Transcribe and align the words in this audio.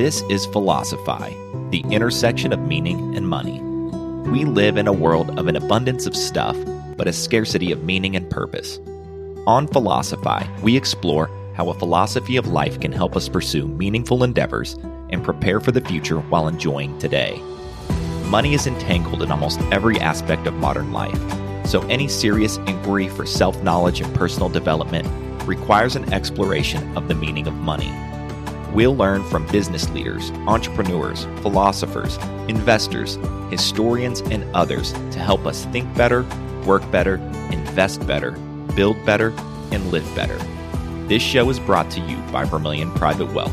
This 0.00 0.22
is 0.30 0.46
Philosophy, 0.46 1.36
the 1.68 1.84
intersection 1.90 2.54
of 2.54 2.60
meaning 2.60 3.14
and 3.14 3.28
money. 3.28 3.60
We 4.30 4.46
live 4.46 4.78
in 4.78 4.86
a 4.86 4.94
world 4.94 5.38
of 5.38 5.46
an 5.46 5.56
abundance 5.56 6.06
of 6.06 6.16
stuff, 6.16 6.56
but 6.96 7.06
a 7.06 7.12
scarcity 7.12 7.70
of 7.70 7.84
meaning 7.84 8.16
and 8.16 8.30
purpose. 8.30 8.78
On 9.46 9.66
Philosophy, 9.66 10.48
we 10.62 10.74
explore 10.74 11.28
how 11.52 11.68
a 11.68 11.78
philosophy 11.78 12.36
of 12.36 12.46
life 12.46 12.80
can 12.80 12.92
help 12.92 13.14
us 13.14 13.28
pursue 13.28 13.68
meaningful 13.68 14.24
endeavors 14.24 14.78
and 15.10 15.22
prepare 15.22 15.60
for 15.60 15.70
the 15.70 15.82
future 15.82 16.20
while 16.20 16.48
enjoying 16.48 16.98
today. 16.98 17.38
Money 18.24 18.54
is 18.54 18.66
entangled 18.66 19.22
in 19.22 19.30
almost 19.30 19.60
every 19.70 20.00
aspect 20.00 20.46
of 20.46 20.54
modern 20.54 20.92
life, 20.92 21.20
so 21.66 21.82
any 21.88 22.08
serious 22.08 22.56
inquiry 22.66 23.08
for 23.08 23.26
self 23.26 23.62
knowledge 23.62 24.00
and 24.00 24.14
personal 24.14 24.48
development 24.48 25.06
requires 25.46 25.94
an 25.94 26.10
exploration 26.10 26.96
of 26.96 27.06
the 27.06 27.14
meaning 27.14 27.46
of 27.46 27.52
money. 27.52 27.92
We'll 28.72 28.94
learn 28.94 29.24
from 29.24 29.46
business 29.48 29.90
leaders, 29.90 30.30
entrepreneurs, 30.46 31.24
philosophers, 31.42 32.18
investors, 32.46 33.18
historians, 33.50 34.20
and 34.20 34.44
others 34.54 34.92
to 34.92 35.18
help 35.18 35.44
us 35.44 35.64
think 35.66 35.92
better, 35.96 36.22
work 36.64 36.88
better, 36.92 37.16
invest 37.50 38.06
better, 38.06 38.30
build 38.76 39.04
better, 39.04 39.34
and 39.72 39.90
live 39.90 40.06
better. 40.14 40.38
This 41.08 41.20
show 41.20 41.50
is 41.50 41.58
brought 41.58 41.90
to 41.90 42.00
you 42.00 42.16
by 42.30 42.44
Vermilion 42.44 42.92
Private 42.92 43.32
Wealth. 43.32 43.52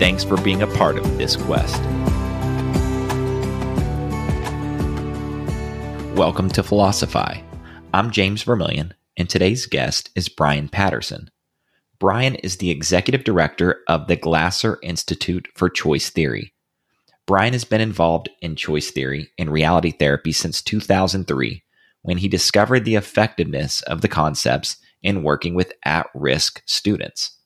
Thanks 0.00 0.24
for 0.24 0.36
being 0.42 0.62
a 0.62 0.66
part 0.66 0.98
of 0.98 1.18
this 1.18 1.36
quest. 1.36 1.80
Welcome 6.16 6.48
to 6.48 6.64
Philosophy. 6.64 7.44
I'm 7.94 8.10
James 8.10 8.42
Vermilion, 8.42 8.94
and 9.16 9.30
today's 9.30 9.66
guest 9.66 10.10
is 10.16 10.28
Brian 10.28 10.68
Patterson. 10.68 11.30
Brian 12.00 12.36
is 12.36 12.58
the 12.58 12.70
executive 12.70 13.24
director 13.24 13.80
of 13.88 14.06
the 14.06 14.14
Glasser 14.14 14.78
Institute 14.82 15.48
for 15.54 15.68
Choice 15.68 16.10
Theory. 16.10 16.52
Brian 17.26 17.52
has 17.52 17.64
been 17.64 17.80
involved 17.80 18.30
in 18.40 18.54
choice 18.54 18.90
theory 18.90 19.30
and 19.36 19.50
reality 19.50 19.90
therapy 19.90 20.32
since 20.32 20.62
2003 20.62 21.62
when 22.02 22.18
he 22.18 22.28
discovered 22.28 22.84
the 22.84 22.94
effectiveness 22.94 23.82
of 23.82 24.00
the 24.00 24.08
concepts 24.08 24.76
in 25.02 25.24
working 25.24 25.54
with 25.54 25.72
at 25.84 26.06
risk 26.14 26.62
students. 26.66 27.36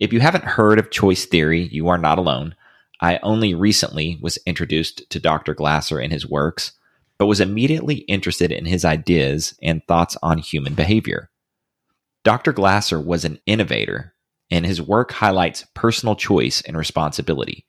If 0.00 0.12
you 0.12 0.20
haven't 0.20 0.44
heard 0.44 0.78
of 0.78 0.90
choice 0.90 1.26
theory, 1.26 1.68
you 1.70 1.88
are 1.88 1.98
not 1.98 2.18
alone. 2.18 2.54
I 3.00 3.18
only 3.22 3.54
recently 3.54 4.18
was 4.20 4.38
introduced 4.46 5.08
to 5.10 5.20
Dr. 5.20 5.54
Glasser 5.54 5.98
and 6.00 6.12
his 6.12 6.26
works, 6.26 6.72
but 7.18 7.26
was 7.26 7.40
immediately 7.40 7.96
interested 8.08 8.50
in 8.50 8.64
his 8.64 8.84
ideas 8.84 9.54
and 9.62 9.86
thoughts 9.86 10.16
on 10.22 10.38
human 10.38 10.74
behavior. 10.74 11.30
Dr. 12.24 12.54
Glasser 12.54 12.98
was 12.98 13.26
an 13.26 13.38
innovator, 13.44 14.14
and 14.50 14.64
his 14.64 14.80
work 14.80 15.12
highlights 15.12 15.66
personal 15.74 16.16
choice 16.16 16.62
and 16.62 16.76
responsibility. 16.76 17.66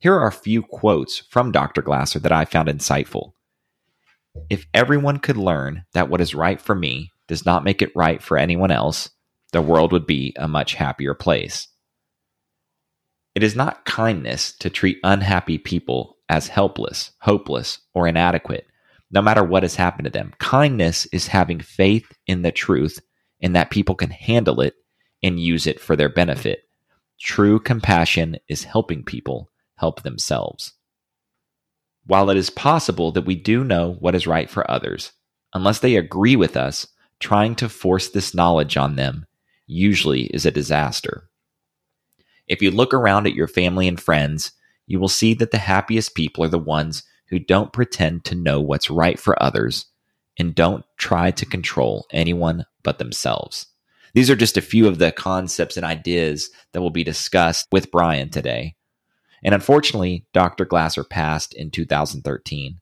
Here 0.00 0.14
are 0.14 0.26
a 0.26 0.32
few 0.32 0.62
quotes 0.62 1.18
from 1.30 1.52
Dr. 1.52 1.82
Glasser 1.82 2.18
that 2.18 2.32
I 2.32 2.44
found 2.44 2.68
insightful. 2.68 3.34
If 4.50 4.66
everyone 4.74 5.18
could 5.18 5.36
learn 5.36 5.84
that 5.94 6.08
what 6.08 6.20
is 6.20 6.34
right 6.34 6.60
for 6.60 6.74
me 6.74 7.12
does 7.28 7.46
not 7.46 7.62
make 7.62 7.80
it 7.80 7.94
right 7.94 8.20
for 8.20 8.36
anyone 8.36 8.72
else, 8.72 9.08
the 9.52 9.62
world 9.62 9.92
would 9.92 10.06
be 10.06 10.34
a 10.36 10.48
much 10.48 10.74
happier 10.74 11.14
place. 11.14 11.68
It 13.36 13.44
is 13.44 13.54
not 13.54 13.84
kindness 13.84 14.52
to 14.58 14.68
treat 14.68 14.98
unhappy 15.04 15.58
people 15.58 16.16
as 16.28 16.48
helpless, 16.48 17.12
hopeless, 17.20 17.78
or 17.94 18.08
inadequate, 18.08 18.66
no 19.12 19.22
matter 19.22 19.44
what 19.44 19.62
has 19.62 19.76
happened 19.76 20.06
to 20.06 20.10
them. 20.10 20.32
Kindness 20.38 21.06
is 21.12 21.28
having 21.28 21.60
faith 21.60 22.10
in 22.26 22.42
the 22.42 22.52
truth 22.52 22.98
and 23.42 23.54
that 23.56 23.70
people 23.70 23.94
can 23.94 24.10
handle 24.10 24.60
it 24.60 24.74
and 25.22 25.40
use 25.40 25.66
it 25.66 25.80
for 25.80 25.96
their 25.96 26.08
benefit. 26.08 26.62
True 27.20 27.60
compassion 27.60 28.38
is 28.48 28.64
helping 28.64 29.04
people 29.04 29.50
help 29.76 30.02
themselves. 30.02 30.72
While 32.06 32.30
it 32.30 32.36
is 32.36 32.50
possible 32.50 33.12
that 33.12 33.26
we 33.26 33.34
do 33.34 33.62
know 33.64 33.96
what 34.00 34.14
is 34.14 34.26
right 34.26 34.50
for 34.50 34.68
others, 34.70 35.12
unless 35.54 35.80
they 35.80 35.96
agree 35.96 36.36
with 36.36 36.56
us, 36.56 36.86
trying 37.20 37.54
to 37.56 37.68
force 37.68 38.08
this 38.08 38.34
knowledge 38.34 38.76
on 38.76 38.96
them 38.96 39.26
usually 39.66 40.24
is 40.26 40.44
a 40.44 40.50
disaster. 40.50 41.28
If 42.48 42.60
you 42.60 42.70
look 42.70 42.92
around 42.92 43.26
at 43.26 43.34
your 43.34 43.46
family 43.46 43.86
and 43.86 44.00
friends, 44.00 44.52
you 44.86 44.98
will 44.98 45.08
see 45.08 45.34
that 45.34 45.52
the 45.52 45.58
happiest 45.58 46.14
people 46.14 46.44
are 46.44 46.48
the 46.48 46.58
ones 46.58 47.04
who 47.28 47.38
don't 47.38 47.72
pretend 47.72 48.24
to 48.24 48.34
know 48.34 48.60
what's 48.60 48.90
right 48.90 49.18
for 49.18 49.40
others 49.42 49.86
and 50.38 50.54
don't 50.54 50.84
try 50.98 51.30
to 51.30 51.46
control 51.46 52.06
anyone 52.10 52.66
but 52.82 52.98
themselves. 52.98 53.66
These 54.14 54.30
are 54.30 54.36
just 54.36 54.56
a 54.56 54.62
few 54.62 54.86
of 54.88 54.98
the 54.98 55.12
concepts 55.12 55.76
and 55.76 55.86
ideas 55.86 56.50
that 56.72 56.82
will 56.82 56.90
be 56.90 57.04
discussed 57.04 57.66
with 57.72 57.90
Brian 57.90 58.28
today. 58.28 58.74
And 59.42 59.54
unfortunately, 59.54 60.26
Dr. 60.32 60.64
Glasser 60.64 61.02
passed 61.02 61.54
in 61.54 61.70
2013, 61.70 62.78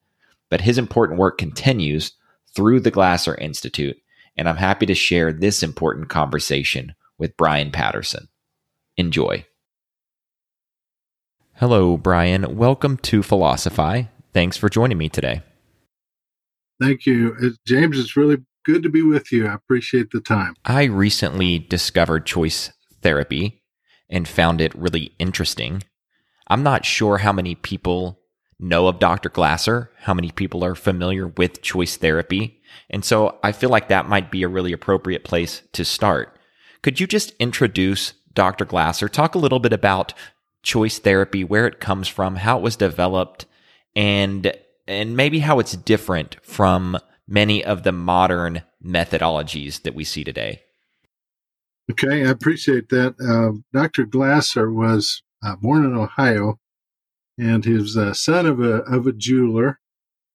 but 0.51 0.61
his 0.61 0.77
important 0.77 1.19
work 1.19 1.39
continues 1.39 2.13
through 2.55 2.81
the 2.81 2.91
Glasser 2.91 3.35
Institute, 3.37 3.97
and 4.37 4.49
I'm 4.49 4.57
happy 4.57 4.87
to 4.87 4.95
share 4.95 5.33
this 5.33 5.63
important 5.63 6.09
conversation 6.09 6.95
with 7.17 7.37
Brian 7.37 7.71
Patterson. 7.71 8.29
Enjoy. 8.97 9.47
Hello, 11.55 11.97
Brian. 11.97 12.57
Welcome 12.57 12.97
to 12.99 13.23
Philosophy. 13.23 14.09
Thanks 14.33 14.57
for 14.57 14.69
joining 14.69 14.99
me 14.99 15.09
today. 15.09 15.43
Thank 16.81 17.07
you. 17.07 17.55
James, 17.67 17.99
it's 17.99 18.17
really 18.17 18.39
good 18.71 18.83
to 18.85 18.89
be 18.89 19.03
with 19.03 19.33
you. 19.33 19.47
I 19.47 19.55
appreciate 19.55 20.11
the 20.11 20.21
time. 20.21 20.55
I 20.65 20.85
recently 20.85 21.59
discovered 21.59 22.27
choice 22.27 22.71
therapy 23.03 23.63
and 24.09 24.29
found 24.29 24.61
it 24.61 24.75
really 24.75 25.13
interesting. 25.19 25.83
I'm 26.47 26.63
not 26.63 26.85
sure 26.85 27.19
how 27.19 27.33
many 27.33 27.55
people 27.55 28.21
know 28.59 28.87
of 28.87 28.99
Dr. 28.99 29.29
Glasser, 29.29 29.91
how 29.99 30.15
many 30.15 30.31
people 30.31 30.65
are 30.65 30.75
familiar 30.75 31.29
with 31.29 31.63
choice 31.63 31.97
therapy. 31.97 32.61
And 32.91 33.05
so 33.05 33.39
I 33.43 33.53
feel 33.53 33.71
like 33.71 33.89
that 33.89 34.09
might 34.09 34.31
be 34.31 34.43
a 34.43 34.49
really 34.49 34.73
appropriate 34.73 35.25
place 35.25 35.63
to 35.73 35.85
start. 35.85 36.37
Could 36.83 37.01
you 37.01 37.07
just 37.07 37.33
introduce 37.39 38.15
Dr. 38.35 38.65
Glasser, 38.65 39.09
talk 39.09 39.35
a 39.35 39.39
little 39.39 39.59
bit 39.59 39.73
about 39.73 40.15
choice 40.63 40.99
therapy, 40.99 41.43
where 41.43 41.67
it 41.67 41.81
comes 41.81 42.07
from, 42.07 42.37
how 42.37 42.59
it 42.59 42.63
was 42.63 42.77
developed, 42.77 43.47
and 43.97 44.53
and 44.87 45.17
maybe 45.17 45.41
how 45.41 45.59
it's 45.59 45.73
different 45.73 46.37
from 46.43 46.99
many 47.31 47.65
of 47.65 47.85
the 47.85 47.93
modern 47.93 48.63
methodologies 48.85 49.83
that 49.83 49.95
we 49.95 50.05
see 50.05 50.25
today. 50.25 50.63
Okay, 51.91 52.27
I 52.27 52.31
appreciate 52.31 52.89
that. 52.91 53.15
Uh, 53.21 53.61
Dr. 53.73 54.05
Glasser 54.05 54.71
was 54.71 55.23
uh, 55.43 55.57
born 55.57 55.85
in 55.85 55.95
Ohio, 55.95 56.59
and 57.39 57.65
he 57.65 57.73
was 57.73 57.97
son 58.23 58.47
of 58.47 58.61
a 58.61 58.83
of 58.83 59.07
a 59.07 59.13
jeweler. 59.13 59.81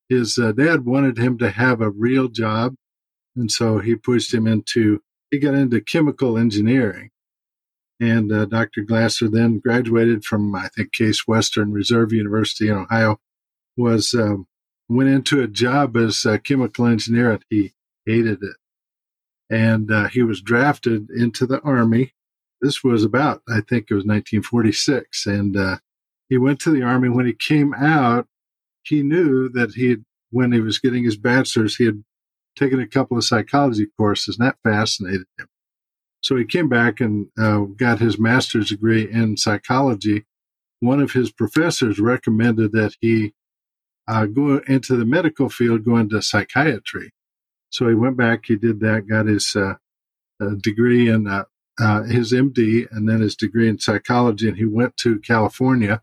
His 0.09 0.37
uh, 0.37 0.51
dad 0.51 0.85
wanted 0.85 1.17
him 1.17 1.37
to 1.39 1.49
have 1.49 1.81
a 1.81 1.89
real 1.89 2.27
job, 2.27 2.75
and 3.35 3.51
so 3.51 3.79
he 3.79 3.95
pushed 3.95 4.33
him 4.33 4.47
into. 4.47 5.01
He 5.31 5.39
got 5.39 5.53
into 5.53 5.81
chemical 5.81 6.37
engineering, 6.37 7.09
and 7.99 8.31
uh, 8.31 8.45
Dr. 8.45 8.81
Glasser 8.81 9.29
then 9.29 9.59
graduated 9.59 10.23
from 10.23 10.53
I 10.55 10.69
think 10.75 10.91
Case 10.91 11.27
Western 11.27 11.71
Reserve 11.71 12.11
University 12.11 12.69
in 12.69 12.75
Ohio 12.75 13.19
was 13.77 14.13
um, 14.13 14.47
went 14.87 15.09
into 15.09 15.41
a 15.41 15.47
job 15.47 15.97
as 15.97 16.25
a 16.25 16.39
chemical 16.39 16.85
engineer 16.85 17.31
and 17.31 17.45
he 17.49 17.73
hated 18.05 18.43
it. 18.43 18.55
And 19.49 19.91
uh, 19.91 20.07
he 20.07 20.23
was 20.23 20.41
drafted 20.41 21.09
into 21.09 21.45
the 21.45 21.61
army. 21.61 22.13
This 22.61 22.83
was 22.83 23.03
about, 23.03 23.41
I 23.47 23.61
think 23.61 23.87
it 23.89 23.95
was 23.95 24.05
1946. 24.05 25.25
And 25.25 25.55
uh, 25.55 25.77
he 26.29 26.37
went 26.37 26.59
to 26.61 26.71
the 26.71 26.83
army. 26.83 27.09
When 27.09 27.25
he 27.25 27.33
came 27.33 27.73
out, 27.73 28.27
he 28.83 29.03
knew 29.03 29.49
that 29.49 29.73
he 29.73 29.97
when 30.31 30.51
he 30.51 30.59
was 30.59 30.79
getting 30.79 31.03
his 31.03 31.17
bachelor's, 31.17 31.77
he 31.77 31.85
had 31.85 32.03
taken 32.57 32.79
a 32.79 32.87
couple 32.87 33.17
of 33.17 33.23
psychology 33.23 33.87
courses 33.97 34.37
and 34.37 34.47
that 34.47 34.57
fascinated 34.63 35.27
him. 35.37 35.47
So 36.21 36.35
he 36.35 36.45
came 36.45 36.67
back 36.67 36.99
and 36.99 37.27
uh, 37.37 37.59
got 37.59 37.99
his 37.99 38.19
master's 38.19 38.69
degree 38.69 39.09
in 39.09 39.37
psychology. 39.37 40.25
One 40.79 40.99
of 40.99 41.13
his 41.13 41.31
professors 41.31 41.99
recommended 41.99 42.71
that 42.71 42.95
he 42.99 43.33
uh, 44.07 44.25
go 44.25 44.61
into 44.67 44.95
the 44.95 45.05
medical 45.05 45.49
field, 45.49 45.85
go 45.85 45.97
into 45.97 46.21
psychiatry. 46.21 47.11
So 47.69 47.87
he 47.87 47.95
went 47.95 48.17
back, 48.17 48.45
he 48.45 48.55
did 48.55 48.79
that, 48.81 49.07
got 49.07 49.25
his 49.25 49.55
uh, 49.55 49.75
uh, 50.41 50.55
degree 50.61 51.09
in 51.09 51.27
uh, 51.27 51.45
uh, 51.79 52.03
his 52.03 52.31
MD 52.31 52.87
and 52.91 53.07
then 53.07 53.21
his 53.21 53.35
degree 53.35 53.67
in 53.67 53.79
psychology. 53.79 54.47
And 54.47 54.57
he 54.57 54.65
went 54.65 54.97
to 54.97 55.19
California 55.19 56.01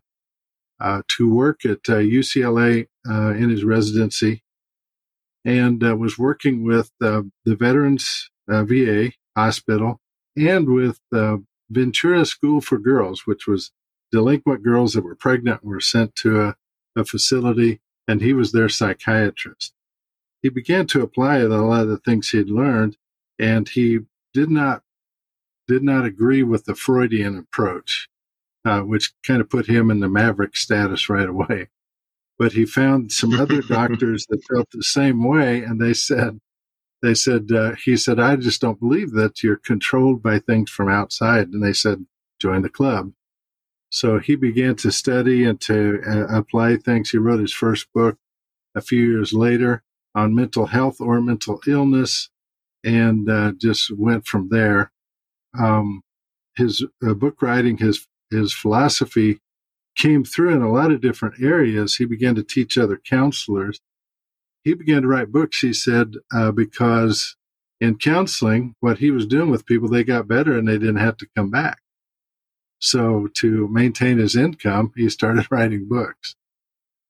to 1.07 1.33
work 1.33 1.65
at 1.65 1.83
UCLA 1.83 2.87
in 3.05 3.49
his 3.49 3.63
residency 3.63 4.43
and 5.45 5.81
was 5.97 6.19
working 6.19 6.65
with 6.65 6.91
the 6.99 7.29
Veterans 7.45 8.29
VA 8.49 9.11
hospital 9.37 10.01
and 10.35 10.67
with 10.67 10.99
Ventura 11.69 12.25
School 12.25 12.59
for 12.59 12.77
Girls, 12.77 13.25
which 13.25 13.47
was 13.47 13.71
delinquent 14.11 14.61
girls 14.61 14.93
that 14.93 15.03
were 15.03 15.15
pregnant 15.15 15.63
were 15.63 15.79
sent 15.79 16.15
to 16.17 16.41
a, 16.41 16.55
a 16.95 17.05
facility 17.05 17.79
and 18.07 18.21
he 18.21 18.33
was 18.33 18.51
their 18.53 18.69
psychiatrist. 18.69 19.73
He 20.43 20.49
began 20.49 20.87
to 20.87 21.01
apply 21.03 21.37
a 21.39 21.47
lot 21.47 21.83
of 21.83 21.89
the 21.89 21.97
things 21.97 22.29
he 22.29 22.37
had 22.39 22.49
learned, 22.49 22.97
and 23.39 23.69
he 23.69 24.01
did 24.33 24.49
not 24.51 24.83
did 25.67 25.83
not 25.83 26.05
agree 26.05 26.43
with 26.43 26.65
the 26.65 26.75
Freudian 26.75 27.37
approach. 27.37 28.03
uh, 28.65 28.81
which 28.81 29.13
kind 29.23 29.41
of 29.41 29.49
put 29.49 29.67
him 29.67 29.89
in 29.91 29.99
the 29.99 30.09
maverick 30.09 30.55
status 30.55 31.09
right 31.09 31.27
away. 31.27 31.69
But 32.39 32.53
he 32.53 32.65
found 32.65 33.11
some 33.11 33.35
other 33.35 33.61
doctors 33.69 34.27
that 34.29 34.43
felt 34.53 34.69
the 34.71 34.83
same 34.83 35.23
way, 35.27 35.63
and 35.63 35.81
they 35.81 35.93
said, 35.93 36.39
they 37.01 37.15
said, 37.15 37.51
uh, 37.51 37.75
he 37.75 37.97
said, 37.97 38.19
I 38.19 38.37
just 38.37 38.61
don't 38.61 38.79
believe 38.79 39.11
that 39.13 39.43
you're 39.43 39.57
controlled 39.57 40.23
by 40.23 40.39
things 40.39 40.71
from 40.71 40.89
outside. 40.89 41.49
And 41.49 41.63
they 41.63 41.73
said, 41.73 42.05
join 42.39 42.63
the 42.63 42.69
club. 42.69 43.13
So 43.93 44.17
he 44.17 44.35
began 44.35 44.75
to 44.77 44.91
study 44.91 45.45
and 45.45 45.61
to 45.61 46.01
uh, 46.05 46.25
apply 46.35 46.77
things. 46.77 47.11
He 47.11 47.19
wrote 47.19 47.39
his 47.39 47.53
first 47.53 47.93
book 47.93 48.17
a 48.73 48.81
few 48.81 48.99
years 48.99 49.33
later 49.33 49.83
on 50.15 50.33
mental 50.33 50.65
health 50.65 50.99
or 50.99 51.21
mental 51.21 51.61
illness 51.67 52.31
and 52.83 53.29
uh, 53.29 53.51
just 53.51 53.95
went 53.95 54.25
from 54.25 54.49
there. 54.49 54.91
Um, 55.57 56.01
his 56.55 56.83
uh, 57.07 57.13
book 57.13 57.39
writing, 57.43 57.77
his 57.77 58.07
his 58.31 58.51
philosophy 58.51 59.39
came 59.95 60.23
through 60.23 60.55
in 60.55 60.63
a 60.63 60.71
lot 60.71 60.91
of 60.91 60.99
different 60.99 61.35
areas. 61.39 61.97
He 61.97 62.05
began 62.05 62.33
to 62.33 62.43
teach 62.43 62.79
other 62.79 62.97
counselors. 62.97 63.79
He 64.63 64.73
began 64.73 65.03
to 65.03 65.07
write 65.07 65.31
books, 65.31 65.59
he 65.59 65.71
said, 65.71 66.15
uh, 66.33 66.51
because 66.51 67.35
in 67.79 67.99
counseling, 67.99 68.73
what 68.79 68.97
he 68.97 69.11
was 69.11 69.27
doing 69.27 69.51
with 69.51 69.67
people, 69.67 69.87
they 69.87 70.03
got 70.03 70.27
better 70.27 70.57
and 70.57 70.67
they 70.67 70.79
didn't 70.79 70.95
have 70.95 71.17
to 71.17 71.27
come 71.37 71.51
back. 71.51 71.77
So 72.83 73.29
to 73.35 73.69
maintain 73.69 74.17
his 74.17 74.35
income, 74.35 74.91
he 74.97 75.07
started 75.07 75.47
writing 75.51 75.87
books. 75.87 76.35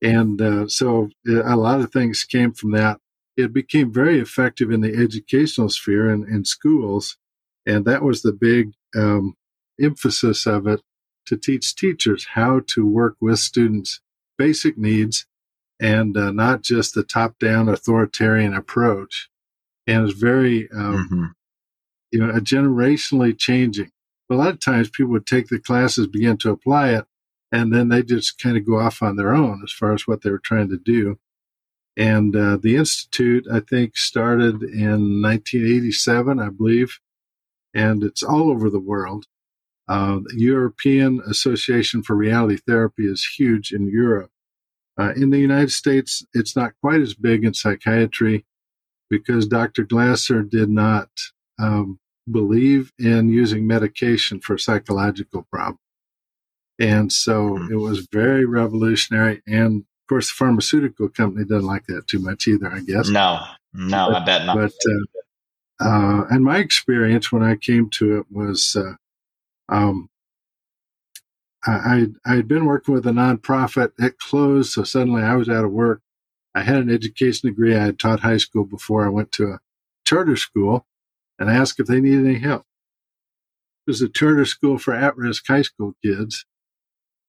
And 0.04 0.40
uh, 0.40 0.68
so 0.68 1.10
uh, 1.28 1.44
a 1.44 1.58
lot 1.58 1.82
of 1.82 1.92
things 1.92 2.24
came 2.24 2.54
from 2.54 2.72
that. 2.74 3.00
It 3.36 3.54
became 3.54 3.92
very 3.92 4.20
effective 4.20 4.70
in 4.70 4.82
the 4.82 4.94
educational 4.96 5.70
sphere 5.70 6.10
and 6.10 6.28
in 6.28 6.46
schools. 6.46 7.18
And 7.66 7.86
that 7.86 8.04
was 8.04 8.22
the 8.22 8.34
big 8.34 8.74
um, 8.96 9.34
emphasis 9.82 10.46
of 10.46 10.68
it 10.68 10.82
to 11.26 11.38
teach 11.38 11.74
teachers 11.74 12.28
how 12.34 12.62
to 12.68 12.86
work 12.86 13.16
with 13.20 13.40
students' 13.40 14.00
basic 14.38 14.78
needs 14.78 15.26
and 15.82 16.16
uh, 16.16 16.32
not 16.32 16.62
just 16.62 16.94
the 16.94 17.04
top 17.04 17.40
down 17.40 17.68
authoritarian 17.68 18.54
approach. 18.54 19.28
And 19.88 20.08
it's 20.08 20.20
very, 20.20 20.70
um, 20.72 21.08
mm-hmm. 21.10 21.26
you 22.12 22.20
know, 22.20 22.30
a 22.30 22.42
generationally 22.42 23.36
changing. 23.36 23.90
A 24.34 24.36
lot 24.36 24.54
of 24.54 24.60
times 24.60 24.90
people 24.90 25.12
would 25.12 25.28
take 25.28 25.48
the 25.48 25.60
classes, 25.60 26.08
begin 26.08 26.38
to 26.38 26.52
apply 26.52 26.90
it, 26.90 27.06
and 27.52 27.72
then 27.72 27.90
they 27.90 28.02
just 28.02 28.42
kind 28.42 28.58
of 28.58 28.66
go 28.66 28.80
off 28.80 29.04
on 29.04 29.16
their 29.16 29.34
own 29.34 29.62
as 29.64 29.72
far 29.72 29.94
as 29.94 30.08
what 30.08 30.24
they 30.24 30.32
were 30.32 30.40
trying 30.40 30.70
to 30.70 30.78
do. 30.78 31.20
And 31.96 32.36
uh, 32.36 32.58
the 32.60 32.76
Institute, 32.76 33.46
I 33.52 33.60
think, 33.60 33.96
started 33.96 34.64
in 34.64 35.22
1987, 35.22 36.40
I 36.40 36.50
believe, 36.50 37.00
and 37.76 38.04
it's 38.04 38.24
all 38.24 38.50
over 38.50 38.72
the 38.72 38.80
world. 38.80 39.26
Uh, 39.88 40.22
the 40.26 40.36
European 40.38 41.22
Association 41.28 42.02
for 42.02 42.16
Reality 42.16 42.58
Therapy 42.66 43.06
is 43.06 43.36
huge 43.38 43.72
in 43.72 43.88
Europe. 43.88 44.32
Uh, 45.00 45.14
in 45.16 45.30
the 45.30 45.40
United 45.40 45.72
States, 45.72 46.26
it's 46.34 46.56
not 46.56 46.74
quite 46.82 47.02
as 47.02 47.14
big 47.14 47.44
in 47.44 47.54
psychiatry 47.54 48.46
because 49.10 49.48
Dr. 49.48 49.84
Glasser 49.84 50.42
did 50.42 50.70
not 50.70 51.10
um, 51.60 52.00
believe 52.30 52.92
in 52.98 53.30
using 53.30 53.68
medication 53.68 54.40
for 54.40 54.58
psychological 54.58 55.44
problems. 55.52 55.80
And 56.80 57.12
so 57.12 57.52
mm-hmm. 57.52 57.74
it 57.74 57.78
was 57.78 58.08
very 58.12 58.46
revolutionary. 58.46 59.42
And 59.46 59.82
of 59.82 60.08
course, 60.10 60.30
the 60.30 60.36
pharmaceutical 60.36 61.10
company 61.10 61.46
doesn't 61.46 61.68
like 61.68 61.86
that 61.88 62.08
too 62.08 62.20
much 62.20 62.48
either, 62.48 62.72
I 62.72 62.80
guess. 62.80 63.10
No, 63.10 63.42
no, 63.74 64.10
but, 64.12 64.22
I 64.22 64.26
bet 64.26 64.46
not. 64.46 64.56
But, 64.58 64.74
uh, 65.82 65.88
uh, 65.88 66.28
and 66.30 66.44
my 66.44 66.58
experience 66.58 67.32
when 67.32 67.44
I 67.44 67.56
came 67.56 67.90
to 67.92 68.18
it 68.20 68.26
was 68.32 68.76
uh, 68.76 68.94
um, 69.70 70.10
I, 71.66 72.08
I 72.26 72.36
had 72.36 72.48
been 72.48 72.66
working 72.66 72.94
with 72.94 73.08
a 73.08 73.12
nonprofit. 73.12 73.92
It 73.98 74.18
closed, 74.18 74.72
so 74.74 74.84
suddenly 74.84 75.24
I 75.24 75.36
was 75.36 75.48
out 75.48 75.64
of 75.64 75.72
work. 75.72 76.02
I 76.54 76.62
had 76.62 76.78
an 76.78 76.92
education 76.92 77.50
degree. 77.50 77.76
I 77.76 77.86
had 77.86 78.00
taught 78.00 78.20
high 78.20 78.38
school 78.38 78.66
before 78.66 79.06
I 79.06 79.10
went 79.10 79.32
to 79.34 79.46
a 79.46 79.60
charter 80.06 80.36
school, 80.36 80.86
and 81.40 81.50
ask 81.50 81.80
if 81.80 81.88
they 81.88 82.02
need 82.02 82.26
any 82.26 82.40
help. 82.40 82.64
It 83.86 83.92
was 83.92 84.02
a 84.02 84.10
charter 84.10 84.46
school 84.46 84.78
for 84.78 84.94
at-risk 84.94 85.46
high 85.48 85.64
school 85.64 85.94
kids, 86.04 86.46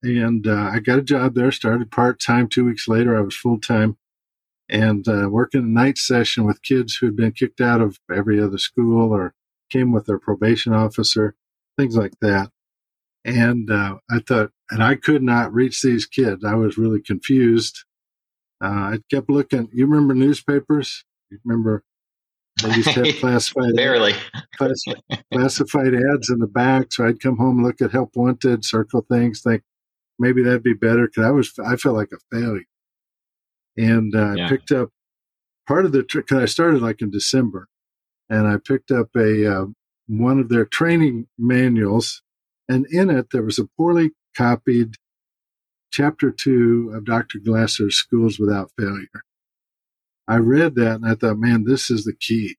and 0.03 0.47
uh, 0.47 0.71
I 0.73 0.79
got 0.79 0.99
a 0.99 1.03
job 1.03 1.35
there. 1.35 1.51
Started 1.51 1.91
part 1.91 2.21
time. 2.21 2.49
Two 2.49 2.65
weeks 2.65 2.87
later, 2.87 3.17
I 3.17 3.23
was 3.23 3.37
full 3.37 3.59
time, 3.61 3.97
and 4.69 5.07
uh, 5.09 5.29
working 5.31 5.63
a 5.63 5.67
night 5.67 5.99
session 5.99 6.45
with 6.45 6.63
kids 6.63 6.97
who 6.97 7.07
had 7.07 7.17
been 7.17 7.33
kicked 7.33 7.61
out 7.61 7.81
of 7.81 7.99
every 8.15 8.41
other 8.41 8.59
school 8.59 9.13
or 9.13 9.35
came 9.71 9.93
with 9.93 10.07
their 10.07 10.19
probation 10.19 10.73
officer 10.73 11.35
things 11.77 11.97
like 11.97 12.15
that. 12.21 12.51
And 13.25 13.71
uh, 13.71 13.97
I 14.11 14.19
thought, 14.21 14.51
and 14.71 14.83
I 14.83 14.97
could 14.97 15.23
not 15.23 15.53
reach 15.53 15.81
these 15.81 16.07
kids. 16.07 16.45
I 16.45 16.55
was 16.55 16.77
really 16.77 17.01
confused. 17.01 17.85
Uh, 18.63 18.67
I 18.95 18.99
kept 19.11 19.31
looking. 19.31 19.69
You 19.73 19.87
remember 19.87 20.15
newspapers? 20.15 21.05
You 21.31 21.39
remember 21.45 21.83
they 22.63 22.75
used 22.75 22.93
to 22.95 23.05
have 23.05 23.17
classified 23.17 23.75
barely 23.75 24.15
classified, 24.57 25.03
classified 25.33 25.95
ads 25.95 26.31
in 26.31 26.39
the 26.39 26.47
back. 26.47 26.93
So 26.93 27.07
I'd 27.07 27.21
come 27.21 27.37
home, 27.37 27.65
look 27.65 27.81
at 27.81 27.93
help 27.93 28.11
wanted, 28.15 28.65
circle 28.65 29.05
things, 29.11 29.43
think 29.43 29.63
maybe 30.19 30.43
that'd 30.43 30.63
be 30.63 30.75
better. 30.75 31.09
Cause 31.09 31.25
I 31.25 31.31
was, 31.31 31.53
I 31.65 31.77
felt 31.77 31.97
like 31.97 32.11
a 32.13 32.37
failure. 32.37 32.65
And 33.77 34.15
uh, 34.15 34.35
yeah. 34.35 34.47
I 34.47 34.49
picked 34.49 34.71
up 34.71 34.91
part 35.67 35.85
of 35.85 35.93
the 35.93 36.03
trick. 36.03 36.29
Cause 36.29 36.43
I 36.43 36.47
started 36.47 36.81
like 36.81 37.03
in 37.03 37.11
December 37.11 37.69
and 38.31 38.47
I 38.47 38.57
picked 38.59 38.91
up 38.91 39.09
a, 39.17 39.47
uh, 39.53 39.67
one 40.07 40.39
of 40.39 40.49
their 40.49 40.65
training 40.65 41.27
manuals, 41.39 42.23
and 42.69 42.87
in 42.91 43.11
it 43.11 43.31
there 43.31 43.43
was 43.43 43.59
a 43.59 43.69
poorly 43.77 44.11
copied 44.37 44.97
chapter 45.91 46.31
two 46.31 46.93
of 46.95 47.05
Dr. 47.05 47.39
Glasser's 47.39 47.97
Schools 47.97 48.39
Without 48.39 48.71
Failure. 48.79 49.25
I 50.27 50.37
read 50.37 50.75
that 50.77 50.97
and 50.97 51.07
I 51.07 51.15
thought, 51.15 51.39
man, 51.39 51.65
this 51.65 51.91
is 51.91 52.05
the 52.05 52.15
key. 52.15 52.57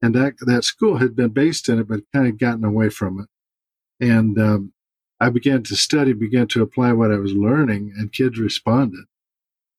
And 0.00 0.14
that 0.14 0.34
that 0.46 0.64
school 0.64 0.98
had 0.98 1.16
been 1.16 1.30
based 1.30 1.68
in 1.68 1.78
it, 1.78 1.88
but 1.88 2.00
kind 2.12 2.26
of 2.26 2.38
gotten 2.38 2.64
away 2.64 2.90
from 2.90 3.20
it. 3.20 4.06
And 4.06 4.38
um, 4.38 4.72
I 5.20 5.30
began 5.30 5.62
to 5.64 5.76
study, 5.76 6.12
began 6.12 6.46
to 6.48 6.62
apply 6.62 6.92
what 6.92 7.10
I 7.10 7.16
was 7.16 7.32
learning, 7.32 7.94
and 7.96 8.12
kids 8.12 8.38
responded. 8.38 9.04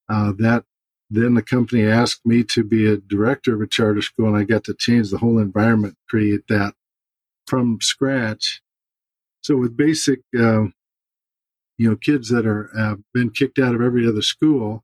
Uh, 0.10 0.34
that 0.40 0.66
then 1.10 1.36
the 1.36 1.44
company 1.44 1.86
asked 1.86 2.26
me 2.26 2.44
to 2.46 2.64
be 2.64 2.88
a 2.88 2.98
director 2.98 3.54
of 3.54 3.62
a 3.62 3.68
charter 3.68 4.02
school, 4.02 4.28
and 4.28 4.38
I 4.38 4.44
got 4.44 4.64
to 4.66 4.74
change 4.74 5.12
the 5.12 5.20
whole 5.20 5.38
environment, 5.38 5.98
create 6.10 6.48
that 6.50 6.74
from 7.46 7.80
scratch. 7.82 8.62
So 9.42 9.58
with 9.58 9.78
basic, 9.78 10.22
uh, 10.36 10.66
you 11.78 11.90
know, 11.90 11.96
kids 11.96 12.30
that 12.30 12.48
are 12.48 12.72
uh, 12.76 12.96
been 13.14 13.30
kicked 13.30 13.60
out 13.60 13.76
of 13.76 13.82
every 13.82 14.08
other 14.08 14.24
school 14.24 14.84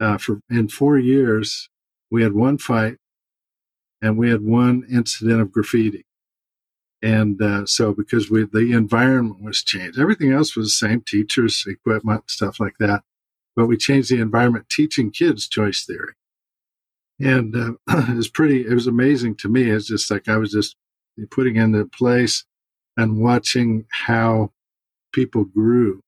uh, 0.00 0.18
for 0.18 0.40
in 0.50 0.68
four 0.68 0.98
years, 0.98 1.68
we 2.10 2.22
had 2.22 2.34
one 2.34 2.58
fight, 2.58 2.96
and 4.02 4.18
we 4.18 4.30
had 4.30 4.42
one 4.42 4.84
incident 4.90 5.40
of 5.40 5.52
graffiti. 5.52 6.04
And 7.02 7.40
uh, 7.40 7.66
so, 7.66 7.92
because 7.92 8.30
we 8.30 8.44
the 8.44 8.72
environment 8.72 9.42
was 9.42 9.62
changed, 9.62 9.98
everything 9.98 10.32
else 10.32 10.56
was 10.56 10.66
the 10.68 10.86
same: 10.88 11.02
teachers, 11.02 11.64
equipment, 11.66 12.30
stuff 12.30 12.60
like 12.60 12.76
that. 12.78 13.02
But 13.54 13.66
we 13.66 13.76
changed 13.76 14.10
the 14.10 14.20
environment, 14.20 14.68
teaching 14.68 15.10
kids 15.10 15.48
choice 15.48 15.84
theory, 15.84 16.14
and 17.20 17.54
uh, 17.54 17.72
it 18.10 18.16
was 18.16 18.28
pretty. 18.28 18.66
It 18.66 18.74
was 18.74 18.86
amazing 18.86 19.36
to 19.36 19.48
me. 19.48 19.70
It's 19.70 19.86
just 19.86 20.10
like 20.10 20.28
I 20.28 20.36
was 20.36 20.52
just 20.52 20.76
putting 21.30 21.56
into 21.56 21.84
place 21.86 22.44
and 22.96 23.22
watching 23.22 23.86
how 23.90 24.52
people 25.12 25.44
grew 25.44 26.02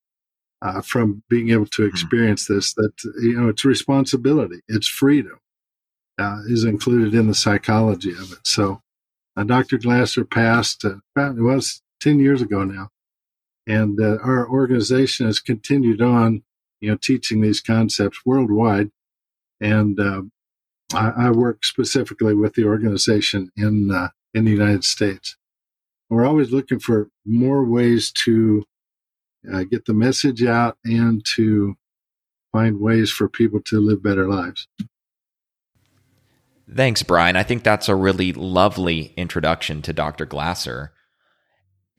uh, 0.63 0.81
from 0.81 1.23
being 1.29 1.51
able 1.51 1.67
to 1.67 1.83
hmm. 1.83 1.89
experience 1.89 2.47
this 2.47 2.75
that 2.75 2.93
you 3.21 3.41
know 3.41 3.49
it's 3.49 3.65
responsibility 3.65 4.61
it's 4.69 4.89
freedom 4.89 5.39
uh, 6.19 6.41
is 6.47 6.65
included 6.65 7.15
in 7.15 7.29
the 7.29 7.35
psychology 7.35 8.13
of 8.13 8.33
it 8.33 8.47
so 8.47 8.83
uh, 9.37 9.45
dr 9.45 9.77
glasser 9.79 10.25
passed 10.25 10.85
uh, 10.85 10.97
about 11.15 11.37
it 11.37 11.43
was 11.43 11.83
10 12.01 12.19
years 12.19 12.43
ago 12.43 12.65
now 12.65 12.89
and 13.67 14.01
uh, 14.01 14.19
our 14.23 14.49
organization 14.49 15.27
has 15.27 15.41
continued 15.41 16.03
on 16.03 16.43
you 16.81 16.91
know 16.91 16.99
teaching 17.01 17.41
these 17.41 17.61
concepts 17.61 18.21
worldwide 18.25 18.91
and 19.61 19.99
uh, 19.99 20.23
I, 20.95 21.27
I, 21.27 21.31
work 21.33 21.65
specifically 21.65 22.33
with 22.33 22.55
the 22.55 22.65
organization 22.65 23.51
in 23.57 23.91
in 24.35 24.45
the 24.45 24.51
United 24.51 24.85
States. 24.85 25.37
We're 26.09 26.27
always 26.27 26.53
looking 26.53 26.79
for 26.79 27.09
more 27.27 27.65
ways 27.65 28.11
to 28.25 28.65
uh, 29.53 29.65
get 29.65 29.85
the 29.85 29.95
message 29.95 30.45
out 30.45 30.79
and 30.85 31.25
to 31.37 31.77
find 32.53 32.81
ways 32.81 33.11
for 33.11 33.29
people 33.29 33.61
to 33.63 33.81
live 33.81 34.03
better 34.03 34.29
lives. 34.29 34.69
Thanks, 36.75 37.03
Brian. 37.03 37.37
I 37.37 37.43
think 37.43 37.63
that's 37.63 37.89
a 37.89 37.95
really 37.95 38.33
lovely 38.33 39.15
introduction 39.17 39.81
to 39.83 39.93
Dr. 39.93 40.27
Glasser. 40.27 40.93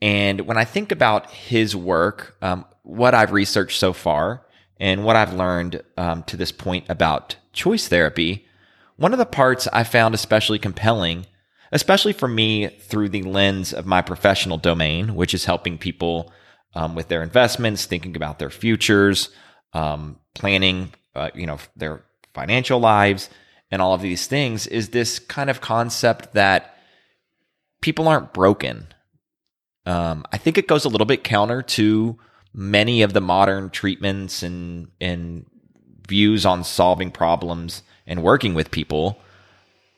And 0.00 0.42
when 0.42 0.56
I 0.56 0.64
think 0.64 0.92
about 0.92 1.30
his 1.30 1.74
work, 1.74 2.36
um, 2.40 2.64
what 2.82 3.14
I've 3.14 3.32
researched 3.32 3.78
so 3.78 3.92
far, 3.92 4.46
and 4.78 5.04
what 5.04 5.16
I've 5.16 5.34
learned 5.34 5.82
um, 5.98 6.22
to 6.24 6.36
this 6.36 6.52
point 6.52 6.86
about 6.88 7.36
choice 7.52 7.88
therapy, 7.88 8.46
one 8.96 9.12
of 9.12 9.18
the 9.18 9.26
parts 9.26 9.68
I 9.72 9.84
found 9.84 10.14
especially 10.14 10.58
compelling 10.58 11.26
especially 11.72 12.12
for 12.12 12.28
me 12.28 12.68
through 12.68 13.08
the 13.08 13.22
lens 13.22 13.72
of 13.72 13.86
my 13.86 14.02
professional 14.02 14.58
domain, 14.58 15.14
which 15.14 15.34
is 15.34 15.44
helping 15.44 15.78
people 15.78 16.32
um, 16.74 16.94
with 16.94 17.08
their 17.08 17.22
investments, 17.22 17.86
thinking 17.86 18.16
about 18.16 18.38
their 18.38 18.50
futures, 18.50 19.30
um, 19.72 20.18
planning, 20.34 20.92
uh, 21.14 21.30
you 21.34 21.46
know, 21.46 21.58
their 21.76 22.04
financial 22.34 22.78
lives, 22.78 23.28
and 23.70 23.80
all 23.80 23.94
of 23.94 24.02
these 24.02 24.26
things 24.26 24.66
is 24.66 24.90
this 24.90 25.18
kind 25.18 25.50
of 25.50 25.60
concept 25.60 26.32
that 26.34 26.76
people 27.80 28.08
aren't 28.08 28.32
broken. 28.32 28.86
Um, 29.86 30.24
I 30.32 30.38
think 30.38 30.58
it 30.58 30.68
goes 30.68 30.84
a 30.84 30.88
little 30.88 31.06
bit 31.06 31.24
counter 31.24 31.62
to 31.62 32.18
many 32.52 33.02
of 33.02 33.12
the 33.12 33.20
modern 33.20 33.70
treatments 33.70 34.42
and 34.42 34.88
and 35.00 35.46
views 36.08 36.44
on 36.44 36.64
solving 36.64 37.10
problems 37.10 37.82
and 38.06 38.22
working 38.22 38.54
with 38.54 38.70
people. 38.70 39.20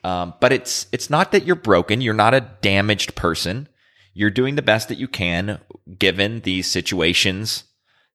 Um, 0.04 0.34
but 0.40 0.52
it's 0.52 0.86
it's 0.92 1.08
not 1.08 1.32
that 1.32 1.44
you're 1.44 1.56
broken. 1.56 2.00
You're 2.00 2.14
not 2.14 2.34
a 2.34 2.40
damaged 2.60 3.14
person. 3.14 3.68
You're 4.14 4.30
doing 4.30 4.56
the 4.56 4.62
best 4.62 4.88
that 4.88 4.98
you 4.98 5.08
can 5.08 5.60
given 5.98 6.40
these 6.40 6.66
situations 6.66 7.64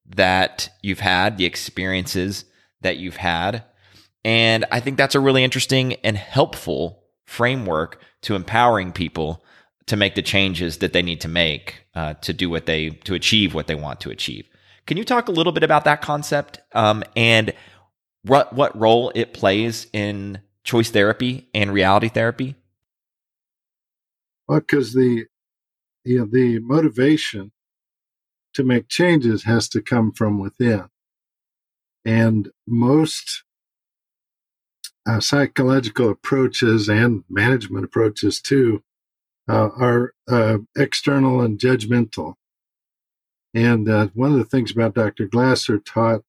that 0.07 0.69
you've 0.81 0.99
had, 0.99 1.37
the 1.37 1.45
experiences 1.45 2.45
that 2.81 2.97
you've 2.97 3.17
had. 3.17 3.63
And 4.23 4.65
I 4.71 4.79
think 4.79 4.97
that's 4.97 5.15
a 5.15 5.19
really 5.19 5.43
interesting 5.43 5.93
and 6.03 6.17
helpful 6.17 7.03
framework 7.25 8.01
to 8.21 8.35
empowering 8.35 8.91
people 8.91 9.43
to 9.87 9.95
make 9.95 10.15
the 10.15 10.21
changes 10.21 10.77
that 10.79 10.93
they 10.93 11.01
need 11.01 11.21
to 11.21 11.27
make 11.27 11.85
uh, 11.95 12.13
to 12.15 12.33
do 12.33 12.49
what 12.49 12.65
they 12.65 12.89
to 12.89 13.13
achieve 13.13 13.53
what 13.53 13.67
they 13.67 13.75
want 13.75 14.01
to 14.01 14.09
achieve. 14.09 14.47
Can 14.85 14.97
you 14.97 15.03
talk 15.03 15.27
a 15.27 15.31
little 15.31 15.53
bit 15.53 15.63
about 15.63 15.85
that 15.85 16.01
concept 16.01 16.59
um, 16.73 17.03
and 17.15 17.53
what 18.23 18.53
what 18.53 18.77
role 18.77 19.11
it 19.15 19.33
plays 19.33 19.87
in 19.93 20.41
choice 20.63 20.89
therapy 20.89 21.47
and 21.53 21.71
reality 21.71 22.09
therapy? 22.09 22.55
Well, 24.47 24.59
because 24.59 24.93
the 24.93 25.25
you 26.07 26.19
know 26.19 26.25
the 26.25 26.59
motivation 26.59 27.51
to 28.53 28.63
make 28.63 28.87
changes 28.87 29.43
has 29.43 29.69
to 29.69 29.81
come 29.81 30.11
from 30.11 30.39
within, 30.39 30.85
and 32.05 32.51
most 32.67 33.43
uh, 35.07 35.19
psychological 35.19 36.09
approaches 36.09 36.89
and 36.89 37.23
management 37.29 37.85
approaches 37.85 38.41
too 38.41 38.83
uh, 39.47 39.69
are 39.79 40.13
uh, 40.29 40.57
external 40.75 41.41
and 41.41 41.59
judgmental. 41.59 42.35
And 43.53 43.89
uh, 43.89 44.07
one 44.13 44.33
of 44.33 44.37
the 44.37 44.45
things 44.45 44.71
about 44.71 44.95
Dr. 44.95 45.25
Glasser 45.25 45.79
taught 45.79 46.21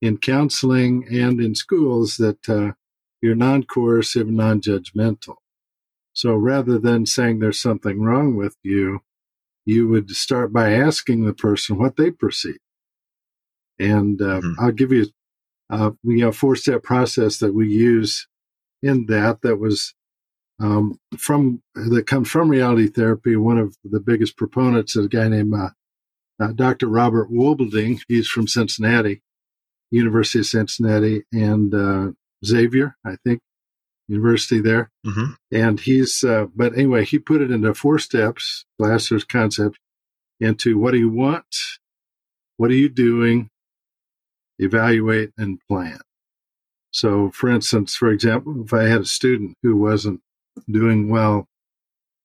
in 0.00 0.18
counseling 0.18 1.06
and 1.10 1.40
in 1.40 1.54
schools 1.54 2.16
that 2.16 2.48
uh, 2.48 2.72
you're 3.20 3.34
non 3.34 3.64
coercive, 3.64 4.28
non 4.28 4.60
judgmental. 4.60 5.36
So 6.12 6.34
rather 6.34 6.78
than 6.78 7.06
saying 7.06 7.38
there's 7.38 7.60
something 7.60 8.00
wrong 8.00 8.36
with 8.36 8.56
you, 8.62 9.00
you 9.66 9.88
would 9.88 10.10
start 10.10 10.52
by 10.52 10.72
asking 10.72 11.24
the 11.24 11.34
person 11.34 11.78
what 11.78 11.96
they 11.96 12.10
perceive. 12.10 12.58
And 13.78 14.20
uh, 14.20 14.40
mm-hmm. 14.40 14.52
I'll 14.58 14.72
give 14.72 14.92
you 14.92 15.06
uh, 15.70 15.92
we 16.02 16.20
have 16.20 16.30
a 16.30 16.32
four 16.32 16.56
step 16.56 16.82
process 16.82 17.38
that 17.38 17.54
we 17.54 17.68
use 17.68 18.26
in 18.82 19.06
that 19.06 19.42
that 19.42 19.56
was 19.56 19.94
um, 20.60 20.98
from 21.16 21.62
that 21.74 22.06
comes 22.06 22.28
from 22.28 22.50
reality 22.50 22.88
therapy. 22.88 23.36
One 23.36 23.58
of 23.58 23.76
the 23.84 24.00
biggest 24.00 24.36
proponents 24.36 24.96
is 24.96 25.06
a 25.06 25.08
guy 25.08 25.28
named 25.28 25.54
uh, 25.54 25.70
uh, 26.40 26.52
Dr. 26.52 26.88
Robert 26.88 27.30
Wubbolding. 27.30 28.00
He's 28.08 28.28
from 28.28 28.48
Cincinnati, 28.48 29.22
University 29.90 30.40
of 30.40 30.46
Cincinnati, 30.46 31.24
and 31.32 31.74
uh, 31.74 32.10
Xavier, 32.44 32.96
I 33.06 33.16
think, 33.24 33.40
University 34.10 34.60
there. 34.60 34.90
Mm-hmm. 35.06 35.32
And 35.52 35.80
he's, 35.80 36.24
uh, 36.24 36.46
but 36.54 36.74
anyway, 36.74 37.04
he 37.04 37.18
put 37.18 37.40
it 37.40 37.50
into 37.50 37.72
four 37.74 37.98
steps, 37.98 38.64
Glasser's 38.78 39.24
concept, 39.24 39.78
into 40.40 40.78
what 40.78 40.90
do 40.92 40.98
you 40.98 41.10
want, 41.10 41.46
what 42.56 42.70
are 42.70 42.74
you 42.74 42.88
doing, 42.88 43.50
evaluate, 44.58 45.30
and 45.38 45.60
plan. 45.68 46.00
So, 46.90 47.30
for 47.30 47.48
instance, 47.48 47.94
for 47.94 48.10
example, 48.10 48.64
if 48.64 48.74
I 48.74 48.84
had 48.84 49.02
a 49.02 49.06
student 49.06 49.56
who 49.62 49.76
wasn't 49.76 50.20
doing 50.68 51.08
well 51.08 51.46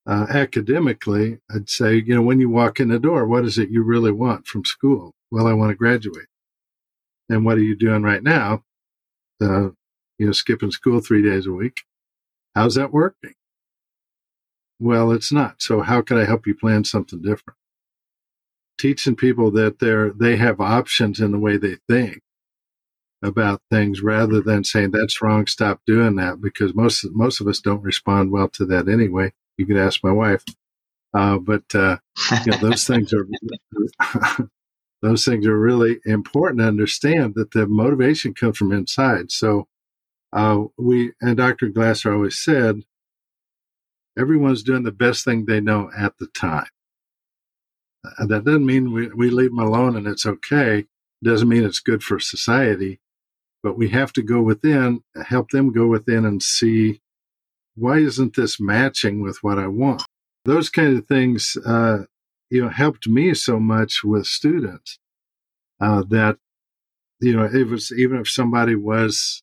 uh, 0.08 0.26
academically, 0.30 1.38
I'd 1.54 1.70
say, 1.70 1.96
you 1.96 2.16
know, 2.16 2.24
when 2.24 2.40
you 2.40 2.50
walk 2.50 2.80
in 2.80 2.88
the 2.88 3.00
door, 3.00 3.28
what 3.28 3.46
is 3.46 3.60
it 3.60 3.70
you 3.70 3.84
really 3.84 4.12
want 4.12 4.48
from 4.48 4.66
school? 4.66 5.14
Well, 5.30 5.46
I 5.46 5.54
want 5.54 5.70
to 5.70 5.76
graduate. 5.76 6.28
And 7.30 7.46
what 7.46 7.58
are 7.58 7.64
you 7.64 7.76
doing 7.76 8.02
right 8.02 8.24
now? 8.24 8.64
Uh, 9.40 9.70
you 10.18 10.26
know, 10.26 10.32
skipping 10.32 10.72
school 10.72 11.00
three 11.00 11.22
days 11.22 11.46
a 11.46 11.52
week. 11.52 11.82
How's 12.56 12.76
that 12.76 12.94
working? 12.94 13.34
Well, 14.80 15.12
it's 15.12 15.32
not. 15.32 15.62
So 15.62 15.82
how 15.82 16.02
can 16.02 16.18
I 16.18 16.26
help 16.26 16.48
you 16.48 16.56
plan 16.56 16.84
something 16.84 17.22
different? 17.22 17.58
Teaching 18.78 19.16
people 19.16 19.52
that 19.52 19.80
they're, 19.80 20.12
they 20.12 20.36
have 20.36 20.60
options 20.60 21.20
in 21.20 21.32
the 21.32 21.40
way 21.40 21.58
they 21.58 21.78
think 21.90 22.22
about 23.22 23.62
things 23.72 24.02
rather 24.02 24.42
than 24.42 24.64
saying 24.64 24.92
that's 24.92 25.22
wrong, 25.22 25.48
stop 25.48 25.82
doing 25.86 26.16
that 26.16 26.42
because 26.42 26.76
most 26.76 27.06
most 27.12 27.42
of 27.42 27.48
us 27.48 27.60
don't 27.60 27.84
respond 27.84 28.32
well 28.32 28.50
to 28.50 28.66
that 28.66 28.88
anyway. 28.88 29.34
You 29.58 29.66
can 29.66 29.78
ask 29.78 30.04
my 30.04 30.12
wife, 30.12 30.44
uh, 31.14 31.38
but 31.40 31.64
uh, 31.74 31.98
you 32.46 32.52
know, 32.52 32.58
those 32.58 32.86
things 32.86 33.14
are 33.14 33.28
those 35.02 35.26
things 35.26 35.48
are 35.48 35.60
really 35.60 36.00
important 36.06 36.60
to 36.60 36.68
understand 36.68 37.36
that 37.36 37.52
the 37.52 37.68
motivation 37.68 38.34
comes 38.34 38.58
from 38.58 38.72
inside. 38.72 39.32
So 39.32 39.68
uh, 40.36 40.66
we 40.78 41.14
and 41.22 41.38
Dr. 41.38 41.70
Glasser 41.70 42.14
always 42.14 42.38
said 42.38 42.84
everyone's 44.18 44.64
doing 44.64 44.84
the 44.84 44.92
best 44.92 45.26
thing 45.26 45.46
they 45.46 45.62
know 45.62 45.90
at 45.98 46.18
the 46.20 46.28
time. 46.28 46.68
Uh, 48.06 48.28
that 48.28 48.46
doesn't 48.46 48.66
mean 48.66 48.94
we, 48.94 49.08
we 49.10 49.32
leave 49.32 49.50
them 49.50 49.60
alone 49.60 49.98
and 49.98 50.08
it's 50.08 50.28
okay. 50.28 50.80
It 50.80 50.88
doesn't 51.24 51.50
mean 51.50 51.66
it's 51.66 51.80
good 51.80 52.04
for 52.04 52.20
society 52.20 53.00
but 53.66 53.80
we 53.80 53.90
have 53.90 54.14
to 54.14 54.22
go 54.22 54.44
within, 54.44 55.02
help 55.26 55.50
them 55.50 55.74
go 55.74 55.88
within 55.88 56.24
and 56.24 56.44
see 56.44 57.02
why 57.76 57.98
isn't 57.98 58.36
this 58.36 58.60
matching 58.60 59.24
with 59.24 59.40
what 59.42 59.58
I 59.58 59.66
want? 59.66 60.04
Those 60.46 60.70
kind 60.70 60.96
of 60.96 61.08
things, 61.08 61.58
uh, 61.66 62.04
you 62.52 62.62
know, 62.62 62.70
helped 62.70 63.08
me 63.08 63.34
so 63.34 63.60
much 63.60 64.04
with 64.04 64.28
students 64.28 65.00
uh, 65.82 66.04
that, 66.10 66.38
you 67.20 67.36
know, 67.36 67.46
it 67.46 67.68
was 67.68 67.92
even 67.92 68.20
if 68.20 68.30
somebody 68.30 68.76
was, 68.76 69.42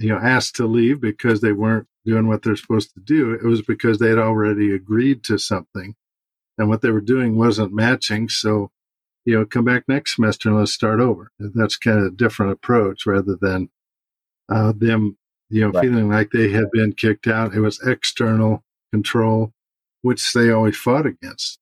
you 0.00 0.08
know, 0.08 0.18
asked 0.18 0.56
to 0.56 0.66
leave 0.66 1.00
because 1.00 1.40
they 1.40 1.52
weren't 1.52 1.86
doing 2.04 2.26
what 2.26 2.42
they're 2.42 2.56
supposed 2.56 2.92
to 2.94 3.00
do, 3.00 3.32
it 3.32 3.44
was 3.44 3.62
because 3.62 3.98
they 3.98 4.08
had 4.08 4.18
already 4.18 4.74
agreed 4.74 5.22
to 5.24 5.38
something 5.38 5.94
and 6.58 6.68
what 6.68 6.82
they 6.82 6.90
were 6.90 7.00
doing 7.00 7.36
wasn't 7.36 7.72
matching. 7.72 8.28
So 8.28 8.70
you 9.24 9.38
know, 9.38 9.44
come 9.44 9.64
back 9.64 9.84
next 9.86 10.16
semester 10.16 10.48
and 10.48 10.58
let's 10.58 10.72
start 10.72 11.00
over. 11.00 11.30
That's 11.38 11.76
kind 11.76 11.98
of 11.98 12.06
a 12.06 12.10
different 12.10 12.52
approach 12.52 13.06
rather 13.06 13.36
than 13.40 13.70
uh, 14.48 14.72
them, 14.76 15.18
you 15.48 15.60
know, 15.60 15.70
right. 15.70 15.82
feeling 15.82 16.08
like 16.08 16.30
they 16.30 16.50
had 16.50 16.70
been 16.72 16.92
kicked 16.92 17.26
out. 17.26 17.54
It 17.54 17.60
was 17.60 17.80
external 17.86 18.64
control, 18.92 19.52
which 20.02 20.32
they 20.32 20.50
always 20.50 20.76
fought 20.76 21.06
against. 21.06 21.58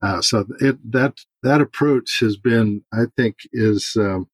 Uh, 0.00 0.20
so 0.20 0.46
it, 0.60 0.78
that 0.90 1.20
that 1.42 1.60
approach 1.60 2.18
has 2.20 2.36
been, 2.36 2.84
I 2.92 3.04
think, 3.16 3.36
is 3.52 3.96
um, 3.96 4.28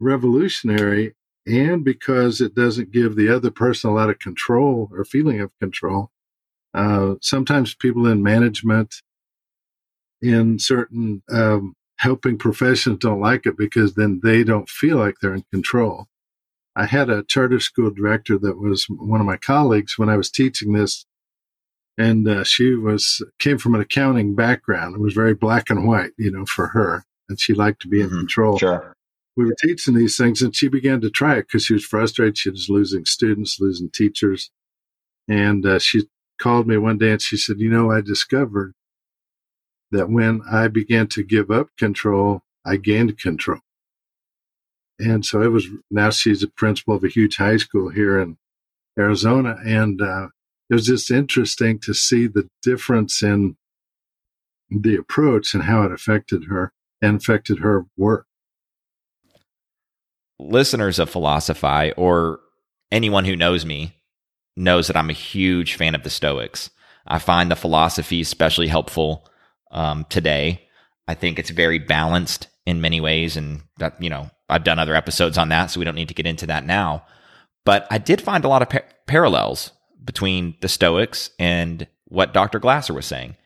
revolutionary, 0.00 1.14
and 1.46 1.84
because 1.84 2.40
it 2.40 2.54
doesn't 2.54 2.92
give 2.92 3.16
the 3.16 3.28
other 3.28 3.50
person 3.50 3.90
a 3.90 3.94
lot 3.94 4.10
of 4.10 4.18
control 4.18 4.88
or 4.92 5.04
feeling 5.04 5.40
of 5.40 5.50
control. 5.60 6.10
Uh, 6.74 7.14
sometimes 7.20 7.74
people 7.74 8.06
in 8.06 8.22
management 8.22 9.02
in 10.22 10.58
certain 10.58 11.22
um, 11.30 11.74
helping 11.98 12.38
professions 12.38 12.98
don't 12.98 13.20
like 13.20 13.44
it 13.44 13.56
because 13.56 13.94
then 13.94 14.20
they 14.22 14.44
don't 14.44 14.68
feel 14.68 14.96
like 14.96 15.16
they're 15.20 15.34
in 15.34 15.44
control. 15.52 16.06
I 16.74 16.86
had 16.86 17.10
a 17.10 17.24
charter 17.24 17.60
school 17.60 17.90
director 17.90 18.38
that 18.38 18.58
was 18.58 18.86
one 18.88 19.20
of 19.20 19.26
my 19.26 19.36
colleagues 19.36 19.98
when 19.98 20.08
I 20.08 20.16
was 20.16 20.30
teaching 20.30 20.72
this, 20.72 21.04
and 21.98 22.26
uh, 22.26 22.44
she 22.44 22.74
was 22.74 23.22
came 23.38 23.58
from 23.58 23.74
an 23.74 23.82
accounting 23.82 24.34
background. 24.34 24.94
It 24.94 25.00
was 25.00 25.12
very 25.12 25.34
black 25.34 25.68
and 25.68 25.86
white, 25.86 26.12
you 26.16 26.30
know, 26.30 26.46
for 26.46 26.68
her, 26.68 27.04
and 27.28 27.38
she 27.38 27.52
liked 27.52 27.82
to 27.82 27.88
be 27.88 28.00
in 28.00 28.06
mm-hmm. 28.06 28.18
control. 28.20 28.58
Sure. 28.58 28.96
We 29.36 29.46
were 29.46 29.56
teaching 29.62 29.94
these 29.94 30.16
things, 30.16 30.42
and 30.42 30.54
she 30.54 30.68
began 30.68 31.00
to 31.00 31.10
try 31.10 31.36
it 31.36 31.46
because 31.48 31.64
she 31.64 31.72
was 31.74 31.84
frustrated. 31.84 32.36
She 32.38 32.50
was 32.50 32.68
losing 32.68 33.04
students, 33.06 33.58
losing 33.60 33.90
teachers, 33.90 34.50
and 35.28 35.64
uh, 35.64 35.78
she 35.78 36.04
called 36.38 36.66
me 36.66 36.76
one 36.76 36.98
day 36.98 37.12
and 37.12 37.22
she 37.22 37.36
said, 37.36 37.58
"You 37.60 37.70
know, 37.70 37.90
I 37.90 38.00
discovered 38.00 38.74
that 39.92 40.10
when 40.10 40.42
I 40.50 40.68
began 40.68 41.06
to 41.08 41.22
give 41.22 41.50
up 41.50 41.68
control, 41.78 42.42
I 42.64 42.76
gained 42.76 43.18
control. 43.18 43.60
And 44.98 45.24
so 45.24 45.42
it 45.42 45.48
was 45.48 45.68
now 45.90 46.10
she's 46.10 46.42
a 46.42 46.48
principal 46.48 46.94
of 46.94 47.04
a 47.04 47.08
huge 47.08 47.36
high 47.36 47.58
school 47.58 47.90
here 47.90 48.18
in 48.18 48.38
Arizona. 48.98 49.56
And 49.64 50.00
uh, 50.00 50.28
it 50.70 50.74
was 50.74 50.86
just 50.86 51.10
interesting 51.10 51.78
to 51.80 51.94
see 51.94 52.26
the 52.26 52.48
difference 52.62 53.22
in 53.22 53.56
the 54.70 54.96
approach 54.96 55.54
and 55.54 55.64
how 55.64 55.82
it 55.82 55.92
affected 55.92 56.44
her 56.44 56.72
and 57.02 57.16
affected 57.16 57.58
her 57.58 57.86
work. 57.96 58.26
Listeners 60.38 60.98
of 60.98 61.10
Philosophy 61.10 61.92
or 61.96 62.40
anyone 62.90 63.24
who 63.24 63.36
knows 63.36 63.64
me 63.64 63.96
knows 64.56 64.86
that 64.86 64.96
I'm 64.96 65.10
a 65.10 65.14
huge 65.14 65.74
fan 65.74 65.94
of 65.94 66.02
the 66.02 66.10
Stoics. 66.10 66.70
I 67.06 67.18
find 67.18 67.50
the 67.50 67.56
philosophy 67.56 68.20
especially 68.20 68.68
helpful 68.68 69.28
um, 69.70 70.06
today. 70.08 70.68
I 71.08 71.14
think 71.14 71.38
it's 71.38 71.50
very 71.50 71.78
balanced 71.78 72.48
in 72.66 72.80
many 72.80 73.00
ways. 73.00 73.36
And 73.36 73.62
that, 73.78 74.00
you 74.00 74.10
know, 74.10 74.30
I've 74.48 74.64
done 74.64 74.78
other 74.78 74.94
episodes 74.94 75.38
on 75.38 75.48
that, 75.48 75.66
so 75.66 75.80
we 75.80 75.84
don't 75.84 75.94
need 75.94 76.08
to 76.08 76.14
get 76.14 76.26
into 76.26 76.46
that 76.46 76.66
now. 76.66 77.04
But 77.64 77.86
I 77.90 77.98
did 77.98 78.20
find 78.20 78.44
a 78.44 78.48
lot 78.48 78.62
of 78.62 78.68
par- 78.68 78.84
parallels 79.06 79.72
between 80.04 80.56
the 80.60 80.68
Stoics 80.68 81.30
and 81.38 81.86
what 82.06 82.34
Dr. 82.34 82.58
Glasser 82.58 82.92
was 82.92 83.06
saying. 83.06 83.36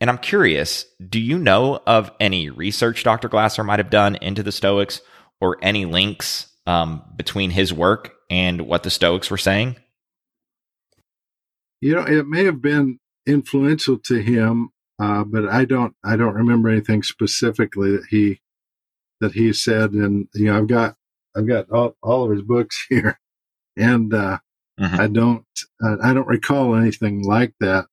And 0.00 0.08
I'm 0.08 0.18
curious, 0.18 0.86
do 1.08 1.18
you 1.18 1.38
know 1.38 1.80
of 1.86 2.10
any 2.20 2.50
research 2.50 3.02
Dr. 3.02 3.28
Glasser 3.28 3.64
might 3.64 3.80
have 3.80 3.90
done 3.90 4.16
into 4.16 4.42
the 4.42 4.52
Stoics 4.52 5.00
or 5.40 5.58
any 5.62 5.84
links 5.84 6.48
um, 6.66 7.02
between 7.16 7.50
his 7.50 7.72
work 7.72 8.14
and 8.30 8.62
what 8.62 8.82
the 8.82 8.90
Stoics 8.90 9.30
were 9.30 9.38
saying? 9.38 9.76
You 11.80 11.94
know, 11.94 12.02
it 12.02 12.26
may 12.26 12.44
have 12.44 12.60
been 12.60 12.98
influential 13.26 13.98
to 13.98 14.20
him, 14.20 14.70
uh, 14.98 15.24
but 15.24 15.48
I 15.48 15.64
don't. 15.64 15.94
I 16.04 16.16
don't 16.16 16.34
remember 16.34 16.68
anything 16.68 17.02
specifically 17.02 17.92
that 17.92 18.06
he 18.10 18.40
that 19.20 19.32
he 19.32 19.52
said. 19.52 19.92
And 19.92 20.26
you 20.34 20.46
know, 20.46 20.58
I've 20.58 20.66
got 20.66 20.96
I've 21.36 21.46
got 21.46 21.70
all, 21.70 21.96
all 22.02 22.24
of 22.24 22.32
his 22.32 22.42
books 22.42 22.84
here, 22.88 23.20
and 23.76 24.12
uh, 24.12 24.38
mm-hmm. 24.80 25.00
I 25.00 25.06
don't 25.06 25.46
I 26.02 26.12
don't 26.12 26.26
recall 26.26 26.74
anything 26.74 27.22
like 27.22 27.54
that. 27.60 27.86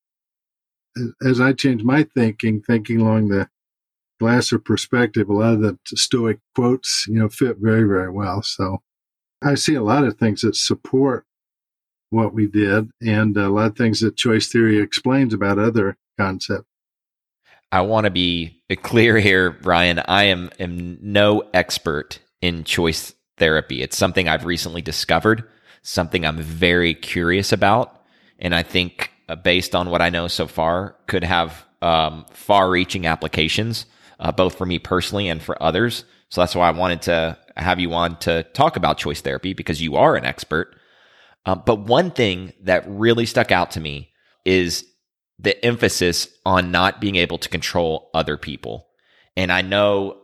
As 1.25 1.41
I 1.41 1.53
change 1.53 1.83
my 1.83 2.03
thinking, 2.15 2.61
thinking 2.61 3.01
along 3.01 3.27
the 3.27 3.49
Glasser 4.19 4.59
perspective, 4.59 5.29
a 5.29 5.33
lot 5.33 5.53
of 5.55 5.61
the 5.61 5.77
Stoic 5.87 6.39
quotes, 6.55 7.05
you 7.07 7.19
know, 7.19 7.29
fit 7.29 7.57
very 7.59 7.83
very 7.83 8.09
well. 8.09 8.41
So 8.41 8.81
I 9.41 9.55
see 9.55 9.75
a 9.75 9.83
lot 9.83 10.05
of 10.05 10.17
things 10.17 10.41
that 10.41 10.55
support 10.55 11.25
what 12.09 12.33
we 12.33 12.47
did, 12.47 12.89
and 13.01 13.35
a 13.35 13.49
lot 13.49 13.71
of 13.71 13.77
things 13.77 13.99
that 13.99 14.15
choice 14.15 14.47
theory 14.47 14.79
explains 14.79 15.33
about 15.33 15.59
other 15.59 15.97
concepts. 16.17 16.67
I 17.71 17.81
want 17.81 18.05
to 18.05 18.11
be 18.11 18.61
clear 18.83 19.17
here, 19.17 19.51
Brian. 19.51 19.99
I 19.99 20.25
am, 20.25 20.49
am 20.59 20.97
no 21.01 21.43
expert 21.53 22.19
in 22.41 22.63
choice 22.63 23.13
therapy. 23.37 23.81
It's 23.81 23.97
something 23.97 24.29
I've 24.29 24.45
recently 24.45 24.81
discovered, 24.81 25.43
something 25.81 26.25
I'm 26.25 26.37
very 26.37 26.93
curious 26.93 27.51
about. 27.51 28.01
And 28.39 28.55
I 28.55 28.63
think, 28.63 29.11
uh, 29.27 29.35
based 29.35 29.75
on 29.75 29.89
what 29.89 30.01
I 30.01 30.09
know 30.09 30.27
so 30.27 30.47
far, 30.47 30.95
could 31.07 31.23
have 31.23 31.65
um, 31.81 32.25
far 32.31 32.69
reaching 32.69 33.05
applications, 33.05 33.85
uh, 34.19 34.31
both 34.31 34.57
for 34.57 34.65
me 34.65 34.79
personally 34.79 35.27
and 35.27 35.41
for 35.41 35.61
others. 35.61 36.05
So 36.29 36.41
that's 36.41 36.55
why 36.55 36.67
I 36.67 36.71
wanted 36.71 37.03
to 37.03 37.37
have 37.55 37.79
you 37.79 37.93
on 37.93 38.17
to 38.19 38.43
talk 38.53 38.75
about 38.75 38.97
choice 38.97 39.21
therapy 39.21 39.53
because 39.53 39.81
you 39.81 39.95
are 39.95 40.15
an 40.15 40.25
expert. 40.25 40.75
Um, 41.45 41.63
but 41.65 41.79
one 41.79 42.11
thing 42.11 42.53
that 42.63 42.83
really 42.87 43.25
stuck 43.25 43.51
out 43.51 43.71
to 43.71 43.79
me 43.79 44.09
is 44.43 44.85
the 45.39 45.63
emphasis 45.65 46.27
on 46.45 46.71
not 46.71 47.01
being 47.01 47.15
able 47.15 47.37
to 47.37 47.49
control 47.49 48.09
other 48.13 48.37
people. 48.37 48.87
And 49.35 49.51
I 49.51 49.61
know 49.61 50.21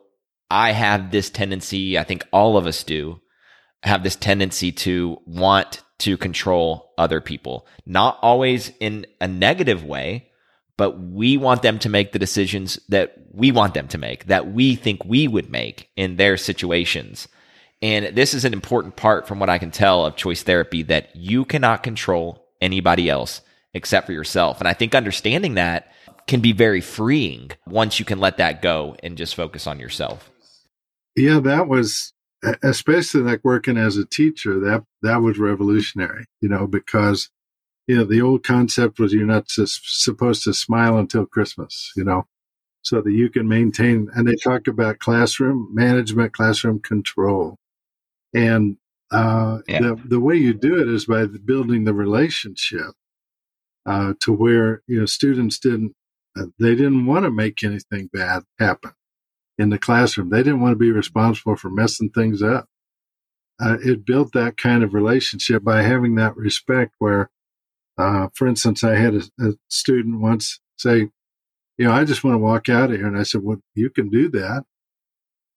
I 0.50 0.72
have 0.72 1.12
this 1.12 1.30
tendency, 1.30 1.98
I 1.98 2.04
think 2.04 2.26
all 2.32 2.58
of 2.58 2.66
us 2.66 2.84
do, 2.84 3.22
have 3.84 4.04
this 4.04 4.16
tendency 4.16 4.72
to 4.72 5.18
want 5.26 5.82
to 6.00 6.18
control 6.18 6.92
other 6.98 7.22
people. 7.22 7.68
Not 7.86 8.18
always 8.22 8.72
in 8.80 9.06
a 9.20 9.28
negative 9.28 9.84
way, 9.84 10.31
but 10.82 11.00
we 11.00 11.38
want 11.38 11.62
them 11.62 11.78
to 11.78 11.90
make 11.90 12.12
the 12.12 12.18
decisions 12.18 12.80
that 12.90 13.14
we 13.32 13.52
want 13.52 13.76
them 13.76 13.88
to 13.88 14.00
make, 14.00 14.26
that 14.26 14.52
we 14.52 14.74
think 14.74 15.06
we 15.06 15.28
would 15.28 15.48
make 15.48 15.92
in 15.96 16.16
their 16.16 16.38
situations. 16.38 17.28
And 17.84 18.16
this 18.16 18.34
is 18.34 18.46
an 18.46 18.54
important 18.54 18.96
part 18.96 19.28
from 19.28 19.40
what 19.40 19.48
I 19.48 19.60
can 19.60 19.70
tell 19.70 20.08
of 20.08 20.16
choice 20.16 20.42
therapy 20.42 20.82
that 20.82 21.16
you 21.16 21.46
cannot 21.46 21.84
control 21.84 22.48
anybody 22.62 23.12
else 23.12 23.42
except 23.76 24.08
for 24.08 24.12
yourself. 24.12 24.58
And 24.58 24.68
I 24.68 24.74
think 24.74 24.96
understanding 24.96 25.54
that 25.54 25.92
can 26.26 26.42
be 26.42 26.52
very 26.52 26.82
freeing 26.82 27.52
once 27.68 28.00
you 28.00 28.06
can 28.06 28.20
let 28.20 28.38
that 28.38 28.64
go 28.64 28.96
and 29.04 29.20
just 29.20 29.36
focus 29.36 29.68
on 29.68 29.80
yourself. 29.80 30.32
Yeah, 31.16 31.42
that 31.42 31.68
was 31.68 32.12
especially 32.64 33.22
like 33.22 33.42
working 33.44 33.78
as 33.78 33.98
a 33.98 34.06
teacher, 34.08 34.60
that 34.62 34.84
that 35.04 35.18
was 35.18 35.38
revolutionary, 35.38 36.26
you 36.42 36.50
know, 36.50 36.66
because 36.66 37.30
you 37.92 37.98
know 37.98 38.06
the 38.06 38.22
old 38.22 38.42
concept 38.44 39.00
was 39.00 39.12
you're 39.12 39.26
not 39.26 39.50
supposed 39.50 40.46
to 40.46 40.54
smile 40.54 40.98
until 40.98 41.26
Christmas, 41.26 41.92
you 41.98 42.06
know, 42.06 42.26
so 42.84 43.02
that 43.02 43.12
you 43.12 43.30
can 43.30 43.50
maintain 43.50 44.08
and 44.14 44.26
they 44.26 44.36
talk 44.36 44.68
about 44.68 45.00
classroom 45.00 45.68
management, 45.74 46.32
classroom 46.32 46.80
control. 46.80 47.58
And 48.34 48.78
uh, 49.12 49.58
yeah. 49.68 49.82
the, 49.82 50.02
the 50.06 50.22
way 50.22 50.38
you 50.38 50.54
do 50.54 50.82
it 50.82 50.88
is 50.88 51.06
by 51.06 51.26
building 51.26 51.84
the 51.84 51.94
relationship 51.94 52.94
uh, 53.86 54.14
to 54.22 54.32
where 54.32 54.84
you 54.88 55.02
know 55.02 55.06
students 55.06 55.60
didn't 55.60 55.94
uh, 56.40 56.46
they 56.60 56.76
didn't 56.76 57.06
want 57.06 57.26
to 57.26 57.30
make 57.30 57.62
anything 57.62 58.10
bad 58.14 58.44
happen 58.58 58.94
in 59.58 59.68
the 59.68 59.78
classroom. 59.78 60.30
They 60.30 60.44
didn't 60.44 60.62
want 60.62 60.72
to 60.72 60.80
be 60.80 60.92
responsible 60.92 61.58
for 61.58 61.70
messing 61.70 62.10
things 62.10 62.42
up. 62.42 62.70
Uh, 63.62 63.80
it 63.84 64.06
built 64.06 64.32
that 64.32 64.56
kind 64.56 64.82
of 64.82 64.94
relationship 64.94 65.62
by 65.62 65.82
having 65.82 66.16
that 66.16 66.38
respect. 66.38 66.96
Where, 66.98 67.30
uh, 67.98 68.30
for 68.34 68.48
instance, 68.48 68.84
I 68.84 68.96
had 68.96 69.16
a, 69.16 69.22
a, 69.40 69.54
student 69.70 70.22
once 70.22 70.60
say, 70.78 71.10
"You 71.78 71.86
know, 71.86 71.92
I 71.92 72.04
just 72.06 72.24
want 72.24 72.36
to 72.36 72.40
walk 72.40 72.70
out 72.70 72.92
of 72.92 72.98
here," 72.98 73.08
and 73.08 73.18
I 73.18 73.24
said, 73.24 73.44
"Well, 73.44 73.62
you 73.76 73.90
can 73.90 74.10
do 74.10 74.30
that." 74.30 74.64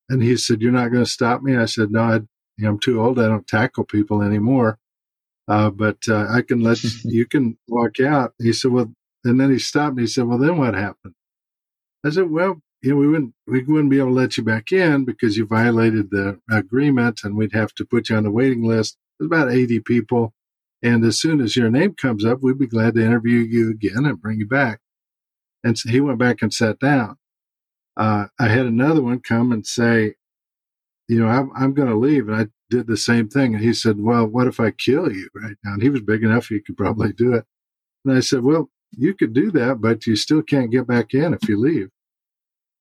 And 0.09 0.23
he 0.23 0.37
said, 0.37 0.61
"You're 0.61 0.73
not 0.73 0.90
going 0.90 1.05
to 1.05 1.11
stop 1.11 1.42
me." 1.42 1.57
I 1.57 1.66
said, 1.66 1.90
"No, 1.90 2.01
I, 2.01 2.14
you 2.16 2.25
know, 2.59 2.70
I'm 2.70 2.79
too 2.79 3.01
old. 3.01 3.18
I 3.18 3.29
don't 3.29 3.47
tackle 3.47 3.85
people 3.85 4.23
anymore." 4.23 4.79
Uh, 5.47 5.70
but 5.70 5.99
uh, 6.09 6.27
I 6.31 6.42
can 6.42 6.61
let 6.61 6.83
you 7.05 7.27
can 7.27 7.59
walk 7.68 8.01
out. 8.01 8.35
He 8.38 8.53
said, 8.53 8.73
well, 8.73 8.92
and 9.25 9.40
then 9.40 9.51
he 9.51 9.59
stopped 9.59 9.92
and 9.92 10.01
he 10.01 10.07
said, 10.07 10.25
well, 10.25 10.38
then 10.38 10.59
what 10.59 10.75
happened? 10.75 11.14
I 12.05 12.11
said, 12.11 12.31
well, 12.31 12.61
you 12.83 12.90
know, 12.90 12.97
we 12.97 13.09
wouldn't 13.09 13.35
we 13.47 13.62
wouldn't 13.62 13.90
be 13.90 13.99
able 13.99 14.09
to 14.09 14.14
let 14.14 14.37
you 14.37 14.42
back 14.42 14.70
in 14.73 15.07
because 15.07 15.38
you 15.38 15.47
violated 15.47 16.11
the 16.11 16.38
agreement, 16.51 17.20
and 17.25 17.35
we'd 17.35 17.55
have 17.55 17.75
to 17.77 17.85
put 17.87 18.11
you 18.11 18.16
on 18.16 18.25
the 18.25 18.31
waiting 18.31 18.62
list. 18.62 18.99
There's 19.18 19.29
about 19.29 19.51
80 19.51 19.81
people, 19.81 20.35
and 20.85 21.03
as 21.03 21.18
soon 21.18 21.40
as 21.40 21.57
your 21.57 21.70
name 21.70 21.94
comes 21.94 22.27
up, 22.27 22.42
we'd 22.42 22.59
be 22.59 22.66
glad 22.66 22.94
to 22.94 23.05
interview 23.05 23.38
you 23.38 23.70
again 23.70 24.05
and 24.05 24.20
bring 24.20 24.38
you 24.38 24.47
back. 24.47 24.81
And 25.64 25.79
so 25.79 25.88
he 25.88 25.99
went 25.99 26.18
back 26.18 26.42
and 26.42 26.53
sat 26.53 26.79
down. 26.79 27.16
Uh, 27.97 28.27
I 28.38 28.49
had 28.49 28.66
another 28.66 29.01
one 29.01 29.20
come 29.20 29.51
and 29.51 29.66
say, 29.66 30.16
you 31.09 31.18
know, 31.18 31.27
I'm, 31.27 31.51
I'm 31.57 31.73
going 31.73 31.88
to 31.88 31.97
leave. 31.97 32.29
And 32.29 32.37
I 32.37 32.47
did 32.68 32.87
the 32.87 32.99
same 32.99 33.31
thing. 33.31 33.55
And 33.55 33.64
he 33.64 33.73
said, 33.73 33.99
well, 33.99 34.27
what 34.27 34.47
if 34.47 34.61
I 34.61 34.73
kill 34.73 35.11
you 35.11 35.31
right 35.35 35.57
now? 35.64 35.73
And 35.73 35.83
he 35.83 35.88
was 35.88 36.03
big 36.03 36.23
enough, 36.23 36.49
he 36.49 36.61
could 36.61 36.77
probably 36.77 37.14
do 37.14 37.33
it. 37.33 37.47
And 38.05 38.14
I 38.14 38.20
said, 38.20 38.42
well, 38.42 38.68
you 38.90 39.14
could 39.14 39.33
do 39.33 39.51
that, 39.53 39.81
but 39.81 40.07
you 40.07 40.16
still 40.16 40.42
can't 40.42 40.70
get 40.70 40.87
back 40.87 41.14
in 41.14 41.33
if 41.33 41.49
you 41.49 41.59
leave. 41.59 41.88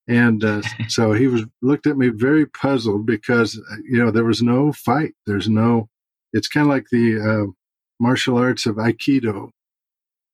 And 0.09 0.43
uh, 0.43 0.61
so 0.89 1.13
he 1.13 1.27
was 1.27 1.43
looked 1.61 1.87
at 1.87 1.97
me 1.97 2.09
very 2.09 2.47
puzzled 2.47 3.05
because, 3.05 3.57
uh, 3.57 3.77
you 3.89 4.03
know, 4.03 4.11
there 4.11 4.25
was 4.25 4.41
no 4.41 4.73
fight. 4.73 5.13
There's 5.25 5.47
no, 5.47 5.87
it's 6.33 6.49
kind 6.49 6.67
of 6.67 6.69
like 6.69 6.87
the 6.91 7.19
uh, 7.21 7.51
martial 7.99 8.37
arts 8.37 8.65
of 8.65 8.75
Aikido, 8.75 9.49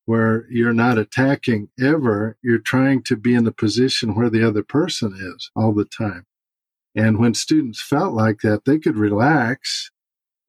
where 0.06 0.46
you're 0.50 0.74
not 0.74 0.98
attacking 0.98 1.70
ever. 1.80 2.38
You're 2.42 2.60
trying 2.60 3.04
to 3.04 3.16
be 3.16 3.36
in 3.36 3.44
the 3.44 3.52
position 3.52 4.16
where 4.16 4.30
the 4.30 4.48
other 4.48 4.64
person 4.64 5.14
is 5.16 5.52
all 5.56 5.74
the 5.74 5.86
time. 5.86 6.26
And 6.96 7.20
when 7.20 7.34
students 7.34 7.82
felt 7.82 8.14
like 8.14 8.40
that, 8.42 8.66
they 8.66 8.80
could 8.80 8.98
relax. 8.98 9.92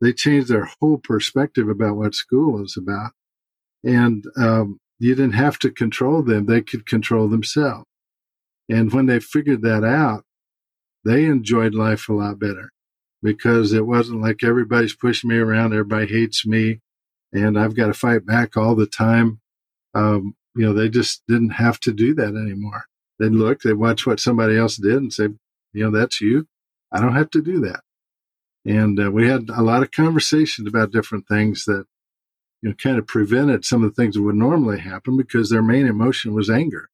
They 0.01 0.13
changed 0.13 0.49
their 0.49 0.71
whole 0.81 0.99
perspective 0.99 1.69
about 1.69 1.97
what 1.97 2.15
school 2.15 2.53
was 2.53 2.77
about. 2.77 3.13
And 3.85 4.25
um, 4.37 4.81
you 4.99 5.15
didn't 5.15 5.35
have 5.35 5.59
to 5.61 5.71
control 5.71 6.23
them, 6.23 6.47
they 6.47 6.63
could 6.63 6.87
control 6.87 7.29
themselves. 7.29 7.85
And 8.69 8.93
when 8.93 9.07
they 9.07 9.21
figured 9.21 9.63
that 9.63 9.85
out, 9.85 10.25
they 11.05 11.25
enjoyed 11.25 11.75
life 11.75 12.09
a 12.09 12.13
lot 12.13 12.39
better 12.39 12.71
because 13.23 13.73
it 13.73 13.87
wasn't 13.87 14.23
like 14.23 14.43
everybody's 14.43 14.95
pushing 14.95 15.29
me 15.29 15.37
around, 15.37 15.73
everybody 15.73 16.07
hates 16.07 16.47
me, 16.47 16.81
and 17.33 17.59
I've 17.59 17.77
got 17.77 17.87
to 17.87 17.95
fight 17.95 18.27
back 18.27 18.57
all 18.57 18.75
the 18.75 18.87
time. 18.87 19.41
Um, 19.95 20.35
you 20.55 20.65
know, 20.65 20.73
they 20.73 20.89
just 20.89 21.23
didn't 21.29 21.51
have 21.51 21.79
to 21.81 21.93
do 21.93 22.15
that 22.15 22.35
anymore. 22.35 22.85
They'd 23.19 23.33
look, 23.33 23.61
they'd 23.61 23.75
watch 23.75 24.07
what 24.07 24.21
somebody 24.21 24.57
else 24.57 24.77
did 24.77 24.97
and 24.97 25.13
say, 25.13 25.29
you 25.73 25.85
know, 25.85 25.91
that's 25.91 26.21
you. 26.21 26.47
I 26.93 27.01
don't 27.01 27.15
have 27.15 27.31
to 27.31 27.43
do 27.43 27.61
that. 27.61 27.81
And 28.65 29.01
uh, 29.01 29.11
we 29.11 29.29
had 29.29 29.49
a 29.49 29.63
lot 29.63 29.83
of 29.83 29.91
conversations 29.91 30.69
about 30.69 30.91
different 30.91 31.27
things 31.29 31.65
that, 31.65 31.85
you 32.63 32.69
know, 32.69 32.75
kind 32.75 32.99
of 32.99 33.07
prevented 33.07 33.65
some 33.65 33.83
of 33.83 33.95
the 33.95 34.03
things 34.03 34.15
that 34.15 34.23
would 34.23 34.35
normally 34.35 34.81
happen 34.81 35.17
because 35.17 35.49
their 35.49 35.63
main 35.63 35.87
emotion 35.87 36.35
was 36.35 36.51
anger. 36.51 36.89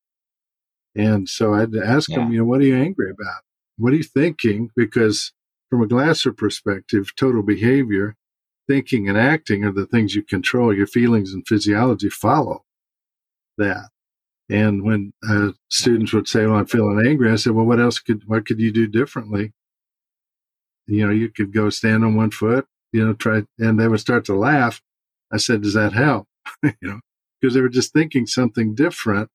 And 0.95 1.29
so 1.29 1.55
I 1.55 1.61
had 1.61 1.73
to 1.73 1.85
ask 1.85 2.09
yeah. 2.09 2.19
them, 2.19 2.33
you 2.33 2.39
know, 2.39 2.45
what 2.45 2.61
are 2.61 2.65
you 2.65 2.77
angry 2.77 3.11
about? 3.11 3.43
What 3.79 3.93
are 3.93 3.97
you 3.97 4.03
thinking? 4.03 4.71
Because 4.77 5.33
from 5.69 5.83
a 5.83 5.87
Glasser 5.87 6.33
perspective, 6.33 7.13
total 7.17 7.43
behavior, 7.43 8.17
thinking 8.69 9.09
and 9.09 9.19
acting 9.19 9.65
are 9.65 9.73
the 9.73 9.87
things 9.87 10.15
you 10.15 10.23
control. 10.23 10.75
Your 10.75 10.87
feelings 10.87 11.33
and 11.33 11.47
physiology 11.47 12.09
follow 12.09 12.65
that. 13.59 13.91
And 14.49 14.83
when 14.83 15.13
uh, 15.29 15.53
students 15.71 16.13
would 16.13 16.29
say, 16.29 16.47
"Well, 16.47 16.57
I'm 16.57 16.67
feeling 16.67 17.05
angry," 17.05 17.31
I 17.31 17.37
said, 17.37 17.53
"Well, 17.53 17.67
what 17.67 17.81
else 17.81 17.99
could 17.99 18.23
what 18.27 18.47
could 18.47 18.61
you 18.61 18.71
do 18.73 18.87
differently?" 18.87 19.53
You 20.87 21.07
know, 21.07 21.13
you 21.13 21.31
could 21.31 21.53
go 21.53 21.69
stand 21.71 22.05
on 22.05 22.15
one 22.15 22.31
foot. 22.31 22.67
You 22.93 23.05
know, 23.05 23.13
try, 23.15 23.43
and 23.59 23.79
they 23.79 23.89
would 23.89 24.01
start 24.01 24.25
to 24.27 24.35
laugh. 24.37 24.81
I 25.33 25.39
said, 25.39 25.63
"Does 25.63 25.75
that 25.75 25.93
help?" 25.93 26.29
you 26.63 26.73
know, 26.83 27.01
because 27.41 27.55
they 27.55 27.61
were 27.61 27.69
just 27.69 27.93
thinking 27.93 28.27
something 28.27 28.75
different, 28.77 29.31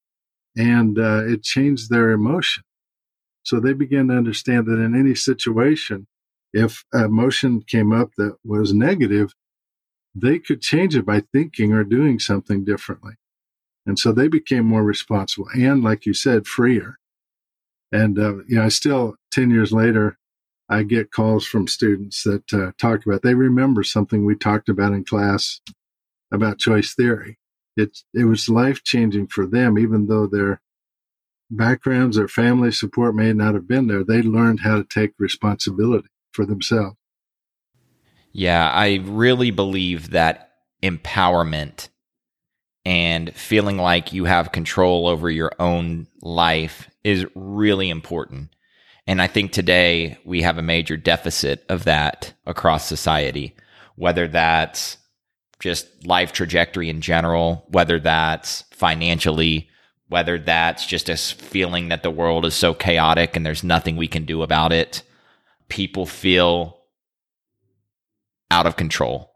and 0.56 0.98
uh, 0.98 1.26
it 1.26 1.44
changed 1.44 1.90
their 1.90 2.12
emotion. 2.12 2.64
So 3.44 3.60
they 3.60 3.74
began 3.74 4.08
to 4.08 4.18
understand 4.18 4.68
that 4.68 4.80
in 4.80 4.96
any 4.96 5.16
situation, 5.16 6.08
if 6.54 6.84
a 6.94 7.08
motion 7.08 7.62
came 7.62 7.92
up 7.92 8.12
that 8.18 8.38
was 8.44 8.74
negative, 8.74 9.34
they 10.14 10.40
could 10.40 10.62
change 10.62 10.96
it 10.96 11.06
by 11.06 11.22
thinking 11.34 11.72
or 11.72 11.84
doing 11.84 12.20
something 12.20 12.64
differently. 12.66 13.14
And 13.86 13.98
so 13.98 14.12
they 14.12 14.28
became 14.28 14.66
more 14.66 14.84
responsible 14.84 15.48
and, 15.56 15.84
like 15.84 16.06
you 16.06 16.14
said, 16.14 16.46
freer. 16.46 16.98
And, 17.92 18.20
uh, 18.20 18.38
you 18.48 18.56
know, 18.56 18.66
I 18.66 18.70
still, 18.70 19.16
10 19.32 19.50
years 19.50 19.72
later, 19.72 20.18
I 20.70 20.84
get 20.84 21.12
calls 21.12 21.46
from 21.46 21.68
students 21.68 22.24
that 22.24 22.54
uh, 22.54 22.72
talk 22.78 23.06
about, 23.06 23.24
they 23.24 23.34
remember 23.34 23.84
something 23.84 24.24
we 24.24 24.36
talked 24.36 24.70
about 24.70 24.94
in 24.94 25.04
class 25.04 25.60
about 26.32 26.60
choice 26.60 26.94
theory. 26.94 27.38
It, 27.76 28.00
it 28.14 28.26
was 28.26 28.48
life 28.48 28.84
changing 28.84 29.28
for 29.28 29.46
them, 29.46 29.78
even 29.78 30.08
though 30.08 30.28
their 30.28 30.62
backgrounds, 31.50 32.16
their 32.16 32.28
family 32.28 32.72
support 32.72 33.16
may 33.16 33.34
not 33.34 33.54
have 33.54 33.68
been 33.68 33.88
there. 33.88 34.04
They 34.04 34.22
learned 34.22 34.62
how 34.62 34.78
to 34.78 34.84
take 34.84 35.14
responsibility 35.18 36.08
for 36.32 36.46
themselves. 36.46 36.96
Yeah, 38.32 38.70
I 38.70 39.02
really 39.04 39.52
believe 39.52 40.12
that 40.12 40.52
empowerment 40.82 41.90
and 42.86 43.34
feeling 43.36 43.78
like 43.78 44.14
you 44.14 44.26
have 44.26 44.52
control 44.52 45.08
over 45.08 45.30
your 45.30 45.52
own 45.60 46.08
life 46.22 46.90
is 47.04 47.26
really 47.36 47.90
important. 47.90 48.50
And 49.06 49.22
I 49.22 49.28
think 49.28 49.52
today 49.52 50.18
we 50.26 50.42
have 50.44 50.58
a 50.58 50.64
major 50.64 50.98
deficit 50.98 51.66
of 51.70 51.84
that 51.86 52.34
across 52.46 52.88
society, 52.88 53.56
whether 53.96 54.28
that's 54.28 54.98
just 55.60 56.06
life 56.06 56.32
trajectory 56.32 56.90
in 56.90 57.02
general, 57.02 57.66
whether 57.70 58.00
that's 58.00 58.64
financially, 58.72 59.70
whether 60.08 60.40
that's 60.40 60.86
just 60.86 61.10
a 61.10 61.16
feeling 61.16 61.90
that 61.90 62.04
the 62.04 62.12
world 62.12 62.46
is 62.46 62.56
so 62.56 62.74
chaotic 62.74 63.36
and 63.36 63.46
there's 63.46 63.64
nothing 63.64 63.96
we 63.96 64.08
can 64.08 64.26
do 64.26 64.42
about 64.42 64.72
it. 64.72 65.04
People 65.72 66.06
feel 66.06 66.82
out 68.52 68.68
of 68.68 68.76
control. 68.76 69.34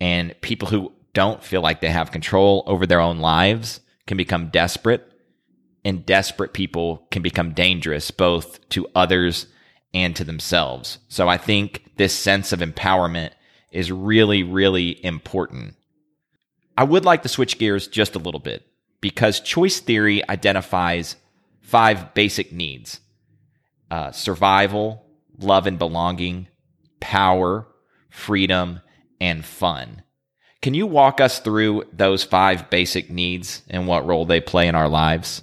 And 0.00 0.34
people 0.40 0.68
who 0.68 0.92
don't 1.12 1.44
feel 1.44 1.60
like 1.60 1.82
they 1.82 1.90
have 1.90 2.10
control 2.10 2.64
over 2.66 2.86
their 2.86 2.98
own 2.98 3.18
lives 3.18 3.80
can 4.06 4.16
become 4.16 4.48
desperate, 4.48 5.06
and 5.84 6.06
desperate 6.06 6.54
people 6.54 7.06
can 7.10 7.20
become 7.20 7.52
dangerous 7.52 8.10
both 8.10 8.66
to 8.70 8.88
others 8.94 9.48
and 9.92 10.16
to 10.16 10.24
themselves. 10.24 10.98
So 11.08 11.28
I 11.28 11.36
think 11.36 11.90
this 11.96 12.14
sense 12.14 12.54
of 12.54 12.60
empowerment 12.60 13.32
is 13.70 13.92
really, 13.92 14.42
really 14.42 15.04
important. 15.04 15.74
I 16.74 16.84
would 16.84 17.04
like 17.04 17.22
to 17.24 17.28
switch 17.28 17.58
gears 17.58 17.86
just 17.86 18.14
a 18.14 18.18
little 18.18 18.40
bit 18.40 18.66
because 19.02 19.40
choice 19.40 19.80
theory 19.80 20.26
identifies 20.26 21.16
five 21.60 22.14
basic 22.14 22.50
needs 22.50 23.00
uh, 23.90 24.12
survival, 24.12 25.04
love 25.40 25.66
and 25.66 25.78
belonging, 25.78 26.48
power, 27.00 27.66
freedom, 28.10 28.80
and 29.20 29.44
fun. 29.44 30.02
Can 30.62 30.74
you 30.74 30.86
walk 30.86 31.20
us 31.20 31.38
through 31.38 31.84
those 31.92 32.22
five 32.22 32.68
basic 32.68 33.10
needs 33.10 33.62
and 33.70 33.86
what 33.86 34.06
role 34.06 34.26
they 34.26 34.40
play 34.40 34.68
in 34.68 34.74
our 34.74 34.88
lives? 34.88 35.42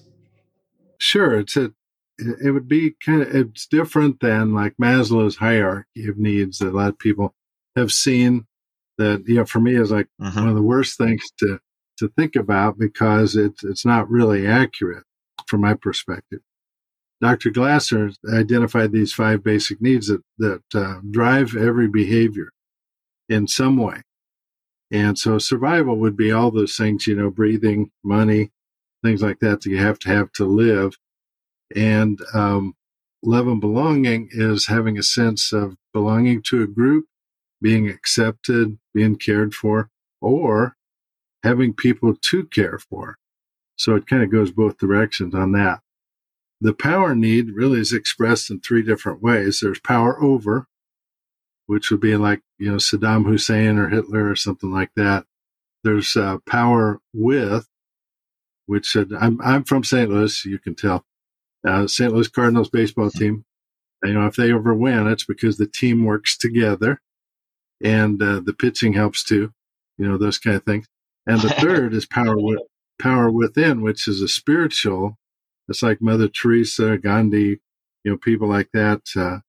Sure. 0.99 1.39
It's 1.39 1.57
a, 1.57 1.71
it 2.19 2.51
would 2.51 2.67
be 2.67 2.95
kind 3.03 3.21
of, 3.21 3.36
it's 3.36 3.67
different 3.67 4.19
than 4.19 4.53
like 4.53 4.75
Maslow's 4.81 5.38
hierarchy 5.38 6.07
of 6.07 6.17
needs 6.17 6.60
that 6.60 6.69
a 6.69 6.77
lot 6.77 6.89
of 6.89 6.99
people 6.99 7.33
have 7.75 7.91
seen 7.91 8.45
that, 8.97 9.23
you 9.27 9.36
know, 9.36 9.45
for 9.45 9.60
me 9.60 9.75
is 9.75 9.91
like 9.91 10.07
mm-hmm. 10.21 10.39
one 10.39 10.49
of 10.49 10.55
the 10.55 10.62
worst 10.62 10.97
things 10.97 11.23
to, 11.39 11.60
to 11.97 12.07
think 12.10 12.36
about 12.36 12.77
because 12.77 13.36
it's, 13.36 13.63
it's 13.63 13.86
not 13.86 14.10
really 14.10 14.47
accurate 14.47 15.03
from 15.47 15.62
my 15.62 15.73
perspective. 15.73 16.39
Dr. 17.21 17.49
Glasser 17.49 18.12
identified 18.32 18.91
these 18.91 19.13
five 19.13 19.43
basic 19.43 19.82
needs 19.82 20.08
that, 20.08 20.21
that 20.38 20.63
uh, 20.75 20.99
drive 21.10 21.56
every 21.56 21.88
behavior 21.88 22.51
in 23.27 23.47
some 23.47 23.77
way. 23.77 24.01
And 24.91 25.17
so 25.17 25.38
survival 25.38 25.97
would 25.97 26.15
be 26.15 26.32
all 26.32 26.51
those 26.51 26.75
things, 26.75 27.08
you 27.08 27.15
know, 27.15 27.30
breathing, 27.30 27.91
money, 28.03 28.51
things 29.03 29.21
like 29.21 29.39
that 29.39 29.62
that 29.62 29.69
you 29.69 29.77
have 29.77 29.99
to 29.99 30.10
have 30.10 30.32
to 30.34 30.45
live. 30.45 30.95
And 31.75 32.19
um, 32.34 32.75
love 33.23 33.47
and 33.47 33.60
belonging 33.60 34.30
is 34.32 34.67
having 34.67 34.97
a 34.97 35.03
sense 35.03 35.51
of 35.51 35.75
belonging 35.93 36.41
to 36.43 36.63
a 36.63 36.67
group, 36.67 37.06
being 37.62 37.89
accepted, 37.89 38.77
being 38.93 39.17
cared 39.17 39.53
for, 39.53 39.89
or 40.21 40.75
having 41.43 41.73
people 41.73 42.15
to 42.15 42.45
care 42.45 42.80
for. 42.80 43.17
So 43.75 43.95
it 43.95 44.08
kind 44.08 44.23
of 44.23 44.32
goes 44.32 44.51
both 44.51 44.77
directions 44.77 45.36
on 45.36 45.51
that. 45.53 45.82
The 46.60 46.74
power 46.74 47.15
need 47.15 47.52
really 47.52 47.80
is 47.80 47.93
expressed 47.93 48.50
in 48.50 48.60
three 48.60 48.82
different 48.82 49.22
ways. 49.22 49.60
There's 49.60 49.80
power 49.80 50.22
over, 50.22 50.67
which 51.67 51.91
would 51.91 52.00
be 52.00 52.15
like, 52.15 52.41
you 52.58 52.72
know, 52.72 52.78
Saddam 52.78 53.26
Hussein 53.26 53.78
or 53.78 53.89
Hitler 53.89 54.30
or 54.30 54.36
something 54.36 54.72
like 54.72 54.91
that. 54.96 55.26
There's 55.84 56.15
uh, 56.15 56.38
power 56.48 57.00
with, 57.13 57.67
which 58.65 58.96
uh, 58.96 59.06
I'm, 59.20 59.39
I'm 59.41 59.63
from 59.63 59.84
St. 59.84 60.10
Louis, 60.10 60.46
you 60.46 60.58
can 60.58 60.76
tell. 60.76 61.06
Uh, 61.65 61.88
St. 61.88 62.12
Louis 62.12 62.28
Cardinals 62.28 62.70
baseball 62.70 63.12
team. 63.12 63.46
You 64.04 64.13
know, 64.13 64.28
if 64.28 64.36
they 64.36 64.52
ever 64.52 64.74
win, 64.74 65.08
it's 65.08 65.26
because 65.26 65.58
the 65.58 65.67
team 65.67 66.06
works 66.06 66.38
together 66.38 67.02
and 67.84 68.22
uh, 68.22 68.41
the 68.43 68.54
pitching 68.54 68.93
helps 68.93 69.24
too, 69.24 69.52
you 69.98 70.08
know, 70.08 70.17
those 70.17 70.38
kind 70.38 70.56
of 70.56 70.63
things. 70.63 70.88
And 71.26 71.41
the 71.41 71.50
third 71.60 71.93
is 71.93 72.06
power 72.06 72.38
with, 72.38 72.60
power 73.00 73.32
within, 73.32 73.82
which 73.82 74.08
is 74.08 74.22
a 74.22 74.28
spiritual. 74.28 75.17
It's 75.67 75.84
like 75.84 76.01
Mother 76.01 76.27
Teresa, 76.27 76.97
Gandhi, 76.97 77.60
you 78.03 78.12
know, 78.12 78.17
people 78.17 78.47
like 78.47 78.69
that. 78.73 79.01
Uh, 79.15 79.39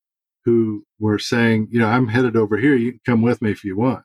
who 0.49 0.87
were 0.99 1.19
saying, 1.19 1.69
you 1.71 1.79
know, 1.79 1.89
I'm 1.89 2.09
headed 2.09 2.35
over 2.35 2.57
here. 2.57 2.75
You 2.75 2.93
can 2.93 3.01
come 3.05 3.23
with 3.23 3.43
me 3.43 3.51
if 3.51 3.65
you 3.65 3.77
want. 3.77 4.05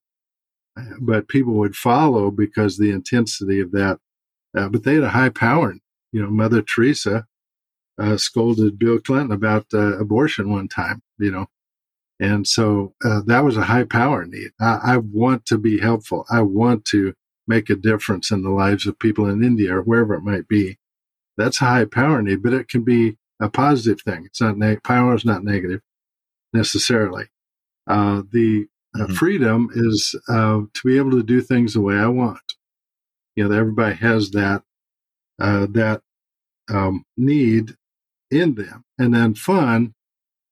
But 0.99 1.29
people 1.29 1.53
would 1.53 1.73
follow 1.73 2.31
because 2.31 2.77
the 2.77 2.91
intensity 2.91 3.61
of 3.61 3.71
that. 3.71 3.99
Uh, 4.57 4.67
but 4.67 4.83
they 4.83 4.95
had 4.95 5.03
a 5.03 5.09
high 5.09 5.29
power. 5.29 5.73
You 6.11 6.21
know, 6.21 6.29
Mother 6.29 6.61
Teresa 6.61 7.27
uh, 7.97 8.17
scolded 8.17 8.77
Bill 8.77 8.99
Clinton 8.99 9.31
about 9.31 9.67
uh, 9.73 9.97
abortion 9.97 10.51
one 10.51 10.67
time, 10.67 11.01
you 11.17 11.31
know. 11.31 11.47
And 12.19 12.45
so 12.45 12.93
uh, 13.05 13.21
that 13.27 13.45
was 13.45 13.55
a 13.55 13.63
high 13.63 13.85
power 13.85 14.25
need. 14.25 14.51
I, 14.59 14.79
I 14.83 14.97
want 14.97 15.45
to 15.45 15.57
be 15.57 15.79
helpful. 15.79 16.25
I 16.29 16.41
want 16.41 16.83
to 16.85 17.13
make 17.47 17.69
a 17.69 17.75
difference 17.75 18.31
in 18.31 18.43
the 18.43 18.49
lives 18.49 18.85
of 18.85 18.99
people 18.99 19.29
in 19.29 19.43
India 19.43 19.77
or 19.77 19.81
wherever 19.81 20.13
it 20.13 20.23
might 20.23 20.49
be. 20.49 20.77
That's 21.37 21.61
a 21.61 21.65
high 21.65 21.85
power 21.85 22.21
need, 22.21 22.43
but 22.43 22.53
it 22.53 22.67
can 22.67 22.83
be 22.83 23.17
a 23.39 23.49
positive 23.49 24.01
thing. 24.01 24.25
It's 24.25 24.41
not 24.41 24.57
neg- 24.57 24.83
power 24.83 25.15
is 25.15 25.25
not 25.25 25.43
negative 25.43 25.81
necessarily. 26.53 27.25
Uh, 27.87 28.23
the 28.31 28.67
uh, 28.95 28.99
mm-hmm. 28.99 29.13
freedom 29.13 29.69
is 29.73 30.15
uh, 30.29 30.61
to 30.73 30.81
be 30.85 30.97
able 30.97 31.11
to 31.11 31.23
do 31.23 31.41
things 31.41 31.73
the 31.73 31.81
way 31.81 31.95
I 31.95 32.07
want. 32.07 32.53
You 33.35 33.47
know, 33.47 33.55
everybody 33.55 33.95
has 33.95 34.31
that 34.31 34.63
uh, 35.41 35.65
that 35.71 36.01
um, 36.69 37.03
need 37.17 37.75
in 38.29 38.55
them, 38.55 38.85
and 38.97 39.13
then 39.13 39.33
fun 39.33 39.95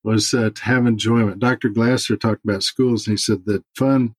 was 0.04 0.34
uh, 0.34 0.50
to 0.50 0.64
have 0.64 0.88
enjoyment. 0.88 1.40
Dr. 1.40 1.70
Glasser 1.70 2.18
talked 2.18 2.44
about 2.44 2.64
schools, 2.64 3.06
and 3.06 3.14
he 3.14 3.18
said 3.18 3.46
that 3.46 3.64
fun 3.78 4.16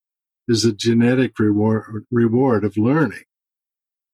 is 0.49 0.65
a 0.65 0.73
genetic 0.73 1.39
reward 1.39 2.07
reward 2.11 2.65
of 2.65 2.77
learning. 2.77 3.25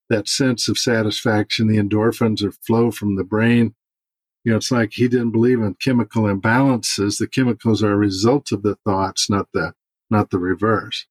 That 0.09 0.27
sense 0.27 0.67
of 0.67 0.77
satisfaction, 0.77 1.67
the 1.67 1.77
endorphins 1.77 2.41
flow 2.65 2.91
from 2.91 3.15
the 3.15 3.23
brain 3.23 3.75
you 4.43 4.51
know, 4.51 4.57
it's 4.57 4.71
like 4.71 4.93
he 4.93 5.07
didn't 5.07 5.31
believe 5.31 5.59
in 5.59 5.75
chemical 5.75 6.23
imbalances. 6.23 7.17
The 7.17 7.27
chemicals 7.27 7.83
are 7.83 7.91
a 7.91 7.97
result 7.97 8.51
of 8.51 8.63
the 8.63 8.75
thoughts, 8.85 9.29
not 9.29 9.47
the 9.53 9.73
not 10.09 10.31
the 10.31 10.39
reverse. 10.39 11.05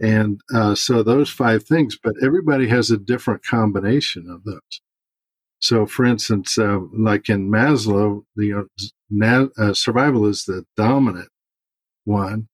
And 0.00 0.40
uh, 0.54 0.74
so 0.74 1.02
those 1.02 1.30
five 1.30 1.64
things, 1.64 1.98
but 2.02 2.14
everybody 2.22 2.68
has 2.68 2.90
a 2.90 2.96
different 2.98 3.44
combination 3.44 4.28
of 4.28 4.44
those. 4.44 4.80
So, 5.60 5.86
for 5.86 6.04
instance, 6.04 6.58
uh, 6.58 6.80
like 6.92 7.28
in 7.28 7.50
Maslow, 7.50 8.24
the 8.36 8.68
uh, 9.22 9.46
uh 9.58 9.74
survival 9.74 10.26
is 10.26 10.44
the 10.44 10.64
dominant 10.76 11.30
one, 12.04 12.48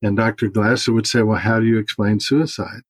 and 0.00 0.16
Dr. 0.16 0.48
Glasser 0.48 0.92
would 0.92 1.06
say, 1.06 1.22
"Well, 1.22 1.38
how 1.38 1.60
do 1.60 1.66
you 1.66 1.78
explain 1.78 2.20
suicide? 2.20 2.82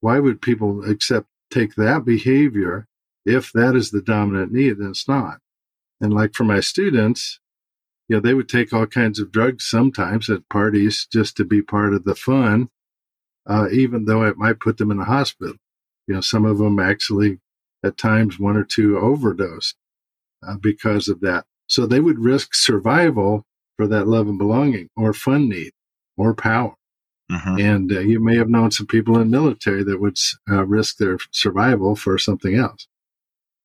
Why 0.00 0.18
would 0.18 0.42
people 0.42 0.84
accept 0.84 1.27
take 1.50 1.74
that 1.74 2.04
behavior 2.04 2.86
if 3.24 3.52
that 3.52 3.74
is 3.74 3.90
the 3.90 4.02
dominant 4.02 4.52
need? 4.52 4.78
Then 4.78 4.90
it's 4.90 5.08
not." 5.08 5.38
And 6.00 6.12
like 6.12 6.34
for 6.34 6.44
my 6.44 6.60
students, 6.60 7.40
you 8.08 8.16
know, 8.16 8.20
they 8.20 8.34
would 8.34 8.48
take 8.48 8.72
all 8.72 8.86
kinds 8.86 9.20
of 9.20 9.32
drugs 9.32 9.68
sometimes 9.68 10.30
at 10.30 10.48
parties 10.48 11.06
just 11.12 11.36
to 11.36 11.44
be 11.44 11.60
part 11.60 11.92
of 11.92 12.04
the 12.04 12.14
fun, 12.14 12.68
uh, 13.46 13.68
even 13.70 14.06
though 14.06 14.22
it 14.24 14.38
might 14.38 14.60
put 14.60 14.78
them 14.78 14.90
in 14.90 14.98
the 14.98 15.04
hospital. 15.04 15.56
You 16.06 16.14
know, 16.14 16.20
some 16.20 16.44
of 16.46 16.58
them 16.58 16.78
actually 16.78 17.38
at 17.84 17.98
times 17.98 18.38
one 18.38 18.56
or 18.56 18.64
two 18.64 18.98
overdosed 18.98 19.76
uh, 20.46 20.56
because 20.56 21.08
of 21.08 21.20
that. 21.20 21.44
So 21.66 21.86
they 21.86 22.00
would 22.00 22.18
risk 22.18 22.54
survival 22.54 23.44
for 23.76 23.86
that 23.88 24.08
love 24.08 24.26
and 24.26 24.38
belonging 24.38 24.88
or 24.96 25.12
fun 25.12 25.48
need 25.48 25.72
or 26.16 26.34
power. 26.34 26.74
Mm-hmm. 27.30 27.60
And 27.60 27.92
uh, 27.92 28.00
you 28.00 28.20
may 28.20 28.36
have 28.36 28.48
known 28.48 28.70
some 28.70 28.86
people 28.86 29.18
in 29.18 29.30
the 29.30 29.38
military 29.38 29.84
that 29.84 30.00
would 30.00 30.18
uh, 30.50 30.64
risk 30.64 30.96
their 30.96 31.18
survival 31.30 31.94
for 31.94 32.16
something 32.18 32.54
else. 32.54 32.86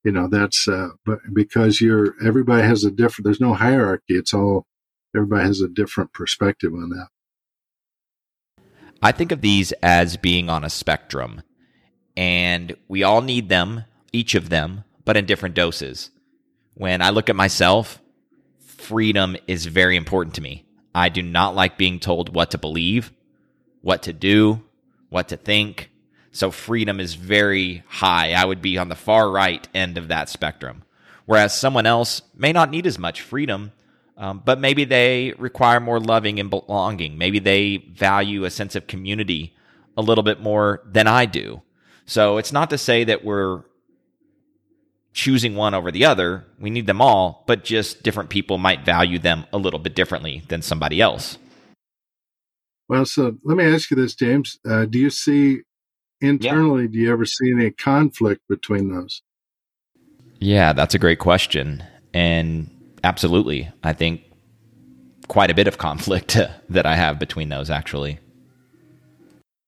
you 0.04 0.12
know, 0.12 0.28
that's, 0.28 0.68
uh, 0.68 0.90
but 1.06 1.20
because 1.32 1.80
you're, 1.80 2.16
everybody 2.24 2.64
has 2.64 2.84
a 2.84 2.92
different, 2.92 3.26
there's 3.26 3.40
no 3.40 3.54
hierarchy. 3.54 4.16
It's 4.16 4.34
all, 4.34 4.66
everybody 5.16 5.46
has 5.48 5.62
a 5.62 5.68
different 5.68 6.14
perspective 6.14 6.74
on 6.74 6.90
that. 6.90 7.08
I 9.02 9.12
think 9.12 9.32
of 9.32 9.42
these 9.42 9.72
as 9.84 10.18
being 10.18 10.50
on 10.50 10.64
a 10.64 10.70
spectrum, 10.70 11.42
and 12.16 12.76
we 12.88 13.04
all 13.04 13.22
need 13.22 13.50
them, 13.50 13.86
each 14.12 14.36
of 14.36 14.50
them, 14.50 14.84
but 15.04 15.18
in 15.18 15.26
different 15.26 15.56
doses. 15.56 16.10
When 16.76 17.02
I 17.02 17.10
look 17.10 17.30
at 17.30 17.36
myself, 17.36 18.02
freedom 18.66 19.36
is 19.48 19.66
very 19.66 19.96
important 19.96 20.36
to 20.36 20.42
me. 20.42 20.66
I 20.96 21.10
do 21.10 21.22
not 21.22 21.56
like 21.56 21.78
being 21.78 22.00
told 22.00 22.34
what 22.34 22.52
to 22.52 22.58
believe, 22.58 23.12
what 23.84 24.02
to 24.04 24.14
do, 24.14 24.64
what 25.10 25.28
to 25.28 25.38
think. 25.38 25.92
So 26.32 26.50
freedom 26.50 27.00
is 27.00 27.14
very 27.14 27.84
high. 27.88 28.34
I 28.34 28.44
would 28.44 28.62
be 28.62 28.80
on 28.80 28.90
the 28.90 28.96
far 28.96 29.30
right 29.30 29.68
end 29.76 30.00
of 30.00 30.08
that 30.08 30.30
spectrum. 30.30 30.84
Whereas 31.26 31.58
someone 31.58 31.86
else 31.86 32.24
may 32.36 32.52
not 32.52 32.72
need 32.72 32.88
as 32.88 32.98
much 32.98 33.22
freedom, 33.22 33.72
um, 34.18 34.42
but 34.44 34.60
maybe 34.60 34.86
they 34.86 35.34
require 35.38 35.80
more 35.80 36.00
loving 36.00 36.40
and 36.40 36.50
belonging. 36.50 37.18
Maybe 37.18 37.40
they 37.40 37.78
value 37.78 38.46
a 38.46 38.50
sense 38.50 38.76
of 38.76 38.88
community 38.88 39.54
a 39.96 40.02
little 40.02 40.24
bit 40.24 40.40
more 40.40 40.82
than 40.86 41.06
I 41.06 41.26
do. 41.26 41.62
So 42.06 42.38
it's 42.38 42.52
not 42.52 42.70
to 42.72 42.78
say 42.78 43.04
that 43.04 43.24
we're 43.24 43.64
choosing 45.14 45.56
one 45.56 45.74
over 45.74 45.92
the 45.92 46.06
other. 46.06 46.46
We 46.60 46.70
need 46.70 46.88
them 46.88 47.02
all, 47.02 47.44
but 47.48 47.64
just 47.64 48.02
different 48.02 48.30
people 48.30 48.58
might 48.58 48.86
value 48.86 49.20
them 49.20 49.46
a 49.54 49.58
little 49.58 49.80
bit 49.80 49.96
differently 49.96 50.44
than 50.48 50.62
somebody 50.62 51.00
else. 51.00 51.38
Well, 52.90 53.06
so 53.06 53.38
let 53.44 53.58
me 53.58 53.64
ask 53.64 53.90
you 53.92 53.98
this, 53.98 54.16
James. 54.16 54.60
Uh, 54.68 54.86
do 54.86 55.00
you 55.00 55.10
see 55.10 55.62
internally, 56.22 56.84
yeah. 56.84 56.90
do 56.90 56.98
you 57.00 57.12
ever 57.12 57.26
see 57.26 57.52
any 57.52 57.72
conflict 57.72 58.42
between 58.50 58.92
those? 58.92 59.22
Yeah, 60.40 60.74
that's 60.74 60.94
a 60.94 61.00
great 61.00 61.20
question. 61.20 61.84
And 62.14 62.70
absolutely, 63.04 63.72
I 63.84 63.94
think 63.94 64.24
quite 65.28 65.50
a 65.50 65.54
bit 65.54 65.68
of 65.68 65.78
conflict 65.78 66.38
that 66.70 66.86
I 66.86 66.96
have 66.96 67.20
between 67.20 67.50
those 67.50 67.70
actually. 67.70 68.20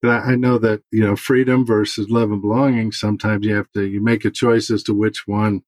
I 0.03 0.35
know 0.35 0.59
that 0.59 0.83
you 0.91 1.01
know 1.01 1.15
freedom 1.15 1.65
versus 1.65 2.09
love 2.09 2.31
and 2.31 2.41
belonging. 2.41 2.91
Sometimes 2.91 3.43
you 3.43 3.55
have 3.55 3.71
to 3.71 3.85
you 3.87 4.03
make 4.03 4.23
a 4.23 4.29
choice 4.29 4.69
as 4.69 4.83
to 4.83 4.93
which 4.93 5.25
one 5.25 5.63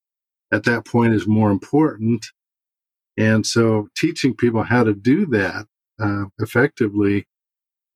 at 0.51 0.63
that 0.65 0.85
point 0.85 1.13
is 1.15 1.27
more 1.27 1.49
important, 1.49 2.27
and 3.17 3.45
so 3.47 3.87
teaching 3.95 4.35
people 4.35 4.61
how 4.61 4.83
to 4.83 4.93
do 4.93 5.25
that 5.27 5.65
uh, 5.99 6.25
effectively, 6.39 7.25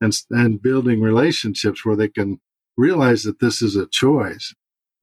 and 0.02 0.14
and 0.30 0.62
building 0.62 1.02
relationships 1.02 1.86
where 1.86 1.96
they 1.96 2.10
can 2.10 2.40
realize 2.78 3.24
that 3.24 3.40
this 3.40 3.62
is 3.62 3.76
a 3.76 3.88
choice 3.88 4.54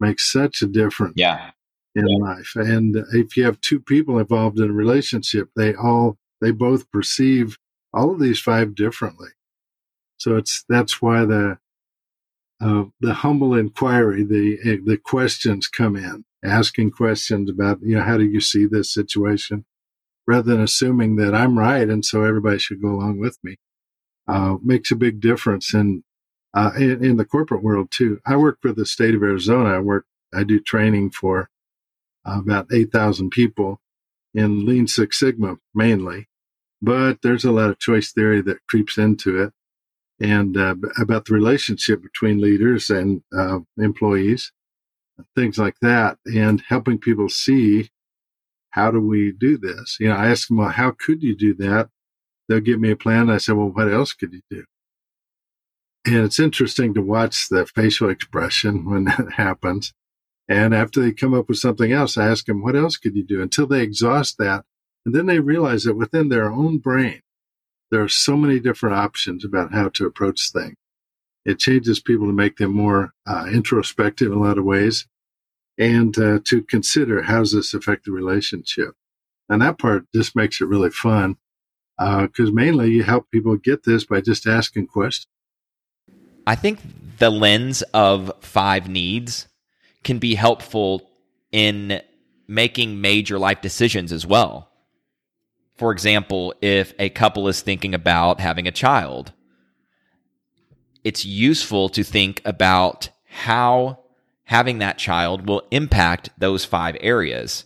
makes 0.01 0.31
such 0.31 0.63
a 0.63 0.67
difference. 0.67 1.15
Yeah. 1.17 1.53
In 1.95 2.07
yeah. 2.07 2.17
life, 2.19 2.53
and 2.55 2.97
if 3.13 3.37
you 3.37 3.45
have 3.45 3.61
two 3.61 3.81
people 3.81 4.19
involved 4.19 4.61
in 4.61 4.71
a 4.71 4.73
relationship, 4.75 5.49
they 5.57 5.75
all 5.75 6.17
they 6.41 6.51
both 6.51 6.89
perceive 6.93 7.59
all 7.93 8.13
of 8.13 8.21
these 8.21 8.39
five 8.39 8.75
differently 8.75 9.31
so 10.19 10.37
it's 10.37 10.65
that's 10.69 11.01
why 11.01 11.25
the 11.25 11.59
uh, 12.61 12.85
the 13.01 13.15
humble 13.15 13.55
inquiry, 13.55 14.25
the 14.25 14.59
uh, 14.65 14.85
the 14.85 14.97
questions 14.97 15.69
come 15.69 15.97
in, 15.97 16.25
asking 16.45 16.91
questions 16.91 17.49
about 17.49 17.79
you 17.83 17.97
know 17.97 18.03
how 18.03 18.19
do 18.19 18.25
you 18.25 18.41
see 18.41 18.67
this 18.67 18.93
situation, 18.93 19.65
rather 20.27 20.53
than 20.53 20.61
assuming 20.61 21.17
that 21.17 21.35
I'm 21.35 21.59
right 21.59 21.89
and 21.89 22.05
so 22.05 22.25
everybody 22.25 22.59
should 22.59 22.83
go 22.83 22.89
along 22.89 23.21
with 23.21 23.39
me, 23.45 23.59
uh, 24.29 24.57
makes 24.63 24.91
a 24.91 24.97
big 24.97 25.21
difference 25.21 25.75
in, 25.75 26.05
uh, 26.55 26.73
in 26.77 27.05
in 27.05 27.17
the 27.17 27.25
corporate 27.25 27.63
world 27.63 27.91
too. 27.91 28.21
I 28.27 28.37
work 28.37 28.59
for 28.63 28.73
the 28.73 28.87
state 28.87 29.15
of 29.15 29.23
Arizona. 29.23 29.71
I 29.77 29.81
work 29.81 30.07
I 30.35 30.45
do 30.45 30.61
training 30.61 31.11
for 31.11 31.51
uh, 32.27 32.41
about 32.41 32.69
eight 32.73 32.93
thousand 32.93 33.31
people 33.31 33.81
in 34.35 34.67
Lean 34.67 34.87
Six 34.87 35.19
Sigma 35.19 35.57
mainly, 35.75 36.29
but 36.83 37.23
there's 37.23 37.45
a 37.45 37.53
lot 37.53 37.71
of 37.71 37.79
choice 37.79 38.13
theory 38.13 38.43
that 38.43 38.67
creeps 38.69 38.99
into 38.99 39.43
it 39.43 39.53
and 40.21 40.57
uh, 40.57 40.75
about 41.01 41.27
the 41.27 41.35
relationship 41.35 42.03
between 42.03 42.41
leaders 42.41 42.91
and 42.91 43.23
uh, 43.37 43.61
employees, 43.79 44.53
things 45.37 45.59
like 45.59 45.77
that, 45.81 46.19
and 46.27 46.63
helping 46.69 46.99
people 46.99 47.29
see 47.29 47.91
how 48.71 48.91
do 48.91 49.01
we 49.01 49.33
do 49.33 49.57
this. 49.57 49.97
You 50.01 50.09
know, 50.09 50.17
I 50.17 50.29
ask 50.29 50.49
them, 50.49 50.59
well, 50.59 50.69
how 50.69 50.91
could 50.91 51.23
you 51.23 51.37
do 51.37 51.55
that? 51.55 51.89
They'll 52.49 52.61
give 52.61 52.81
me 52.81 52.91
a 52.91 52.97
plan. 52.97 53.31
I 53.31 53.39
said, 53.39 53.57
well, 53.57 53.71
what 53.71 53.93
else 53.93 54.13
could 54.13 54.33
you 54.33 54.41
do? 54.51 54.65
And 56.07 56.25
it's 56.25 56.41
interesting 56.41 56.95
to 56.95 57.03
watch 57.03 57.49
the 57.49 57.67
facial 57.67 58.09
expression 58.09 58.85
when 58.91 59.05
that 59.05 59.33
happens. 59.35 59.93
And 60.49 60.75
after 60.75 61.01
they 61.03 61.13
come 61.13 61.35
up 61.35 61.49
with 61.49 61.59
something 61.59 61.93
else, 61.93 62.17
I 62.17 62.27
ask 62.27 62.47
them, 62.47 62.63
what 62.63 62.75
else 62.75 62.97
could 62.97 63.15
you 63.15 63.25
do? 63.25 63.43
Until 63.43 63.67
they 63.67 63.83
exhaust 63.83 64.39
that. 64.39 64.65
And 65.05 65.15
then 65.15 65.27
they 65.27 65.41
realize 65.41 65.85
that 65.85 65.95
within 65.95 66.29
their 66.31 66.51
own 66.51 66.79
brain, 66.79 67.21
there 67.91 68.03
are 68.03 68.09
so 68.09 68.37
many 68.37 68.59
different 68.59 68.97
options 68.97 69.45
about 69.45 69.73
how 69.73 69.91
to 69.91 70.07
approach 70.07 70.51
things. 70.51 70.77
It 71.45 71.59
changes 71.59 72.01
people 72.01 72.27
to 72.27 72.33
make 72.33 72.57
them 72.57 72.73
more 72.73 73.13
uh, 73.27 73.47
introspective 73.51 74.33
in 74.33 74.39
a 74.39 74.43
lot 74.43 74.59
of 74.59 74.65
ways 74.65 75.07
and 75.79 76.19
uh, 76.19 76.41
to 76.45 76.63
consider 76.63 77.23
how 77.23 77.39
does 77.39 77.53
this 77.53 77.73
affect 77.73 78.05
the 78.05 78.13
relationship. 78.13 78.95
And 79.49 79.63
that 79.63 79.79
part 79.79 80.05
just 80.15 80.37
makes 80.37 80.61
it 80.61 80.67
really 80.67 80.91
fun 80.91 81.37
because 81.99 82.49
uh, 82.49 82.53
mainly 82.53 82.91
you 82.93 83.03
help 83.03 83.31
people 83.31 83.57
get 83.57 83.83
this 83.83 84.05
by 84.05 84.21
just 84.21 84.47
asking 84.47 84.87
questions. 84.87 85.27
I 86.47 86.55
think 86.55 86.79
the 87.19 87.31
lens 87.31 87.83
of 87.93 88.33
five 88.41 88.89
needs 88.89 89.49
can 90.05 90.19
be 90.19 90.35
helpful 90.35 91.11
in 91.51 92.01
making 92.47 93.01
major 93.01 93.39
life 93.39 93.61
decisions 93.61 94.13
as 94.13 94.25
well. 94.25 94.71
For 95.77 95.93
example, 95.93 96.55
if 96.61 96.95
a 96.99 97.09
couple 97.11 97.49
is 97.49 97.61
thinking 97.61 97.95
about 97.95 98.41
having 98.41 98.67
a 98.67 98.73
child, 98.73 99.33
it's 101.05 101.25
useful 101.25 101.89
to 101.91 102.03
think 102.03 102.41
about 102.45 103.11
how 103.27 104.01
having 104.45 104.79
that 104.79 104.99
child 104.99 105.47
will 105.47 105.63
impact 105.71 106.31
those 106.39 106.65
five 106.65 106.97
areas. 107.01 107.65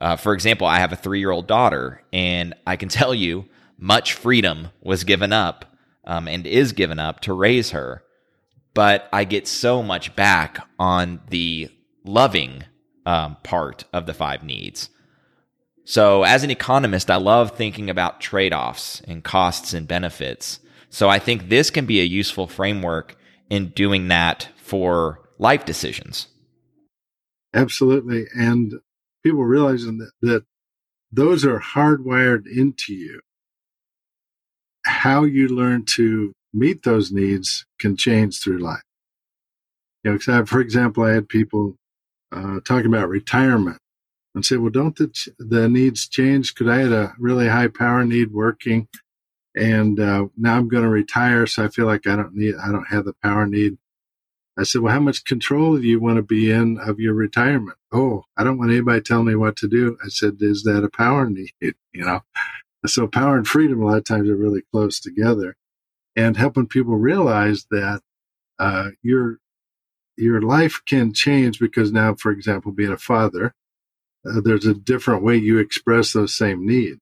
Uh, 0.00 0.16
for 0.16 0.32
example, 0.32 0.66
I 0.66 0.78
have 0.78 0.92
a 0.92 0.96
three 0.96 1.18
year 1.18 1.30
old 1.30 1.46
daughter, 1.46 2.02
and 2.12 2.54
I 2.66 2.76
can 2.76 2.88
tell 3.00 3.14
you 3.14 3.46
much 3.84 4.14
freedom 4.14 4.68
was 4.80 5.04
given 5.04 5.30
up 5.30 5.66
um, 6.04 6.26
and 6.26 6.46
is 6.46 6.72
given 6.72 6.98
up 6.98 7.20
to 7.20 7.34
raise 7.34 7.72
her. 7.72 8.02
But 8.72 9.06
I 9.12 9.24
get 9.24 9.46
so 9.46 9.82
much 9.82 10.16
back 10.16 10.66
on 10.78 11.20
the 11.28 11.70
loving 12.02 12.64
um, 13.04 13.36
part 13.42 13.84
of 13.92 14.06
the 14.06 14.14
five 14.14 14.42
needs. 14.42 14.88
So, 15.84 16.22
as 16.22 16.42
an 16.42 16.50
economist, 16.50 17.10
I 17.10 17.16
love 17.16 17.50
thinking 17.58 17.90
about 17.90 18.22
trade 18.22 18.54
offs 18.54 19.02
and 19.06 19.22
costs 19.22 19.74
and 19.74 19.86
benefits. 19.86 20.60
So, 20.88 21.10
I 21.10 21.18
think 21.18 21.50
this 21.50 21.68
can 21.68 21.84
be 21.84 22.00
a 22.00 22.04
useful 22.04 22.46
framework 22.46 23.16
in 23.50 23.68
doing 23.68 24.08
that 24.08 24.48
for 24.56 25.20
life 25.38 25.66
decisions. 25.66 26.28
Absolutely. 27.52 28.24
And 28.34 28.72
people 29.22 29.44
realizing 29.44 29.98
that, 29.98 30.12
that 30.22 30.44
those 31.12 31.44
are 31.44 31.60
hardwired 31.60 32.46
into 32.46 32.94
you. 32.94 33.20
How 34.84 35.24
you 35.24 35.48
learn 35.48 35.84
to 35.86 36.32
meet 36.52 36.82
those 36.82 37.10
needs 37.10 37.64
can 37.78 37.96
change 37.96 38.40
through 38.40 38.58
life. 38.58 38.82
You 40.02 40.18
know, 40.26 40.44
for 40.44 40.60
example, 40.60 41.04
I 41.04 41.12
had 41.12 41.28
people 41.28 41.76
uh, 42.30 42.60
talking 42.64 42.86
about 42.86 43.08
retirement 43.08 43.78
and 44.34 44.44
say, 44.44 44.56
well, 44.56 44.70
don't 44.70 44.96
the, 44.96 45.10
the 45.38 45.68
needs 45.68 46.08
change? 46.08 46.54
Because 46.54 46.70
I 46.70 46.78
had 46.78 46.92
a 46.92 47.14
really 47.18 47.48
high 47.48 47.68
power 47.68 48.04
need 48.04 48.32
working 48.32 48.88
and 49.54 50.00
uh, 50.00 50.26
now 50.36 50.56
I'm 50.56 50.68
going 50.68 50.82
to 50.82 50.88
retire. 50.88 51.46
So 51.46 51.64
I 51.64 51.68
feel 51.68 51.86
like 51.86 52.06
I 52.06 52.16
don't 52.16 52.34
need, 52.34 52.54
I 52.56 52.72
don't 52.72 52.88
have 52.88 53.04
the 53.04 53.14
power 53.22 53.46
need. 53.46 53.78
I 54.58 54.62
said, 54.62 54.82
well, 54.82 54.92
how 54.92 55.00
much 55.00 55.24
control 55.24 55.76
do 55.76 55.82
you 55.82 56.00
want 56.00 56.16
to 56.16 56.22
be 56.22 56.50
in 56.50 56.78
of 56.78 57.00
your 57.00 57.14
retirement? 57.14 57.76
Oh, 57.92 58.24
I 58.36 58.44
don't 58.44 58.58
want 58.58 58.70
anybody 58.70 59.00
telling 59.00 59.26
me 59.26 59.34
what 59.34 59.56
to 59.58 59.68
do. 59.68 59.96
I 60.04 60.08
said, 60.08 60.36
is 60.40 60.62
that 60.64 60.84
a 60.84 60.90
power 60.90 61.28
need? 61.28 61.50
You 61.96 62.04
know, 62.04 62.22
so 62.86 63.06
power 63.06 63.36
and 63.36 63.46
freedom 63.46 63.82
a 63.82 63.86
lot 63.86 63.98
of 63.98 64.04
times 64.04 64.28
are 64.28 64.36
really 64.36 64.62
close 64.72 65.00
together 65.00 65.56
and 66.16 66.36
helping 66.36 66.66
people 66.66 66.96
realize 66.96 67.66
that, 67.70 68.00
uh, 68.58 68.90
your, 69.02 69.38
your 70.16 70.40
life 70.40 70.80
can 70.86 71.12
change 71.12 71.58
because 71.58 71.90
now, 71.90 72.14
for 72.14 72.30
example, 72.30 72.72
being 72.72 72.92
a 72.92 72.96
father, 72.96 73.54
uh, 74.26 74.40
there's 74.42 74.66
a 74.66 74.74
different 74.74 75.22
way 75.22 75.36
you 75.36 75.58
express 75.58 76.12
those 76.12 76.36
same 76.36 76.66
needs 76.66 77.00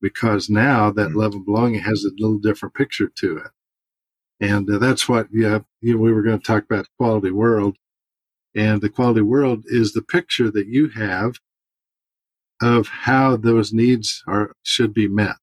because 0.00 0.48
now 0.48 0.90
that 0.90 1.08
mm-hmm. 1.08 1.18
love 1.18 1.34
and 1.34 1.44
belonging 1.44 1.80
has 1.80 2.04
a 2.04 2.10
little 2.18 2.38
different 2.38 2.74
picture 2.74 3.10
to 3.16 3.38
it. 3.38 3.50
And 4.40 4.68
uh, 4.70 4.78
that's 4.78 5.08
what, 5.08 5.28
yeah, 5.32 5.60
you 5.80 5.94
know, 5.94 6.00
we 6.00 6.12
were 6.12 6.22
going 6.22 6.38
to 6.38 6.44
talk 6.44 6.64
about 6.64 6.88
quality 6.98 7.30
world. 7.30 7.76
And 8.54 8.80
the 8.80 8.88
quality 8.88 9.20
world 9.20 9.64
is 9.66 9.92
the 9.92 10.02
picture 10.02 10.50
that 10.50 10.66
you 10.66 10.88
have 10.88 11.34
of 12.60 12.88
how 12.88 13.36
those 13.36 13.72
needs 13.72 14.22
are, 14.26 14.52
should 14.62 14.92
be 14.92 15.08
met 15.08 15.36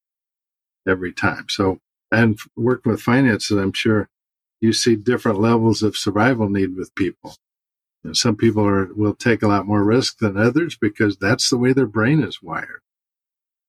every 0.88 1.12
time. 1.12 1.48
So, 1.50 1.80
and 2.12 2.40
working 2.56 2.92
with 2.92 3.02
finances, 3.02 3.58
I'm 3.58 3.74
sure 3.74 4.10
you 4.62 4.74
see 4.74 4.96
different 4.96 5.40
levels 5.40 5.84
of 5.84 5.98
survival 5.98 6.50
need 6.50 6.76
with 6.76 6.96
people. 6.96 7.36
some 8.14 8.36
people 8.38 8.66
are 8.66 8.86
will 8.94 9.14
take 9.14 9.44
a 9.44 9.48
lot 9.48 9.68
more 9.68 9.84
risk 9.84 10.20
than 10.20 10.38
others 10.38 10.78
because 10.80 11.18
that's 11.18 11.50
the 11.50 11.58
way 11.58 11.74
their 11.74 11.86
brain 11.86 12.24
is 12.24 12.42
wired. 12.42 12.82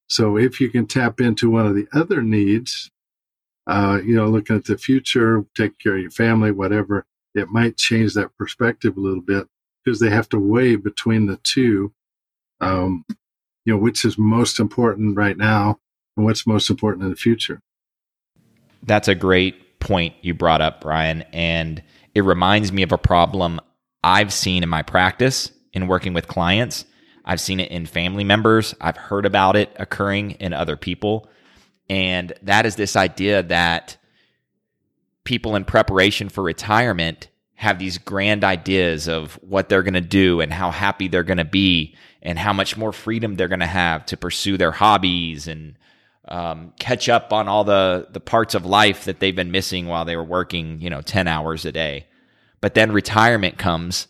So 0.08 0.38
if 0.38 0.60
you 0.60 0.70
can 0.70 0.86
tap 0.86 1.20
into 1.20 1.50
one 1.50 1.66
of 1.66 1.74
the 1.74 1.88
other 1.92 2.22
needs, 2.22 2.90
uh, 3.66 4.00
you 4.02 4.14
know, 4.14 4.26
looking 4.26 4.56
at 4.56 4.64
the 4.64 4.78
future, 4.78 5.44
take 5.54 5.78
care 5.78 5.96
of 5.96 6.02
your 6.02 6.10
family, 6.10 6.50
whatever, 6.50 7.04
it 7.34 7.48
might 7.48 7.76
change 7.76 8.14
that 8.14 8.36
perspective 8.38 8.96
a 8.96 9.00
little 9.00 9.20
bit 9.20 9.46
because 9.84 10.00
they 10.00 10.10
have 10.10 10.28
to 10.30 10.38
weigh 10.38 10.76
between 10.76 11.26
the 11.26 11.36
two. 11.38 11.92
Um, 12.60 13.04
you 13.68 13.74
know, 13.74 13.78
which 13.78 14.02
is 14.06 14.16
most 14.16 14.58
important 14.58 15.14
right 15.14 15.36
now 15.36 15.78
and 16.16 16.24
what's 16.24 16.46
most 16.46 16.70
important 16.70 17.04
in 17.04 17.10
the 17.10 17.16
future. 17.16 17.60
That's 18.82 19.08
a 19.08 19.14
great 19.14 19.78
point 19.78 20.14
you 20.22 20.32
brought 20.32 20.62
up, 20.62 20.80
Brian. 20.80 21.20
And 21.34 21.82
it 22.14 22.22
reminds 22.22 22.72
me 22.72 22.82
of 22.82 22.92
a 22.92 22.98
problem 22.98 23.60
I've 24.02 24.32
seen 24.32 24.62
in 24.62 24.70
my 24.70 24.80
practice 24.80 25.52
in 25.74 25.86
working 25.86 26.14
with 26.14 26.28
clients. 26.28 26.86
I've 27.26 27.42
seen 27.42 27.60
it 27.60 27.70
in 27.70 27.84
family 27.84 28.24
members. 28.24 28.74
I've 28.80 28.96
heard 28.96 29.26
about 29.26 29.54
it 29.54 29.70
occurring 29.76 30.30
in 30.30 30.54
other 30.54 30.78
people. 30.78 31.28
And 31.90 32.32
that 32.40 32.64
is 32.64 32.76
this 32.76 32.96
idea 32.96 33.42
that 33.42 33.98
people 35.24 35.56
in 35.56 35.66
preparation 35.66 36.30
for 36.30 36.42
retirement 36.42 37.28
have 37.58 37.80
these 37.80 37.98
grand 37.98 38.44
ideas 38.44 39.08
of 39.08 39.34
what 39.42 39.68
they're 39.68 39.82
going 39.82 39.92
to 39.94 40.00
do 40.00 40.40
and 40.40 40.52
how 40.52 40.70
happy 40.70 41.08
they're 41.08 41.24
going 41.24 41.38
to 41.38 41.44
be 41.44 41.92
and 42.22 42.38
how 42.38 42.52
much 42.52 42.76
more 42.76 42.92
freedom 42.92 43.34
they're 43.34 43.48
going 43.48 43.58
to 43.58 43.66
have 43.66 44.06
to 44.06 44.16
pursue 44.16 44.56
their 44.56 44.70
hobbies 44.70 45.48
and 45.48 45.74
um, 46.28 46.72
catch 46.78 47.08
up 47.08 47.32
on 47.32 47.48
all 47.48 47.64
the 47.64 48.06
the 48.12 48.20
parts 48.20 48.54
of 48.54 48.64
life 48.64 49.06
that 49.06 49.18
they've 49.18 49.34
been 49.34 49.50
missing 49.50 49.88
while 49.88 50.04
they 50.04 50.14
were 50.14 50.22
working, 50.22 50.80
you 50.80 50.88
know, 50.88 51.00
ten 51.00 51.26
hours 51.26 51.64
a 51.64 51.72
day. 51.72 52.06
But 52.60 52.74
then 52.74 52.92
retirement 52.92 53.58
comes 53.58 54.06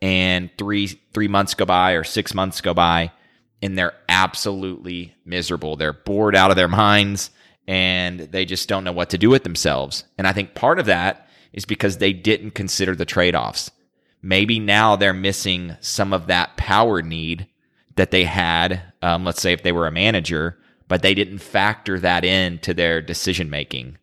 and 0.00 0.48
three 0.56 0.86
three 1.12 1.28
months 1.28 1.52
go 1.52 1.66
by 1.66 1.92
or 1.92 2.04
six 2.04 2.32
months 2.32 2.62
go 2.62 2.72
by 2.72 3.12
and 3.60 3.76
they're 3.76 3.94
absolutely 4.08 5.14
miserable. 5.26 5.76
They're 5.76 5.92
bored 5.92 6.34
out 6.34 6.50
of 6.50 6.56
their 6.56 6.66
minds 6.66 7.30
and 7.68 8.20
they 8.20 8.46
just 8.46 8.70
don't 8.70 8.84
know 8.84 8.92
what 8.92 9.10
to 9.10 9.18
do 9.18 9.28
with 9.28 9.44
themselves. 9.44 10.04
And 10.16 10.26
I 10.26 10.32
think 10.32 10.54
part 10.54 10.78
of 10.78 10.86
that 10.86 11.25
is 11.56 11.64
because 11.64 11.98
they 11.98 12.12
didn't 12.12 12.52
consider 12.52 12.94
the 12.94 13.04
trade-offs. 13.04 13.70
Maybe 14.22 14.60
now 14.60 14.94
they're 14.94 15.12
missing 15.12 15.76
some 15.80 16.12
of 16.12 16.28
that 16.28 16.56
power 16.56 17.02
need 17.02 17.48
that 17.96 18.12
they 18.12 18.24
had. 18.24 18.92
Um, 19.02 19.24
let's 19.24 19.40
say 19.40 19.52
if 19.52 19.62
they 19.62 19.72
were 19.72 19.86
a 19.86 19.92
manager, 19.92 20.58
but 20.86 21.02
they 21.02 21.14
didn't 21.14 21.38
factor 21.38 21.98
that 21.98 22.24
into 22.24 22.72
their 22.72 23.02
decision 23.02 23.50
making. 23.50 23.98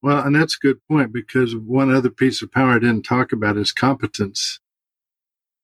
Well, 0.00 0.22
and 0.24 0.36
that's 0.36 0.56
a 0.56 0.66
good 0.66 0.78
point 0.86 1.12
because 1.12 1.56
one 1.56 1.94
other 1.94 2.10
piece 2.10 2.42
of 2.42 2.52
power 2.52 2.72
I 2.72 2.78
didn't 2.78 3.04
talk 3.04 3.32
about 3.32 3.56
is 3.56 3.72
competence. 3.72 4.60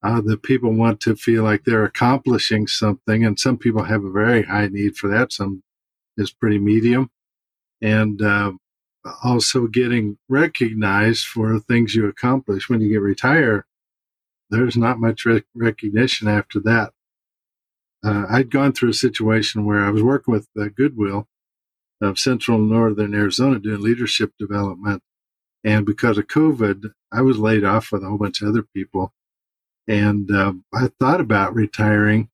Uh, 0.03 0.22
that 0.22 0.42
people 0.42 0.72
want 0.72 0.98
to 0.98 1.14
feel 1.14 1.42
like 1.42 1.64
they're 1.64 1.85
accomplishing 1.85 2.66
something, 2.66 3.22
and 3.22 3.38
some 3.38 3.59
people 3.59 3.83
have 3.83 4.03
a 4.03 4.11
very 4.11 4.42
high 4.44 4.66
need 4.66 4.96
for 4.96 5.09
that. 5.09 5.31
Some 5.31 5.62
is 6.16 6.33
pretty 6.33 6.59
medium, 6.59 7.11
and 7.83 8.22
uh, 8.22 8.53
also 9.22 9.66
getting 9.66 10.18
recognized 10.28 11.26
for 11.26 11.58
things 11.58 11.94
you 11.94 12.06
accomplish. 12.06 12.68
When 12.68 12.80
you 12.80 12.90
get 12.90 13.00
retired, 13.00 13.64
there's 14.50 14.76
not 14.76 15.00
much 15.00 15.24
rec- 15.24 15.44
recognition 15.54 16.28
after 16.28 16.60
that. 16.60 16.92
Uh, 18.04 18.24
I'd 18.30 18.50
gone 18.50 18.72
through 18.72 18.90
a 18.90 18.94
situation 18.94 19.64
where 19.64 19.84
I 19.84 19.90
was 19.90 20.02
working 20.02 20.32
with 20.32 20.48
uh, 20.58 20.68
Goodwill, 20.74 21.28
of 22.00 22.18
central 22.18 22.58
northern 22.58 23.14
Arizona 23.14 23.58
doing 23.58 23.82
leadership 23.82 24.32
development. 24.38 25.02
And 25.62 25.84
because 25.84 26.16
of 26.16 26.26
COVID, 26.28 26.92
I 27.12 27.20
was 27.20 27.38
laid 27.38 27.64
off 27.64 27.92
with 27.92 28.02
a 28.02 28.08
whole 28.08 28.18
bunch 28.18 28.40
of 28.40 28.48
other 28.48 28.62
people. 28.62 29.12
And 29.86 30.30
um, 30.30 30.64
I 30.72 30.88
thought 30.98 31.20
about 31.20 31.54
retiring, 31.54 32.30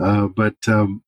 uh, 0.00 0.28
but 0.28 0.56
um, 0.68 1.02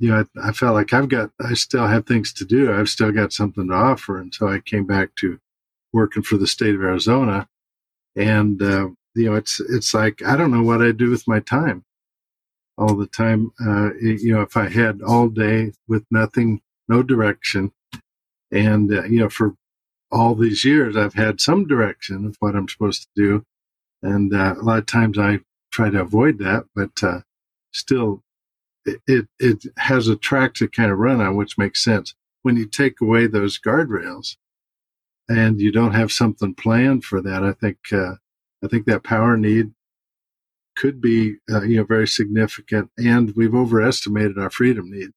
you 0.00 0.10
know, 0.10 0.24
I, 0.36 0.48
I, 0.48 0.52
felt 0.52 0.74
like 0.74 0.92
I've 0.92 1.08
got, 1.08 1.30
I 1.40 1.54
still 1.54 1.86
have 1.86 2.06
things 2.06 2.32
to 2.34 2.44
do. 2.44 2.72
I've 2.72 2.88
still 2.88 3.12
got 3.12 3.32
something 3.32 3.68
to 3.68 3.74
offer. 3.74 4.18
And 4.18 4.34
so 4.34 4.48
I 4.48 4.58
came 4.58 4.86
back 4.86 5.14
to 5.16 5.38
working 5.92 6.22
for 6.22 6.36
the 6.36 6.46
state 6.46 6.74
of 6.74 6.82
Arizona. 6.82 7.48
And, 8.16 8.60
uh, 8.60 8.88
you 9.14 9.30
know, 9.30 9.36
it's, 9.36 9.60
it's 9.60 9.94
like, 9.94 10.22
I 10.24 10.36
don't 10.36 10.50
know 10.50 10.62
what 10.62 10.82
I 10.82 10.90
do 10.90 11.10
with 11.10 11.28
my 11.28 11.38
time 11.40 11.84
all 12.76 12.96
the 12.96 13.06
time. 13.06 13.52
Uh, 13.60 13.94
you 14.00 14.32
know, 14.32 14.40
if 14.40 14.56
I 14.56 14.68
had 14.68 15.02
all 15.02 15.28
day 15.28 15.72
with 15.86 16.04
nothing 16.10 16.62
no 16.90 17.02
direction. 17.02 17.72
And, 18.50 18.92
uh, 18.92 19.04
you 19.04 19.20
know, 19.20 19.28
for 19.30 19.54
all 20.10 20.34
these 20.34 20.64
years, 20.64 20.96
I've 20.96 21.14
had 21.14 21.40
some 21.40 21.66
direction 21.66 22.26
of 22.26 22.36
what 22.40 22.56
I'm 22.56 22.68
supposed 22.68 23.02
to 23.02 23.08
do. 23.14 23.46
And 24.02 24.34
uh, 24.34 24.56
a 24.60 24.62
lot 24.62 24.80
of 24.80 24.86
times 24.86 25.18
I 25.18 25.40
try 25.70 25.88
to 25.88 26.00
avoid 26.00 26.38
that, 26.38 26.64
but 26.74 26.90
uh, 27.02 27.20
still, 27.70 28.22
it, 28.84 29.28
it, 29.38 29.64
has 29.76 30.08
a 30.08 30.16
track 30.16 30.54
to 30.54 30.68
kind 30.68 30.90
of 30.90 30.98
run 30.98 31.20
on, 31.20 31.36
which 31.36 31.58
makes 31.58 31.84
sense. 31.84 32.14
When 32.42 32.56
you 32.56 32.66
take 32.66 33.00
away 33.00 33.26
those 33.26 33.58
guardrails 33.58 34.36
and 35.28 35.60
you 35.60 35.70
don't 35.70 35.94
have 35.94 36.10
something 36.10 36.54
planned 36.54 37.04
for 37.04 37.20
that, 37.20 37.44
I 37.44 37.52
think, 37.52 37.78
uh, 37.92 38.14
I 38.64 38.68
think 38.68 38.86
that 38.86 39.04
power 39.04 39.36
need 39.36 39.72
could 40.76 41.00
be, 41.00 41.36
uh, 41.50 41.62
you 41.62 41.76
know, 41.76 41.84
very 41.84 42.08
significant. 42.08 42.90
And 42.96 43.34
we've 43.36 43.54
overestimated 43.54 44.38
our 44.38 44.50
freedom 44.50 44.90
need. 44.90 45.10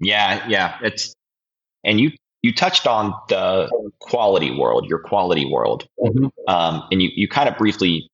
Yeah, 0.00 0.46
yeah. 0.48 0.78
It's 0.82 1.12
and 1.84 2.00
you 2.00 2.12
you 2.42 2.54
touched 2.54 2.86
on 2.86 3.12
the 3.28 3.68
quality 3.98 4.56
world, 4.56 4.86
your 4.88 5.00
quality 5.00 5.44
world, 5.44 5.88
mm-hmm. 5.98 6.26
um, 6.46 6.84
and 6.92 7.02
you 7.02 7.10
you 7.14 7.26
kind 7.26 7.48
of 7.48 7.56
briefly 7.56 8.08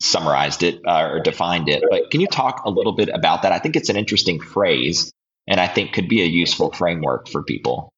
summarized 0.00 0.62
it 0.62 0.80
uh, 0.86 1.08
or 1.10 1.20
defined 1.20 1.68
it. 1.68 1.82
But 1.90 2.10
can 2.10 2.20
you 2.20 2.26
talk 2.26 2.64
a 2.64 2.70
little 2.70 2.92
bit 2.92 3.10
about 3.12 3.42
that? 3.42 3.52
I 3.52 3.58
think 3.58 3.76
it's 3.76 3.88
an 3.88 3.96
interesting 3.96 4.40
phrase, 4.40 5.12
and 5.46 5.60
I 5.60 5.68
think 5.68 5.92
could 5.92 6.08
be 6.08 6.22
a 6.22 6.26
useful 6.26 6.72
framework 6.72 7.28
for 7.28 7.42
people. 7.42 7.92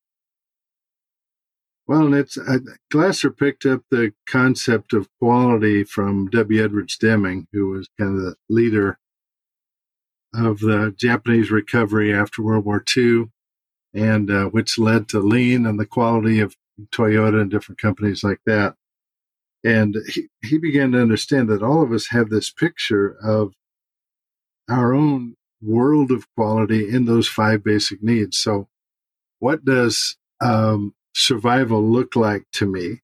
Well, 1.86 2.14
it's 2.14 2.38
uh, 2.38 2.58
Glasser 2.90 3.30
picked 3.30 3.66
up 3.66 3.82
the 3.90 4.12
concept 4.26 4.92
of 4.92 5.08
quality 5.20 5.84
from 5.84 6.28
W. 6.30 6.64
Edwards 6.64 6.96
Deming, 6.96 7.46
who 7.52 7.70
was 7.70 7.88
kind 7.98 8.16
of 8.16 8.22
the 8.22 8.36
leader 8.48 8.98
of 10.34 10.60
the 10.60 10.94
Japanese 10.96 11.50
recovery 11.50 12.14
after 12.14 12.42
World 12.42 12.64
War 12.64 12.82
II, 12.96 13.30
and 13.92 14.30
uh, 14.30 14.44
which 14.46 14.78
led 14.78 15.08
to 15.08 15.20
lean 15.20 15.66
and 15.66 15.78
the 15.78 15.86
quality 15.86 16.40
of 16.40 16.56
Toyota 16.92 17.40
and 17.42 17.50
different 17.50 17.80
companies 17.80 18.24
like 18.24 18.40
that. 18.46 18.74
And 19.64 19.96
he, 20.08 20.28
he 20.42 20.58
began 20.58 20.92
to 20.92 21.00
understand 21.00 21.48
that 21.48 21.62
all 21.62 21.82
of 21.82 21.92
us 21.92 22.08
have 22.08 22.30
this 22.30 22.50
picture 22.50 23.16
of 23.22 23.52
our 24.68 24.92
own 24.92 25.36
world 25.60 26.10
of 26.10 26.26
quality 26.34 26.88
in 26.88 27.04
those 27.04 27.28
five 27.28 27.62
basic 27.62 28.02
needs. 28.02 28.38
So, 28.38 28.68
what 29.38 29.64
does 29.64 30.16
um, 30.40 30.94
survival 31.14 31.82
look 31.82 32.16
like 32.16 32.44
to 32.54 32.66
me? 32.66 33.02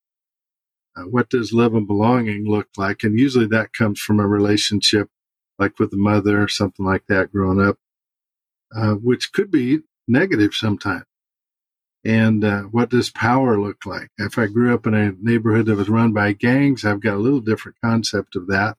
Uh, 0.97 1.03
what 1.03 1.31
does 1.31 1.53
love 1.53 1.75
and 1.75 1.87
belonging 1.87 2.45
look 2.47 2.69
like? 2.77 3.05
And 3.05 3.19
usually 3.19 3.47
that 3.47 3.73
comes 3.73 4.01
from 4.01 4.19
a 4.19 4.27
relationship 4.27 5.09
like 5.59 5.79
with 5.79 5.91
the 5.91 5.97
mother 5.97 6.43
or 6.43 6.49
something 6.49 6.87
like 6.87 7.05
that 7.09 7.33
growing 7.33 7.61
up, 7.61 7.79
uh, 8.75 8.95
which 8.95 9.33
could 9.33 9.51
be 9.51 9.81
negative 10.09 10.55
sometimes. 10.55 11.05
And 12.05 12.45
uh, 12.45 12.63
what 12.63 12.91
does 12.91 13.11
power 13.11 13.61
look 13.61 13.85
like? 13.85 14.09
If 14.19 14.39
I 14.39 14.47
grew 14.47 14.73
up 14.73 14.87
in 14.87 14.95
a 14.95 15.13
neighborhood 15.21 15.67
that 15.67 15.77
was 15.77 15.89
run 15.89 16.13
by 16.13 16.33
gangs, 16.33 16.85
I've 16.85 17.01
got 17.01 17.15
a 17.15 17.19
little 17.19 17.41
different 17.41 17.79
concept 17.85 18.37
of 18.37 18.47
that. 18.47 18.77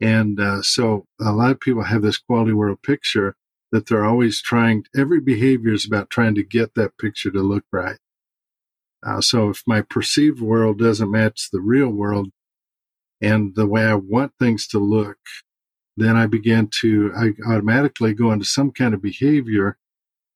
And 0.00 0.38
uh, 0.38 0.62
so 0.62 1.06
a 1.20 1.32
lot 1.32 1.52
of 1.52 1.60
people 1.60 1.84
have 1.84 2.02
this 2.02 2.18
quality 2.18 2.52
world 2.52 2.82
picture 2.82 3.36
that 3.72 3.86
they're 3.86 4.04
always 4.04 4.42
trying, 4.42 4.84
every 4.96 5.20
behavior 5.20 5.72
is 5.72 5.86
about 5.86 6.10
trying 6.10 6.34
to 6.34 6.42
get 6.42 6.74
that 6.74 6.98
picture 6.98 7.30
to 7.30 7.40
look 7.40 7.64
right. 7.72 7.98
Uh, 9.04 9.20
so 9.20 9.50
if 9.50 9.62
my 9.66 9.80
perceived 9.80 10.40
world 10.40 10.78
doesn't 10.78 11.10
match 11.10 11.50
the 11.50 11.60
real 11.60 11.88
world 11.88 12.28
and 13.20 13.54
the 13.54 13.66
way 13.66 13.84
I 13.84 13.94
want 13.94 14.32
things 14.38 14.66
to 14.68 14.78
look, 14.78 15.18
then 15.96 16.16
I 16.16 16.26
begin 16.26 16.68
to, 16.80 17.12
I 17.16 17.50
automatically 17.50 18.12
go 18.12 18.30
into 18.32 18.44
some 18.44 18.70
kind 18.70 18.94
of 18.94 19.00
behavior 19.00 19.78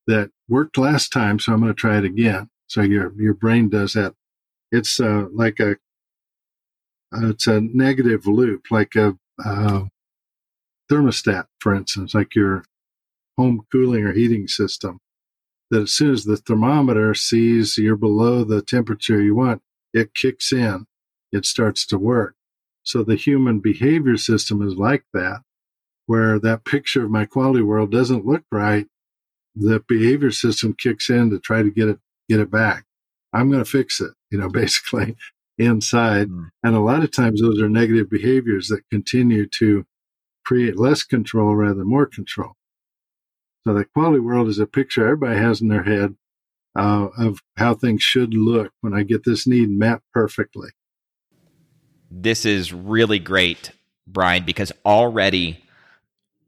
that 0.07 0.31
worked 0.51 0.77
last 0.77 1.13
time. 1.13 1.39
So 1.39 1.53
I'm 1.53 1.61
going 1.61 1.73
to 1.73 1.75
try 1.75 1.99
it 1.99 2.05
again. 2.05 2.51
So 2.67 2.83
your, 2.83 3.13
your 3.21 3.35
brain 3.35 3.69
does 3.69 3.95
that. 3.95 4.15
It's 4.71 5.01
uh, 5.01 5.27
like 5.33 5.59
a, 5.61 5.73
uh, 7.13 7.31
it's 7.31 7.47
a 7.47 7.61
negative 7.61 8.27
loop, 8.27 8.67
like 8.71 8.95
a 8.95 9.17
uh, 9.45 9.85
thermostat, 10.91 11.47
for 11.59 11.75
instance, 11.75 12.15
like 12.15 12.35
your 12.35 12.65
home 13.37 13.63
cooling 13.73 14.05
or 14.05 14.13
heating 14.13 14.47
system. 14.47 15.01
That 15.71 15.83
as 15.83 15.93
soon 15.93 16.13
as 16.13 16.25
the 16.25 16.37
thermometer 16.37 17.15
sees 17.15 17.79
you're 17.79 17.97
below 17.97 18.45
the 18.45 18.61
temperature 18.61 19.23
you 19.23 19.37
want, 19.37 19.63
it 19.95 20.15
kicks 20.15 20.53
in. 20.53 20.87
It 21.33 21.47
starts 21.47 21.87
to 21.87 21.99
work. 21.99 22.35
So 22.83 23.05
the 23.05 23.15
human 23.15 23.61
behavior 23.61 24.17
system 24.17 24.67
is 24.67 24.75
like 24.75 25.05
that 25.15 25.43
where 26.07 26.41
that 26.41 26.65
picture 26.65 27.05
of 27.05 27.11
my 27.11 27.25
quality 27.25 27.63
world 27.63 27.93
doesn't 27.93 28.27
look 28.27 28.43
right, 28.51 28.89
the 29.55 29.83
behavior 29.89 30.31
system 30.31 30.75
kicks 30.75 31.11
in 31.11 31.31
to 31.31 31.39
try 31.39 31.63
to 31.63 31.71
get 31.71 31.89
it 31.89 31.99
get 32.29 32.41
it 32.41 32.51
back. 32.51 32.85
I'm 33.33 33.51
going 33.51 33.63
to 33.63 33.71
fix 33.71 34.01
it, 34.01 34.13
you 34.31 34.39
know, 34.39 34.49
basically. 34.53 35.17
inside. 35.59 36.29
Mm. 36.29 36.51
And 36.63 36.75
a 36.75 36.81
lot 36.81 37.03
of 37.05 37.13
times 37.13 37.41
those 37.41 37.61
are 37.61 37.69
negative 37.69 38.11
behaviors 38.11 38.69
that 38.69 38.89
continue 38.91 39.47
to 39.47 39.85
create 40.45 40.79
less 40.79 41.03
control 41.03 41.55
rather 41.55 41.75
than 41.75 41.89
more 41.89 42.07
control. 42.07 42.53
So 43.65 43.75
the 43.75 43.85
quality 43.85 44.21
world 44.21 44.49
is 44.49 44.59
a 44.59 44.67
picture 44.67 45.05
everybody 45.05 45.39
has 45.39 45.61
in 45.61 45.69
their 45.69 45.83
head 45.83 46.17
uh, 46.77 47.09
of 47.19 47.41
how 47.57 47.75
things 47.75 48.03
should 48.03 48.33
look 48.33 48.73
when 48.81 48.95
I 48.95 49.03
get 49.03 49.25
this 49.25 49.47
need 49.47 49.69
met 49.69 50.01
perfectly. 50.15 50.71
This 52.11 52.45
is 52.45 52.73
really 52.73 53.19
great, 53.19 53.73
Brian, 54.07 54.45
because 54.45 54.73
already 54.85 55.63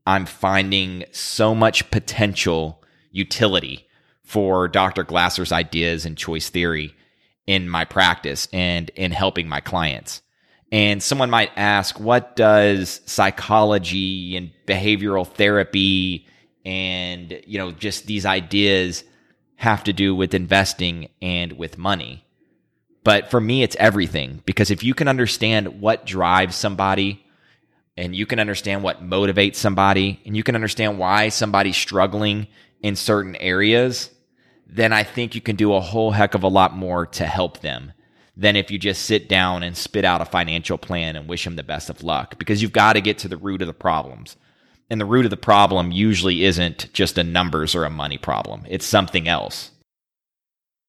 I'm 0.07 0.27
finding 0.27 1.05
so 1.13 1.55
much 1.55 1.91
potential 1.91 2.82
utility 3.13 3.87
for 4.25 4.67
Dr. 4.67 5.05
Glasser's 5.05 5.53
ideas 5.53 6.05
and 6.05 6.17
choice 6.17 6.49
theory 6.49 6.95
in 7.47 7.69
my 7.69 7.85
practice 7.85 8.49
and 8.53 8.91
in 8.91 9.13
helping 9.13 9.49
my 9.49 9.61
clients. 9.61 10.23
And 10.71 11.03
someone 11.03 11.29
might 11.29 11.51
ask, 11.55 12.01
what 12.01 12.35
does 12.35 13.03
psychology 13.05 14.37
and 14.37 14.51
behavioral 14.67 15.27
therapy 15.27 16.27
and, 16.65 17.43
you 17.47 17.59
know, 17.59 17.73
just 17.73 18.07
these 18.07 18.25
ideas 18.25 19.05
have 19.57 19.85
to 19.85 19.93
do 19.93 20.15
with 20.15 20.33
investing 20.33 21.11
and 21.21 21.53
with 21.53 21.77
money? 21.77 22.25
But 23.05 23.31
for 23.31 23.41
me, 23.41 23.63
it's 23.63 23.77
everything 23.79 24.43
because 24.47 24.71
if 24.71 24.83
you 24.83 24.95
can 24.95 25.09
understand 25.09 25.81
what 25.81 26.07
drives 26.07 26.57
somebody 26.57 27.23
and 27.97 28.17
you 28.17 28.25
can 28.25 28.39
understand 28.39 28.83
what 28.83 29.03
motivates 29.03 29.57
somebody 29.57 30.21
and 30.25 30.37
you 30.37 30.43
can 30.43 30.55
understand 30.55 30.99
why 30.99 31.29
somebody's 31.29 31.77
struggling 31.77 32.47
in 32.83 32.97
certain 32.97 33.37
areas, 33.37 34.11
then 34.67 34.93
I 34.93 35.05
think 35.05 35.35
you 35.35 35.41
can 35.41 35.57
do 35.57 35.75
a 35.75 35.81
whole 35.81 36.11
heck 36.11 36.35
of 36.35 36.43
a 36.43 36.49
lot 36.49 36.75
more 36.75 37.07
to 37.07 37.27
help 37.27 37.61
them 37.61 37.93
than 38.37 38.57
if 38.57 38.71
you 38.71 38.79
just 38.79 39.03
sit 39.03 39.29
down 39.29 39.63
and 39.63 39.77
spit 39.77 40.05
out 40.05 40.23
a 40.23 40.25
financial 40.25 40.79
plan 40.79 41.17
and 41.17 41.29
wish 41.29 41.45
them 41.45 41.57
the 41.57 41.63
best 41.63 41.91
of 41.91 42.03
luck 42.03 42.39
because 42.39 42.63
you've 42.63 42.73
got 42.73 42.95
to 42.95 43.01
get 43.01 43.19
to 43.19 43.29
the 43.29 43.37
root 43.37 43.61
of 43.61 43.69
the 43.69 43.75
problems. 43.75 44.37
And 44.89 45.01
the 45.01 45.07
root 45.07 45.25
of 45.25 45.31
the 45.31 45.37
problem 45.37 45.93
usually 45.93 46.45
isn't 46.45 46.93
just 46.93 47.19
a 47.19 47.25
numbers 47.25 47.75
or 47.75 47.85
a 47.85 47.91
money 47.91 48.19
problem, 48.19 48.67
it's 48.69 48.87
something 48.87 49.29
else. 49.29 49.71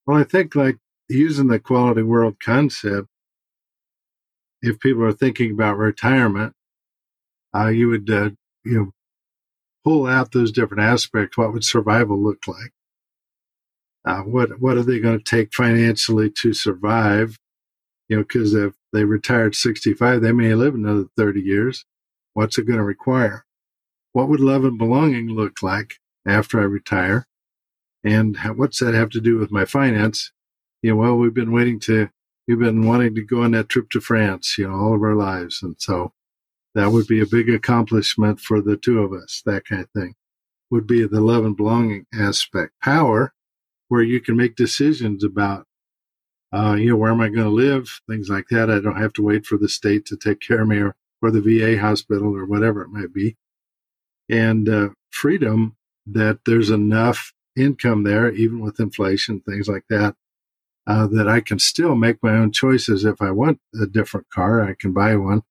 Well, 0.05 0.17
I 0.17 0.23
think 0.23 0.55
like 0.55 0.77
using 1.09 1.47
the 1.47 1.59
quality 1.59 2.01
world 2.01 2.37
concept, 2.39 3.07
if 4.61 4.79
people 4.79 5.03
are 5.03 5.13
thinking 5.13 5.51
about 5.51 5.77
retirement, 5.77 6.53
uh, 7.55 7.67
you 7.67 7.89
would, 7.89 8.09
uh, 8.09 8.29
you 8.63 8.77
know, 8.77 8.92
pull 9.84 10.07
out 10.07 10.31
those 10.31 10.51
different 10.51 10.84
aspects. 10.84 11.38
What 11.38 11.53
would 11.53 11.63
survival 11.63 12.21
look 12.21 12.47
like? 12.47 12.71
Uh, 14.05 14.21
what 14.21 14.59
what 14.59 14.77
are 14.77 14.84
they 14.84 14.99
going 14.99 15.17
to 15.17 15.23
take 15.23 15.53
financially 15.53 16.29
to 16.41 16.53
survive? 16.53 17.38
You 18.09 18.17
know, 18.17 18.23
because 18.23 18.53
if 18.53 18.73
they 18.91 19.05
retired 19.05 19.55
65, 19.55 20.21
they 20.21 20.31
may 20.31 20.53
live 20.53 20.75
another 20.75 21.05
30 21.17 21.41
years. 21.41 21.86
What's 22.34 22.57
it 22.57 22.67
going 22.67 22.77
to 22.77 22.84
require? 22.84 23.45
What 24.11 24.29
would 24.29 24.39
love 24.39 24.65
and 24.65 24.77
belonging 24.77 25.29
look 25.29 25.63
like 25.63 25.95
after 26.27 26.59
I 26.59 26.63
retire? 26.63 27.27
And 28.03 28.38
what's 28.55 28.79
that 28.79 28.93
have 28.93 29.09
to 29.11 29.21
do 29.21 29.38
with 29.38 29.51
my 29.51 29.65
finance? 29.65 30.31
You 30.81 30.91
know, 30.91 30.97
well, 30.97 31.15
we've 31.15 31.34
been 31.34 31.53
waiting 31.53 31.79
to, 31.81 32.09
we've 32.47 32.59
been 32.59 32.86
wanting 32.86 33.15
to 33.15 33.23
go 33.23 33.43
on 33.43 33.51
that 33.51 33.69
trip 33.69 33.89
to 33.91 34.01
France, 34.01 34.57
you 34.57 34.67
know, 34.67 34.75
all 34.75 34.95
of 34.95 35.01
our 35.01 35.15
lives. 35.15 35.63
And 35.63 35.75
so 35.79 36.11
that 36.76 36.91
would 36.91 37.07
be 37.07 37.21
a 37.21 37.26
big 37.26 37.49
accomplishment 37.49 38.39
for 38.39 38.61
the 38.61 38.78
two 38.78 38.99
of 38.99 39.13
us, 39.13 39.41
that 39.45 39.65
kind 39.65 39.84
of 39.84 39.89
thing 39.91 40.15
would 40.74 40.88
be 40.88 41.05
the 41.05 41.21
love 41.21 41.45
and 41.45 41.55
belonging 41.55 42.05
aspect. 42.13 42.74
Power 42.82 43.34
where 43.89 44.01
you 44.01 44.19
can 44.19 44.36
make 44.36 44.55
decisions 44.55 45.24
about, 45.24 45.67
uh, 46.51 46.74
you 46.74 46.89
know, 46.89 46.95
where 46.95 47.11
am 47.11 47.21
I 47.21 47.30
going 47.30 47.43
to 47.43 47.49
live, 47.49 48.01
things 48.09 48.28
like 48.28 48.47
that. 48.49 48.71
I 48.71 48.80
don't 48.80 48.99
have 48.99 49.13
to 49.13 49.21
wait 49.21 49.45
for 49.45 49.57
the 49.57 49.69
state 49.69 50.05
to 50.07 50.17
take 50.17 50.39
care 50.39 50.61
of 50.61 50.67
me 50.67 50.78
or, 50.78 50.95
or 51.21 51.30
the 51.30 51.41
VA 51.41 51.80
hospital 51.80 52.36
or 52.36 52.45
whatever 52.45 52.82
it 52.82 52.89
might 52.89 53.13
be. 53.13 53.38
And 54.30 54.67
uh, 54.67 54.89
freedom 55.11 55.76
that 56.07 56.39
there's 56.47 56.71
enough 56.71 57.34
income 57.55 58.03
there, 58.03 58.32
even 58.32 58.59
with 58.61 58.80
inflation, 58.80 59.41
things 59.41 59.67
like 59.67 59.86
that, 59.91 60.15
uh, 60.88 61.05
that 61.07 61.28
I 61.28 61.39
can 61.39 61.59
still 61.59 61.95
make 61.95 62.24
my 62.24 62.32
own 62.32 62.51
choices. 62.51 63.05
If 63.05 63.21
I 63.21 63.30
want 63.30 63.59
a 63.80 63.86
different 63.86 64.30
car, 64.32 64.67
I 64.67 64.74
can 64.74 64.91
buy 64.91 65.15
one. 65.17 65.43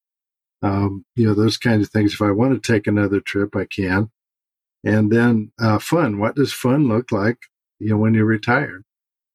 Um, 0.62 1.04
you 1.16 1.26
know, 1.26 1.34
those 1.34 1.56
kinds 1.56 1.86
of 1.86 1.92
things. 1.92 2.14
If 2.14 2.22
I 2.22 2.30
want 2.30 2.54
to 2.54 2.72
take 2.72 2.86
another 2.86 3.20
trip, 3.20 3.56
I 3.56 3.64
can. 3.64 4.10
And 4.84 5.10
then 5.10 5.52
uh, 5.60 5.78
fun. 5.78 6.18
What 6.18 6.36
does 6.36 6.52
fun 6.52 6.88
look 6.88 7.12
like? 7.12 7.38
you 7.82 7.90
know, 7.90 7.96
when 7.96 8.14
you're 8.14 8.24
retired? 8.24 8.84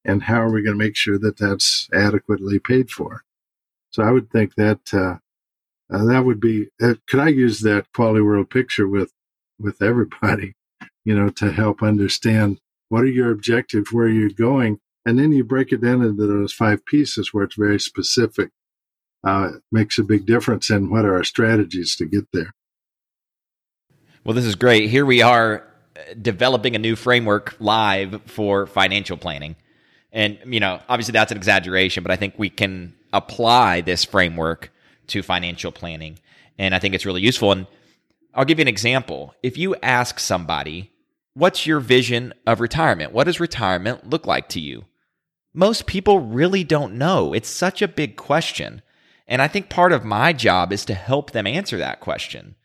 And 0.04 0.22
how 0.22 0.40
are 0.40 0.50
we 0.50 0.62
going 0.62 0.78
to 0.78 0.84
make 0.84 0.96
sure 0.96 1.18
that 1.18 1.36
that's 1.36 1.88
adequately 1.92 2.58
paid 2.58 2.90
for? 2.90 3.24
So 3.90 4.02
I 4.02 4.10
would 4.10 4.30
think 4.30 4.54
that 4.54 4.80
uh, 4.92 5.18
uh, 5.94 6.04
that 6.06 6.24
would 6.24 6.40
be. 6.40 6.68
Uh, 6.80 6.94
could 7.06 7.20
I 7.20 7.28
use 7.28 7.60
that 7.60 7.92
quality 7.92 8.22
world 8.22 8.48
picture 8.48 8.88
with 8.88 9.12
with 9.58 9.82
everybody? 9.82 10.54
You 11.04 11.18
know, 11.18 11.30
to 11.30 11.52
help 11.52 11.82
understand 11.82 12.60
what 12.90 13.02
are 13.02 13.06
your 13.06 13.30
objectives, 13.30 13.90
where 13.90 14.08
you're 14.08 14.28
going, 14.28 14.78
and 15.06 15.18
then 15.18 15.32
you 15.32 15.42
break 15.42 15.72
it 15.72 15.80
down 15.80 16.02
into 16.02 16.26
those 16.26 16.52
five 16.52 16.84
pieces 16.84 17.32
where 17.32 17.44
it's 17.44 17.54
very 17.54 17.80
specific. 17.80 18.50
Uh, 19.24 19.50
makes 19.72 19.98
a 19.98 20.04
big 20.04 20.26
difference 20.26 20.70
in 20.70 20.90
what 20.90 21.04
are 21.04 21.16
our 21.16 21.24
strategies 21.24 21.96
to 21.96 22.06
get 22.06 22.24
there. 22.32 22.54
Well, 24.24 24.34
this 24.34 24.44
is 24.44 24.54
great. 24.54 24.90
Here 24.90 25.04
we 25.04 25.22
are 25.22 25.66
developing 26.20 26.76
a 26.76 26.78
new 26.78 26.94
framework 26.94 27.56
live 27.58 28.22
for 28.26 28.66
financial 28.66 29.16
planning. 29.16 29.56
And, 30.12 30.38
you 30.46 30.60
know, 30.60 30.80
obviously 30.88 31.12
that's 31.12 31.32
an 31.32 31.38
exaggeration, 31.38 32.02
but 32.02 32.12
I 32.12 32.16
think 32.16 32.34
we 32.36 32.48
can 32.48 32.94
apply 33.12 33.80
this 33.80 34.04
framework 34.04 34.70
to 35.08 35.22
financial 35.22 35.72
planning. 35.72 36.18
And 36.58 36.74
I 36.74 36.78
think 36.78 36.94
it's 36.94 37.06
really 37.06 37.22
useful. 37.22 37.52
And 37.52 37.66
I'll 38.34 38.44
give 38.44 38.58
you 38.58 38.62
an 38.62 38.68
example. 38.68 39.34
If 39.42 39.58
you 39.58 39.74
ask 39.82 40.20
somebody, 40.20 40.92
what's 41.34 41.66
your 41.66 41.80
vision 41.80 42.34
of 42.46 42.60
retirement? 42.60 43.12
What 43.12 43.24
does 43.24 43.40
retirement 43.40 44.08
look 44.08 44.26
like 44.26 44.48
to 44.50 44.60
you? 44.60 44.84
Most 45.54 45.86
people 45.86 46.20
really 46.20 46.62
don't 46.64 46.94
know. 46.94 47.32
It's 47.32 47.48
such 47.48 47.82
a 47.82 47.88
big 47.88 48.16
question. 48.16 48.82
And 49.28 49.42
I 49.42 49.48
think 49.48 49.68
part 49.68 49.92
of 49.92 50.04
my 50.04 50.32
job 50.32 50.72
is 50.72 50.84
to 50.86 50.94
help 50.94 51.30
them 51.30 51.46
answer 51.46 51.76
that 51.76 52.00
question. 52.00 52.56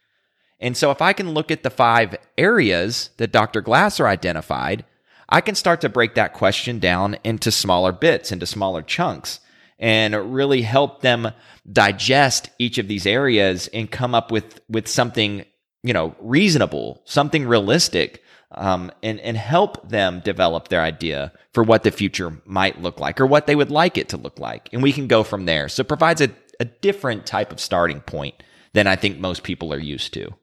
And 0.59 0.77
so 0.77 0.91
if 0.91 1.01
I 1.01 1.11
can 1.11 1.33
look 1.33 1.51
at 1.51 1.61
the 1.61 1.69
five 1.69 2.15
areas 2.37 3.09
that 3.17 3.33
Dr. 3.33 3.59
Glasser 3.59 4.07
identified, 4.07 4.85
I 5.27 5.41
can 5.41 5.55
start 5.55 5.81
to 5.81 5.89
break 5.89 6.15
that 6.15 6.33
question 6.33 6.79
down 6.79 7.17
into 7.23 7.51
smaller 7.51 7.91
bits, 7.91 8.31
into 8.31 8.45
smaller 8.45 8.81
chunks, 8.81 9.41
and 9.77 10.33
really 10.33 10.61
help 10.61 11.01
them 11.01 11.31
digest 11.69 12.49
each 12.59 12.77
of 12.77 12.87
these 12.87 13.05
areas 13.05 13.67
and 13.73 13.91
come 13.91 14.15
up 14.15 14.31
with, 14.31 14.61
with 14.69 14.87
something, 14.87 15.43
you 15.83 15.91
know, 15.91 16.15
reasonable, 16.21 17.01
something 17.03 17.45
realistic, 17.45 18.23
um, 18.51 18.91
and, 19.01 19.19
and 19.19 19.35
help 19.35 19.89
them 19.89 20.21
develop 20.23 20.67
their 20.67 20.81
idea 20.81 21.33
for 21.53 21.63
what 21.63 21.83
the 21.83 21.91
future 21.91 22.41
might 22.45 22.81
look 22.81 22.99
like 22.99 23.19
or 23.19 23.25
what 23.25 23.47
they 23.47 23.55
would 23.55 23.71
like 23.71 23.97
it 23.97 24.09
to 24.09 24.17
look 24.17 24.39
like. 24.39 24.69
And 24.71 24.83
we 24.83 24.93
can 24.93 25.07
go 25.07 25.23
from 25.23 25.45
there. 25.45 25.67
So 25.67 25.81
it 25.81 25.87
provides 25.87 26.21
a, 26.21 26.29
a 26.59 26.65
different 26.65 27.25
type 27.25 27.51
of 27.51 27.59
starting 27.59 28.01
point 28.01 28.35
than 28.73 28.87
I 28.87 28.95
think 28.95 29.19
most 29.19 29.43
people 29.43 29.73
are 29.73 29.79
used 29.79 30.13
to. 30.13 30.33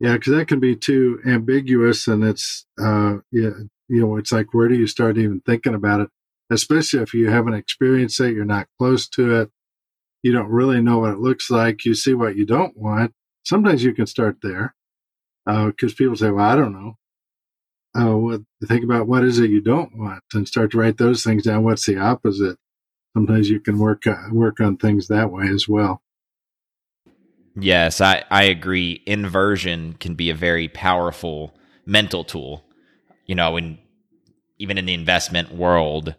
Yeah, 0.00 0.14
because 0.14 0.34
that 0.34 0.48
can 0.48 0.60
be 0.60 0.76
too 0.76 1.20
ambiguous, 1.26 2.08
and 2.08 2.24
it's 2.24 2.66
uh, 2.80 3.18
yeah, 3.30 3.50
you 3.88 4.00
know, 4.00 4.16
it's 4.16 4.32
like 4.32 4.52
where 4.52 4.68
do 4.68 4.74
you 4.74 4.86
start 4.86 5.18
even 5.18 5.40
thinking 5.46 5.74
about 5.74 6.00
it? 6.00 6.08
Especially 6.50 7.00
if 7.00 7.14
you 7.14 7.30
haven't 7.30 7.54
experienced 7.54 8.20
it, 8.20 8.34
you're 8.34 8.44
not 8.44 8.68
close 8.78 9.08
to 9.10 9.34
it, 9.40 9.50
you 10.22 10.32
don't 10.32 10.48
really 10.48 10.80
know 10.80 10.98
what 10.98 11.12
it 11.12 11.20
looks 11.20 11.50
like. 11.50 11.84
You 11.84 11.94
see 11.94 12.14
what 12.14 12.36
you 12.36 12.46
don't 12.46 12.76
want. 12.76 13.12
Sometimes 13.44 13.84
you 13.84 13.92
can 13.92 14.06
start 14.06 14.38
there 14.42 14.74
because 15.46 15.92
uh, 15.92 15.96
people 15.96 16.16
say, 16.16 16.30
"Well, 16.30 16.44
I 16.44 16.56
don't 16.56 16.72
know." 16.72 16.94
Uh, 17.96 18.16
what, 18.16 18.40
think 18.66 18.82
about 18.82 19.06
what 19.06 19.22
is 19.22 19.38
it 19.38 19.50
you 19.50 19.60
don't 19.60 19.96
want, 19.96 20.22
and 20.32 20.48
start 20.48 20.72
to 20.72 20.78
write 20.78 20.98
those 20.98 21.22
things 21.22 21.44
down. 21.44 21.62
What's 21.62 21.86
the 21.86 21.98
opposite? 21.98 22.58
Sometimes 23.14 23.48
you 23.48 23.60
can 23.60 23.78
work 23.78 24.06
uh, 24.06 24.16
work 24.32 24.60
on 24.60 24.76
things 24.76 25.08
that 25.08 25.30
way 25.30 25.46
as 25.48 25.68
well. 25.68 26.02
Yes, 27.56 28.00
I, 28.00 28.24
I 28.30 28.44
agree. 28.44 29.02
Inversion 29.06 29.94
can 30.00 30.14
be 30.14 30.28
a 30.30 30.34
very 30.34 30.68
powerful 30.68 31.54
mental 31.86 32.24
tool. 32.24 32.64
You 33.26 33.36
know, 33.36 33.56
in 33.56 33.78
even 34.58 34.78
in 34.78 34.86
the 34.86 34.94
investment 34.94 35.54
world, 35.54 36.14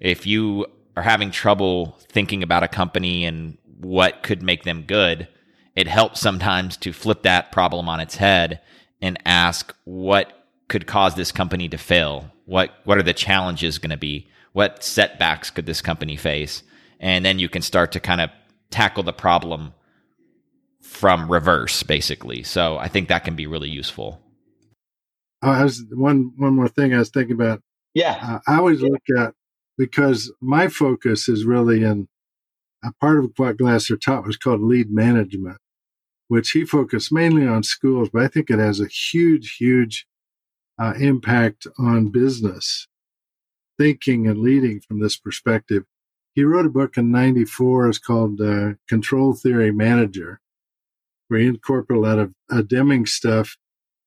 if 0.00 0.26
you 0.26 0.66
are 0.96 1.02
having 1.02 1.30
trouble 1.30 1.98
thinking 2.08 2.42
about 2.42 2.62
a 2.62 2.68
company 2.68 3.24
and 3.24 3.58
what 3.80 4.22
could 4.22 4.42
make 4.42 4.64
them 4.64 4.82
good, 4.82 5.28
it 5.76 5.86
helps 5.86 6.20
sometimes 6.20 6.76
to 6.78 6.92
flip 6.92 7.22
that 7.22 7.52
problem 7.52 7.88
on 7.88 8.00
its 8.00 8.16
head 8.16 8.60
and 9.00 9.18
ask 9.24 9.74
what 9.84 10.46
could 10.68 10.86
cause 10.86 11.14
this 11.14 11.32
company 11.32 11.68
to 11.68 11.78
fail? 11.78 12.30
What 12.46 12.72
what 12.84 12.96
are 12.96 13.02
the 13.02 13.12
challenges 13.12 13.78
going 13.78 13.90
to 13.90 13.98
be? 13.98 14.28
What 14.58 14.82
setbacks 14.82 15.50
could 15.50 15.66
this 15.66 15.80
company 15.80 16.16
face? 16.16 16.64
And 16.98 17.24
then 17.24 17.38
you 17.38 17.48
can 17.48 17.62
start 17.62 17.92
to 17.92 18.00
kind 18.00 18.20
of 18.20 18.30
tackle 18.70 19.04
the 19.04 19.12
problem 19.12 19.72
from 20.82 21.30
reverse, 21.30 21.84
basically. 21.84 22.42
So 22.42 22.76
I 22.76 22.88
think 22.88 23.06
that 23.06 23.22
can 23.22 23.36
be 23.36 23.46
really 23.46 23.68
useful. 23.68 24.20
Oh, 25.42 25.50
I 25.52 25.62
was 25.62 25.84
one 25.92 26.32
one 26.38 26.56
more 26.56 26.66
thing 26.66 26.92
I 26.92 26.98
was 26.98 27.10
thinking 27.10 27.36
about. 27.36 27.60
Yeah, 27.94 28.18
uh, 28.20 28.52
I 28.52 28.56
always 28.56 28.82
look 28.82 29.04
at 29.16 29.32
because 29.76 30.32
my 30.40 30.66
focus 30.66 31.28
is 31.28 31.44
really 31.44 31.84
in 31.84 32.08
a 32.82 32.92
part 33.00 33.20
of 33.20 33.30
what 33.36 33.58
Glasser 33.58 33.96
taught 33.96 34.26
was 34.26 34.36
called 34.36 34.60
lead 34.60 34.90
management, 34.90 35.58
which 36.26 36.50
he 36.50 36.64
focused 36.64 37.12
mainly 37.12 37.46
on 37.46 37.62
schools, 37.62 38.08
but 38.12 38.24
I 38.24 38.26
think 38.26 38.50
it 38.50 38.58
has 38.58 38.80
a 38.80 38.88
huge, 38.88 39.54
huge 39.54 40.04
uh, 40.80 40.94
impact 40.98 41.68
on 41.78 42.08
business 42.08 42.88
thinking 43.78 44.26
and 44.26 44.40
leading 44.40 44.80
from 44.80 45.00
this 45.00 45.16
perspective. 45.16 45.84
He 46.34 46.44
wrote 46.44 46.66
a 46.66 46.70
book 46.70 46.96
in 46.96 47.10
94. 47.10 47.88
It's 47.88 47.98
called 47.98 48.40
uh, 48.40 48.74
Control 48.88 49.34
Theory 49.34 49.72
Manager, 49.72 50.40
where 51.28 51.40
he 51.40 51.46
incorporated 51.46 52.04
a 52.04 52.08
lot 52.08 52.18
of 52.18 52.34
uh, 52.50 52.62
Deming 52.62 53.06
stuff 53.06 53.56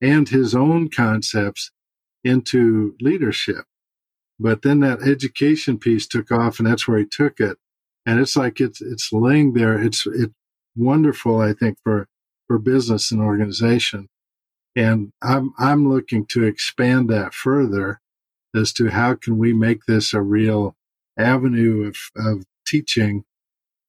and 0.01 0.29
his 0.29 0.55
own 0.55 0.89
concepts 0.89 1.71
into 2.23 2.95
leadership. 3.01 3.65
But 4.39 4.63
then 4.63 4.79
that 4.81 5.03
education 5.03 5.77
piece 5.77 6.07
took 6.07 6.31
off, 6.31 6.59
and 6.59 6.67
that's 6.67 6.87
where 6.87 6.99
he 6.99 7.05
took 7.05 7.39
it. 7.39 7.57
And 8.05 8.19
it's 8.19 8.35
like 8.35 8.59
it's 8.59 8.81
it's 8.81 9.13
laying 9.13 9.53
there. 9.53 9.81
It's 9.81 10.07
it's 10.07 10.33
wonderful, 10.75 11.39
I 11.39 11.53
think, 11.53 11.77
for 11.83 12.07
for 12.47 12.57
business 12.59 13.11
and 13.11 13.21
organization. 13.21 14.07
And 14.75 15.11
I'm 15.21 15.53
I'm 15.59 15.89
looking 15.89 16.25
to 16.27 16.43
expand 16.45 17.09
that 17.11 17.35
further 17.35 18.00
as 18.55 18.73
to 18.73 18.89
how 18.89 19.15
can 19.15 19.37
we 19.37 19.53
make 19.53 19.85
this 19.85 20.13
a 20.13 20.21
real 20.21 20.75
avenue 21.17 21.87
of, 21.87 21.97
of 22.15 22.43
teaching, 22.65 23.23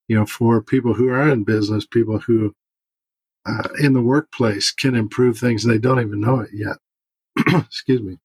you 0.09 0.17
know, 0.17 0.27
for 0.27 0.63
people 0.63 0.95
who 0.95 1.09
are 1.09 1.29
in 1.29 1.45
business, 1.45 1.87
people 1.87 2.19
who 2.21 2.55
uh, 3.47 3.69
in 3.81 3.93
the 3.93 4.03
workplace 4.03 4.71
can 4.71 4.95
improve 4.95 5.39
things 5.39 5.65
they 5.65 5.79
don't 5.79 6.01
even 6.01 6.21
know 6.21 6.41
it 6.41 6.51
yet. 6.53 6.77
Excuse 7.67 8.01
me. 8.01 8.19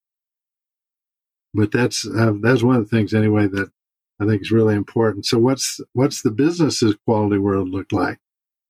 But 1.53 1.71
that's 1.71 2.05
uh, 2.05 2.33
that's 2.41 2.61
one 2.61 2.75
of 2.75 2.87
the 2.87 2.95
things 2.95 3.13
anyway 3.13 3.47
that 3.47 3.71
I 4.19 4.25
think 4.25 4.41
is 4.41 4.51
really 4.51 4.75
important. 4.75 5.25
So 5.25 5.39
what's 5.39 5.79
what's 5.93 6.21
the 6.21 6.31
business's 6.31 6.95
quality 7.05 7.37
world 7.39 7.69
look 7.69 7.91
like? 7.91 8.19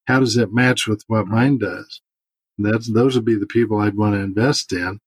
How 0.08 0.20
does 0.22 0.38
it 0.38 0.54
match 0.54 0.88
with 0.88 1.04
what 1.08 1.28
mine 1.28 1.58
does? 1.58 2.02
That's 2.58 2.92
those 2.92 3.16
would 3.16 3.26
be 3.26 3.36
the 3.36 3.46
people 3.46 3.80
I'd 3.80 3.98
want 3.98 4.16
to 4.16 4.22
invest 4.22 4.72
in 4.72 5.00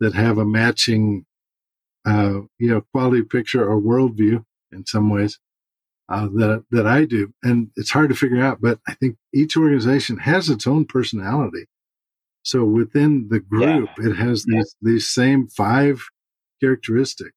that 0.00 0.14
have 0.14 0.38
a 0.38 0.44
matching, 0.44 1.25
uh, 2.06 2.40
you 2.58 2.70
know, 2.70 2.82
quality 2.92 3.22
picture 3.22 3.68
or 3.68 3.80
worldview 3.80 4.44
in 4.72 4.86
some 4.86 5.10
ways 5.10 5.38
uh, 6.08 6.28
that 6.34 6.64
that 6.70 6.86
I 6.86 7.04
do, 7.04 7.32
and 7.42 7.70
it's 7.76 7.90
hard 7.90 8.10
to 8.10 8.14
figure 8.14 8.42
out. 8.42 8.60
But 8.60 8.78
I 8.88 8.94
think 8.94 9.16
each 9.34 9.56
organization 9.56 10.18
has 10.18 10.48
its 10.48 10.66
own 10.66 10.84
personality. 10.84 11.66
So 12.42 12.64
within 12.64 13.28
the 13.28 13.40
group, 13.40 13.90
yeah. 13.98 14.10
it 14.10 14.16
has 14.16 14.44
yeah. 14.46 14.58
these 14.58 14.76
these 14.80 15.08
same 15.08 15.48
five 15.48 16.00
characteristics, 16.60 17.34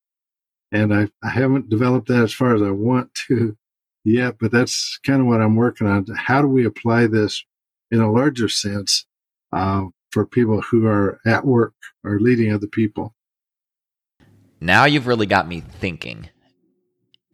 and 0.72 0.94
I 0.94 1.10
I 1.24 1.30
haven't 1.30 1.70
developed 1.70 2.10
that 2.10 2.24
as 2.24 2.34
far 2.34 2.56
as 2.56 2.62
I 2.62 2.72
want 2.72 3.14
to 3.28 3.58
yet. 4.04 4.36
But 4.40 4.52
that's 4.52 5.00
kind 5.04 5.22
of 5.22 5.28
what 5.28 5.42
I'm 5.42 5.56
working 5.56 5.88
on. 5.88 6.06
How 6.16 6.42
do 6.42 6.48
we 6.48 6.66
apply 6.66 7.08
this 7.08 7.44
in 7.90 8.00
a 8.02 8.12
larger 8.12 8.50
sense 8.50 9.08
uh, 9.52 9.86
for 10.12 10.28
people 10.28 10.62
who 10.62 10.86
are 10.86 11.20
at 11.26 11.44
work 11.44 11.74
or 12.04 12.20
leading 12.20 12.54
other 12.54 12.68
people? 12.68 13.16
Now 14.60 14.86
you've 14.86 15.08
really 15.08 15.26
got 15.26 15.48
me 15.48 15.62
thinking 15.62 16.30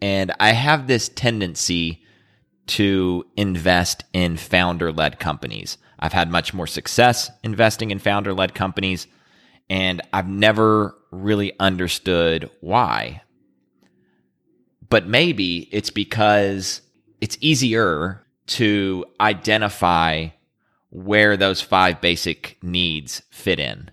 and 0.02 0.34
I 0.40 0.52
have 0.52 0.88
this 0.88 1.10
tendency 1.10 2.04
to 2.68 3.26
invest 3.36 4.04
in 4.14 4.38
founder 4.38 4.92
led 4.92 5.20
companies. 5.20 5.78
I've 6.00 6.14
had 6.14 6.30
much 6.30 6.54
more 6.54 6.68
success 6.68 7.32
investing 7.44 7.92
in 7.92 8.00
founder 8.00 8.34
led 8.34 8.54
companies, 8.54 9.08
and 9.70 10.02
I've 10.12 10.28
never 10.28 10.96
really 11.12 11.58
understood 11.60 12.50
why. 12.60 13.22
But 14.88 15.08
maybe 15.08 15.70
it's 15.72 15.90
because 15.90 16.82
it's 17.22 17.38
easier 17.42 18.26
to 18.48 19.06
identify 19.20 20.28
where 20.90 21.36
those 21.38 21.62
five 21.62 22.02
basic 22.02 22.58
needs 22.62 23.22
fit 23.32 23.60
in. 23.60 23.90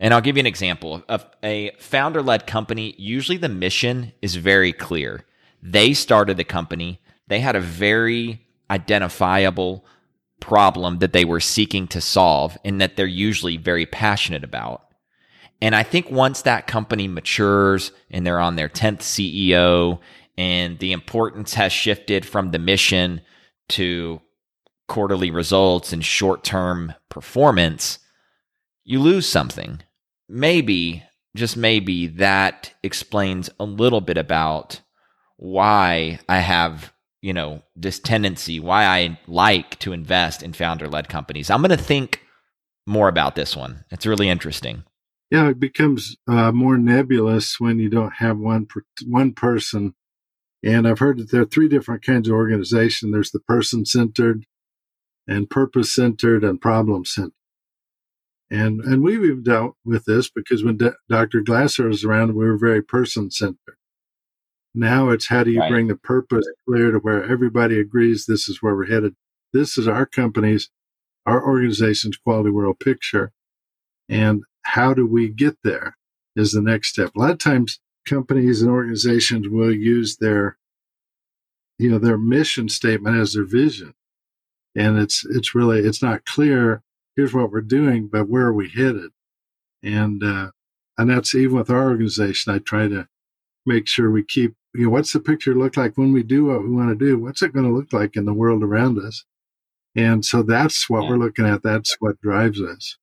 And 0.00 0.14
I'll 0.14 0.20
give 0.20 0.36
you 0.36 0.40
an 0.40 0.46
example 0.46 1.02
of 1.08 1.26
a 1.42 1.72
founder 1.78 2.22
led 2.22 2.46
company. 2.46 2.94
Usually 2.98 3.36
the 3.36 3.48
mission 3.48 4.12
is 4.22 4.36
very 4.36 4.72
clear. 4.72 5.24
They 5.62 5.92
started 5.92 6.36
the 6.36 6.44
company, 6.44 7.00
they 7.26 7.40
had 7.40 7.56
a 7.56 7.60
very 7.60 8.46
identifiable 8.70 9.84
problem 10.40 10.98
that 10.98 11.12
they 11.12 11.24
were 11.24 11.40
seeking 11.40 11.88
to 11.88 12.00
solve 12.00 12.56
and 12.64 12.80
that 12.80 12.96
they're 12.96 13.06
usually 13.06 13.56
very 13.56 13.86
passionate 13.86 14.44
about. 14.44 14.84
And 15.60 15.74
I 15.74 15.82
think 15.82 16.10
once 16.10 16.42
that 16.42 16.68
company 16.68 17.08
matures 17.08 17.90
and 18.10 18.24
they're 18.24 18.38
on 18.38 18.56
their 18.56 18.68
10th 18.68 19.00
CEO 19.00 19.98
and 20.36 20.78
the 20.78 20.92
importance 20.92 21.54
has 21.54 21.72
shifted 21.72 22.24
from 22.24 22.52
the 22.52 22.60
mission 22.60 23.20
to 23.70 24.20
quarterly 24.86 25.30
results 25.30 25.92
and 25.92 26.04
short 26.04 26.44
term 26.44 26.94
performance, 27.08 27.98
you 28.84 29.00
lose 29.00 29.28
something 29.28 29.82
maybe, 30.28 31.02
just 31.36 31.56
maybe, 31.56 32.06
that 32.06 32.72
explains 32.82 33.50
a 33.58 33.64
little 33.64 34.00
bit 34.00 34.18
about 34.18 34.80
why 35.36 36.18
I 36.28 36.38
have, 36.38 36.92
you 37.22 37.32
know, 37.32 37.62
this 37.76 37.98
tendency, 37.98 38.60
why 38.60 38.84
I 38.84 39.18
like 39.26 39.78
to 39.80 39.92
invest 39.92 40.42
in 40.42 40.52
founder 40.52 40.88
led 40.88 41.08
companies. 41.08 41.50
I'm 41.50 41.62
going 41.62 41.76
to 41.76 41.82
think 41.82 42.22
more 42.86 43.08
about 43.08 43.34
this 43.34 43.54
one. 43.54 43.84
It's 43.90 44.06
really 44.06 44.28
interesting. 44.28 44.84
Yeah, 45.30 45.50
it 45.50 45.60
becomes 45.60 46.16
uh, 46.26 46.52
more 46.52 46.78
nebulous 46.78 47.60
when 47.60 47.78
you 47.78 47.90
don't 47.90 48.14
have 48.14 48.38
one 48.38 48.66
per- 48.66 48.86
one 49.06 49.32
person. 49.32 49.94
And 50.64 50.88
I've 50.88 50.98
heard 50.98 51.18
that 51.18 51.30
there 51.30 51.42
are 51.42 51.46
three 51.46 51.68
different 51.68 52.02
kinds 52.02 52.28
of 52.28 52.34
organization. 52.34 53.10
There's 53.10 53.30
the 53.30 53.40
person 53.40 53.84
centered, 53.84 54.46
and 55.26 55.48
purpose 55.48 55.94
centered, 55.94 56.42
and 56.42 56.60
problem 56.60 57.04
centered. 57.04 57.32
And, 58.50 58.80
and 58.80 59.02
we've 59.02 59.44
dealt 59.44 59.76
with 59.84 60.04
this 60.06 60.30
because 60.30 60.64
when 60.64 60.78
D- 60.78 60.90
Dr. 61.08 61.40
Glasser 61.40 61.88
was 61.88 62.04
around, 62.04 62.34
we 62.34 62.46
were 62.46 62.56
very 62.56 62.82
person 62.82 63.30
centered. 63.30 63.76
Now 64.74 65.10
it's 65.10 65.28
how 65.28 65.44
do 65.44 65.50
you 65.50 65.60
right. 65.60 65.70
bring 65.70 65.88
the 65.88 65.96
purpose 65.96 66.46
clear 66.66 66.90
to 66.92 66.98
where 66.98 67.24
everybody 67.24 67.78
agrees 67.78 68.24
this 68.24 68.48
is 68.48 68.62
where 68.62 68.74
we're 68.74 68.86
headed. 68.86 69.14
This 69.52 69.76
is 69.76 69.88
our 69.88 70.06
company's, 70.06 70.70
our 71.26 71.44
organization's 71.44 72.16
quality 72.16 72.50
world 72.50 72.78
picture. 72.78 73.32
And 74.08 74.44
how 74.62 74.94
do 74.94 75.06
we 75.06 75.28
get 75.28 75.58
there 75.62 75.96
is 76.36 76.52
the 76.52 76.62
next 76.62 76.88
step. 76.90 77.10
A 77.14 77.18
lot 77.18 77.30
of 77.30 77.38
times 77.38 77.80
companies 78.06 78.62
and 78.62 78.70
organizations 78.70 79.48
will 79.48 79.72
use 79.72 80.16
their, 80.16 80.56
you 81.78 81.90
know, 81.90 81.98
their 81.98 82.18
mission 82.18 82.68
statement 82.68 83.18
as 83.18 83.32
their 83.32 83.44
vision. 83.44 83.94
And 84.74 84.98
it's, 84.98 85.26
it's 85.26 85.54
really, 85.54 85.80
it's 85.80 86.02
not 86.02 86.24
clear 86.24 86.82
here's 87.18 87.34
what 87.34 87.50
we're 87.50 87.60
doing, 87.60 88.06
but 88.06 88.28
where 88.28 88.46
are 88.46 88.52
we 88.52 88.68
headed? 88.68 89.10
And, 89.82 90.22
uh, 90.22 90.52
and 90.96 91.10
that's 91.10 91.34
even 91.34 91.56
with 91.56 91.68
our 91.68 91.88
organization. 91.88 92.54
I 92.54 92.58
try 92.58 92.86
to 92.86 93.08
make 93.66 93.88
sure 93.88 94.08
we 94.08 94.22
keep, 94.22 94.54
you 94.72 94.84
know, 94.84 94.90
what's 94.90 95.12
the 95.12 95.18
picture 95.18 95.52
look 95.52 95.76
like 95.76 95.98
when 95.98 96.12
we 96.12 96.22
do 96.22 96.44
what 96.44 96.62
we 96.62 96.70
want 96.70 96.96
to 96.96 97.04
do? 97.04 97.18
What's 97.18 97.42
it 97.42 97.52
going 97.52 97.66
to 97.66 97.74
look 97.74 97.92
like 97.92 98.14
in 98.14 98.24
the 98.24 98.32
world 98.32 98.62
around 98.62 99.00
us? 99.00 99.24
And 99.96 100.24
so 100.24 100.44
that's 100.44 100.88
what 100.88 101.02
yeah. 101.02 101.10
we're 101.10 101.16
looking 101.16 101.44
at. 101.44 101.64
That's 101.64 101.96
what 101.98 102.20
drives 102.20 102.62
us. 102.62 102.96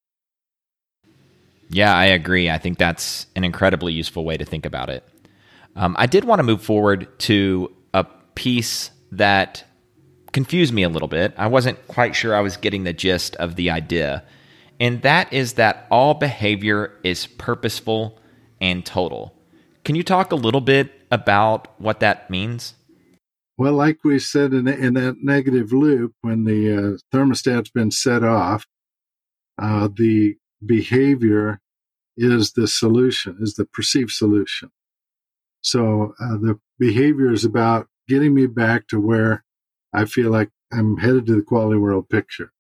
Yeah, 1.70 1.94
I 1.94 2.06
agree. 2.06 2.50
I 2.50 2.58
think 2.58 2.78
that's 2.78 3.28
an 3.36 3.44
incredibly 3.44 3.92
useful 3.92 4.24
way 4.24 4.38
to 4.38 4.46
think 4.46 4.66
about 4.66 4.90
it. 4.90 5.04
Um, 5.76 5.94
I 6.00 6.06
did 6.06 6.24
want 6.24 6.40
to 6.40 6.44
move 6.44 6.62
forward 6.62 7.10
to 7.20 7.70
a 7.94 8.06
piece 8.36 8.92
that 9.12 9.66
confused 10.36 10.74
me 10.74 10.84
a 10.84 10.90
little 10.90 11.08
bit. 11.08 11.34
I 11.38 11.48
wasn't 11.48 11.88
quite 11.88 12.14
sure 12.14 12.36
I 12.36 12.42
was 12.42 12.58
getting 12.58 12.84
the 12.84 12.92
gist 12.92 13.38
of 13.38 13.56
the 13.56 13.70
idea. 13.70 14.22
And 14.82 15.02
that 15.02 15.32
is 15.32 15.54
that 15.54 15.88
all 15.90 16.14
behavior 16.14 16.92
is 17.06 17.26
purposeful 17.26 18.20
and 18.60 18.86
total. 18.86 19.34
Can 19.86 19.96
you 19.96 20.04
talk 20.04 20.34
a 20.34 20.36
little 20.36 20.60
bit 20.60 20.92
about 21.10 21.80
what 21.80 22.02
that 22.02 22.30
means? 22.30 22.74
Well, 23.58 23.76
like 23.76 24.00
we 24.04 24.20
said 24.20 24.54
in, 24.54 24.68
in 24.68 24.96
that 24.96 25.24
negative 25.24 25.72
loop, 25.72 26.12
when 26.20 26.44
the 26.44 26.76
uh, 26.76 26.98
thermostat's 27.14 27.70
been 27.70 27.92
set 27.92 28.22
off, 28.22 28.66
uh, 29.58 29.88
the 29.88 30.36
behavior 30.66 31.62
is 32.18 32.52
the 32.52 32.68
solution, 32.68 33.38
is 33.40 33.54
the 33.54 33.64
perceived 33.66 34.12
solution. 34.12 34.70
So 35.62 36.14
uh, 36.20 36.36
the 36.36 36.60
behavior 36.78 37.32
is 37.32 37.46
about 37.46 37.88
getting 38.10 38.34
me 38.34 38.48
back 38.48 38.88
to 38.88 39.00
where 39.00 39.46
I 39.96 40.06
feel 40.06 40.32
like 40.32 40.52
I'm 40.74 40.98
headed 41.00 41.28
to 41.28 41.36
the 41.38 41.44
quality 41.44 41.80
world 41.80 42.10
picture. 42.10 42.52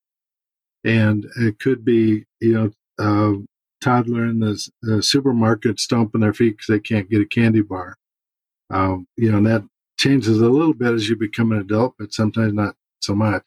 And 0.85 1.27
it 1.37 1.59
could 1.59 1.85
be, 1.85 2.25
you 2.41 2.53
know, 2.53 2.71
a 2.99 3.35
toddler 3.83 4.25
in 4.25 4.39
the, 4.39 4.69
the 4.81 5.03
supermarket 5.03 5.79
stomping 5.79 6.21
their 6.21 6.33
feet 6.33 6.57
because 6.57 6.67
they 6.69 6.79
can't 6.79 7.09
get 7.09 7.21
a 7.21 7.27
candy 7.27 7.61
bar. 7.61 7.97
Um, 8.71 9.07
you 9.17 9.31
know, 9.31 9.39
and 9.39 9.47
that 9.47 9.63
changes 9.99 10.41
a 10.41 10.49
little 10.49 10.73
bit 10.73 10.93
as 10.93 11.09
you 11.09 11.17
become 11.17 11.51
an 11.53 11.59
adult, 11.59 11.95
but 11.99 12.13
sometimes 12.13 12.53
not 12.53 12.75
so 13.01 13.15
much. 13.15 13.43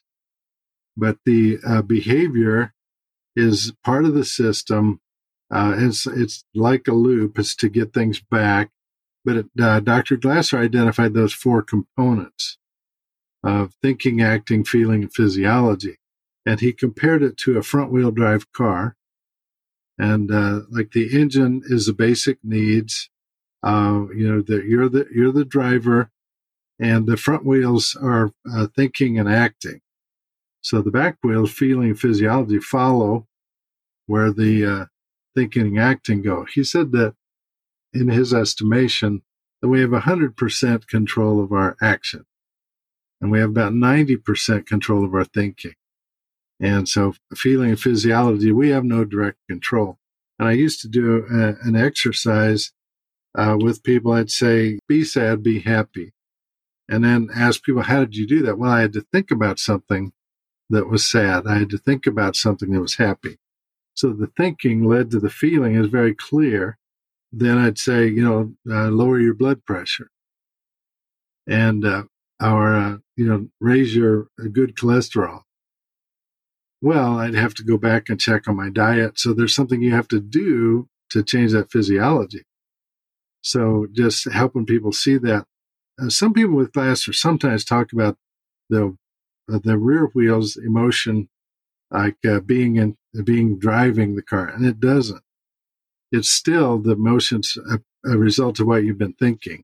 But 0.97 1.17
the 1.25 1.59
uh, 1.67 1.83
behavior 1.83 2.73
is 3.37 3.73
part 3.85 4.05
of 4.05 4.15
the 4.15 4.25
system. 4.25 5.01
Uh, 5.51 5.75
it's 5.77 6.07
it's 6.07 6.45
like 6.55 6.87
a 6.89 6.93
loop. 6.93 7.39
It's 7.39 7.55
to 7.57 7.69
get 7.69 7.93
things 7.93 8.21
back, 8.21 8.71
But 9.25 9.47
uh, 9.61 9.81
Dr. 9.81 10.17
Glasser 10.17 10.59
identified 10.59 11.15
those 11.15 11.33
four 11.33 11.63
components 11.63 12.58
of 13.43 13.73
thinking, 13.81 14.21
acting, 14.21 14.63
feeling, 14.63 15.03
and 15.03 15.13
physiology. 15.13 15.97
And 16.45 16.59
he 16.59 16.73
compared 16.73 17.23
it 17.23 17.37
to 17.37 17.57
a 17.57 17.63
front 17.63 17.91
wheel 17.91 18.11
drive 18.11 18.51
car. 18.51 18.95
And 19.97 20.31
uh, 20.31 20.61
like 20.69 20.91
the 20.91 21.19
engine 21.19 21.61
is 21.65 21.85
the 21.85 21.93
basic 21.93 22.39
needs. 22.43 23.09
Uh, 23.61 24.05
you 24.15 24.25
know, 24.25 24.41
that 24.41 24.65
you're 24.65 24.87
the 24.87 25.05
you're 25.13 25.33
the 25.33 25.43
driver, 25.43 26.11
and 26.79 27.07
the 27.07 27.17
front 27.17 27.45
wheels 27.45 27.97
are 28.01 28.31
uh, 28.49 28.67
thinking 28.73 29.19
and 29.19 29.27
acting. 29.27 29.81
So 30.61 30.81
the 30.81 30.91
back 30.91 31.17
wheels, 31.21 31.51
feeling, 31.51 31.93
physiology 31.95 32.59
follow 32.59 33.27
where 34.07 34.31
the 34.31 34.65
uh, 34.65 34.85
thinking 35.35 35.67
and 35.67 35.79
acting 35.79 36.21
go. 36.21 36.45
He 36.53 36.63
said 36.63 36.93
that 36.93 37.15
in 37.93 38.07
his 38.07 38.33
estimation, 38.33 39.23
that 39.61 39.67
we 39.67 39.81
have 39.81 39.89
100% 39.89 40.87
control 40.87 41.43
of 41.43 41.51
our 41.51 41.75
action 41.81 42.25
and 43.21 43.31
we 43.31 43.39
have 43.39 43.49
about 43.49 43.73
90% 43.73 44.65
control 44.65 45.05
of 45.05 45.13
our 45.13 45.25
thinking. 45.25 45.73
And 46.59 46.87
so 46.87 47.13
feeling 47.35 47.69
and 47.69 47.79
physiology, 47.79 48.51
we 48.51 48.69
have 48.69 48.83
no 48.83 49.05
direct 49.05 49.37
control. 49.47 49.97
And 50.37 50.47
I 50.47 50.53
used 50.53 50.81
to 50.81 50.87
do 50.87 51.25
a, 51.31 51.67
an 51.67 51.75
exercise 51.75 52.71
uh, 53.35 53.57
with 53.59 53.83
people. 53.83 54.11
I'd 54.11 54.31
say, 54.31 54.79
be 54.87 55.03
sad, 55.03 55.43
be 55.43 55.59
happy. 55.59 56.13
And 56.89 57.03
then 57.03 57.29
ask 57.33 57.63
people, 57.63 57.83
how 57.83 57.99
did 57.99 58.15
you 58.15 58.25
do 58.25 58.41
that? 58.43 58.57
Well, 58.57 58.71
I 58.71 58.81
had 58.81 58.93
to 58.93 59.05
think 59.13 59.31
about 59.31 59.59
something 59.59 60.11
that 60.69 60.87
was 60.87 61.09
sad. 61.09 61.45
I 61.47 61.59
had 61.59 61.69
to 61.71 61.77
think 61.77 62.07
about 62.07 62.35
something 62.35 62.71
that 62.71 62.81
was 62.81 62.95
happy. 62.95 63.37
So 63.93 64.11
the 64.13 64.31
thinking 64.37 64.85
led 64.85 65.11
to 65.11 65.19
the 65.19 65.29
feeling 65.29 65.75
is 65.75 65.87
very 65.87 66.15
clear. 66.15 66.77
Then 67.31 67.57
I'd 67.57 67.77
say, 67.77 68.07
you 68.07 68.23
know, 68.23 68.53
uh, 68.69 68.89
lower 68.89 69.19
your 69.19 69.33
blood 69.33 69.65
pressure. 69.65 70.09
And 71.47 71.85
uh, 71.85 72.03
or 72.41 72.75
uh, 72.75 72.97
you 73.15 73.25
know 73.25 73.47
raise 73.59 73.95
your 73.95 74.27
uh, 74.39 74.47
good 74.51 74.75
cholesterol. 74.75 75.41
Well 76.81 77.19
i'd 77.19 77.35
have 77.35 77.53
to 77.55 77.63
go 77.63 77.77
back 77.77 78.09
and 78.09 78.19
check 78.19 78.47
on 78.47 78.55
my 78.55 78.69
diet. 78.69 79.19
So 79.19 79.33
there's 79.33 79.55
something 79.55 79.81
you 79.81 79.93
have 79.93 80.07
to 80.09 80.19
do 80.19 80.87
to 81.09 81.23
change 81.23 81.51
that 81.51 81.71
physiology. 81.71 82.43
So 83.41 83.87
just 83.91 84.31
helping 84.31 84.65
people 84.65 84.91
see 84.91 85.17
that. 85.17 85.45
Uh, 86.01 86.09
some 86.09 86.33
people 86.33 86.55
with 86.55 86.73
Glasser 86.73 87.13
sometimes 87.13 87.65
talk 87.65 87.91
about 87.91 88.17
the 88.69 88.97
uh, 89.51 89.59
the 89.63 89.77
rear 89.77 90.05
wheels 90.13 90.55
emotion 90.57 91.29
like 91.91 92.17
uh, 92.25 92.39
being 92.39 92.75
in 92.77 92.97
being 93.23 93.59
driving 93.59 94.15
the 94.15 94.21
car 94.21 94.47
and 94.47 94.65
it 94.65 94.79
doesn't. 94.79 95.23
It's 96.11 96.29
still 96.29 96.79
the 96.79 96.91
emotions 96.91 97.57
a, 97.69 97.79
a 98.09 98.17
result 98.17 98.59
of 98.59 98.67
what 98.67 98.83
you've 98.83 98.97
been 98.97 99.13
thinking 99.13 99.63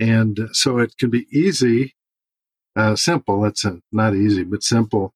and 0.00 0.48
so 0.52 0.78
it 0.78 0.96
can 0.96 1.10
be 1.10 1.26
easy, 1.30 1.94
uh, 2.74 2.96
simple. 2.96 3.44
It's 3.44 3.64
a, 3.64 3.80
not 3.92 4.14
easy, 4.16 4.44
but 4.44 4.62
simple 4.62 5.12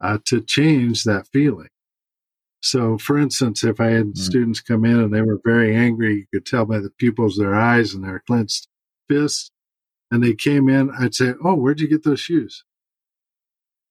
uh, 0.00 0.18
to 0.26 0.42
change 0.42 1.04
that 1.04 1.26
feeling. 1.32 1.68
So, 2.60 2.98
for 2.98 3.18
instance, 3.18 3.64
if 3.64 3.80
I 3.80 3.88
had 3.88 4.06
mm. 4.08 4.18
students 4.18 4.60
come 4.60 4.84
in 4.84 5.00
and 5.00 5.12
they 5.12 5.22
were 5.22 5.40
very 5.44 5.74
angry, 5.74 6.14
you 6.14 6.26
could 6.32 6.44
tell 6.44 6.66
by 6.66 6.80
the 6.80 6.90
pupils 6.90 7.36
their 7.36 7.54
eyes 7.54 7.94
and 7.94 8.04
their 8.04 8.22
clenched 8.26 8.68
fists, 9.08 9.50
and 10.10 10.22
they 10.22 10.34
came 10.34 10.68
in, 10.68 10.90
I'd 10.90 11.14
say, 11.14 11.32
Oh, 11.42 11.54
where'd 11.54 11.80
you 11.80 11.88
get 11.88 12.04
those 12.04 12.20
shoes? 12.20 12.64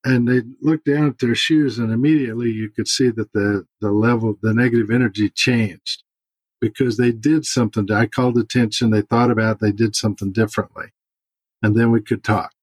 And 0.03 0.27
they'd 0.27 0.51
look 0.61 0.83
down 0.83 1.07
at 1.07 1.19
their 1.19 1.33
shoes, 1.33 1.79
and 1.79 1.91
immediately 1.91 2.51
you 2.51 2.69
could 2.69 2.87
see 2.87 3.09
that 3.09 3.33
the, 3.33 3.65
the 3.81 3.91
level, 3.91 4.35
the 4.39 4.53
negative 4.53 4.91
energy 4.91 5.29
changed 5.29 6.03
because 6.65 6.97
they 6.97 7.11
did 7.11 7.45
something. 7.45 7.91
I 7.91 8.07
called 8.07 8.39
attention. 8.39 8.89
They 8.89 9.03
thought 9.03 9.29
about. 9.29 9.57
It, 9.57 9.59
they 9.59 9.71
did 9.71 9.95
something 9.95 10.31
differently, 10.31 10.85
and 11.61 11.75
then 11.75 11.91
we 11.91 12.01
could 12.01 12.23
talk. 12.23 12.53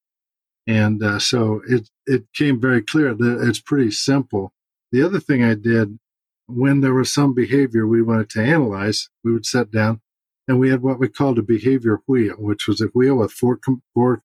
And 0.66 1.00
uh, 1.04 1.20
so 1.20 1.62
it 1.68 1.88
it 2.04 2.24
came 2.34 2.60
very 2.60 2.82
clear 2.82 3.14
that 3.14 3.48
it's 3.48 3.60
pretty 3.60 3.92
simple. 3.92 4.52
The 4.90 5.02
other 5.02 5.20
thing 5.20 5.44
I 5.44 5.54
did 5.54 6.00
when 6.48 6.80
there 6.80 6.94
was 6.94 7.12
some 7.12 7.32
behavior 7.32 7.86
we 7.86 8.02
wanted 8.02 8.28
to 8.30 8.42
analyze, 8.42 9.08
we 9.22 9.32
would 9.32 9.46
sit 9.46 9.70
down 9.70 10.00
and 10.48 10.58
we 10.58 10.70
had 10.70 10.82
what 10.82 10.98
we 10.98 11.08
called 11.08 11.38
a 11.38 11.42
behavior 11.42 12.00
wheel, 12.08 12.34
which 12.38 12.66
was 12.66 12.80
a 12.80 12.86
wheel 12.86 13.14
with 13.18 13.30
four 13.30 13.60
four 13.94 14.24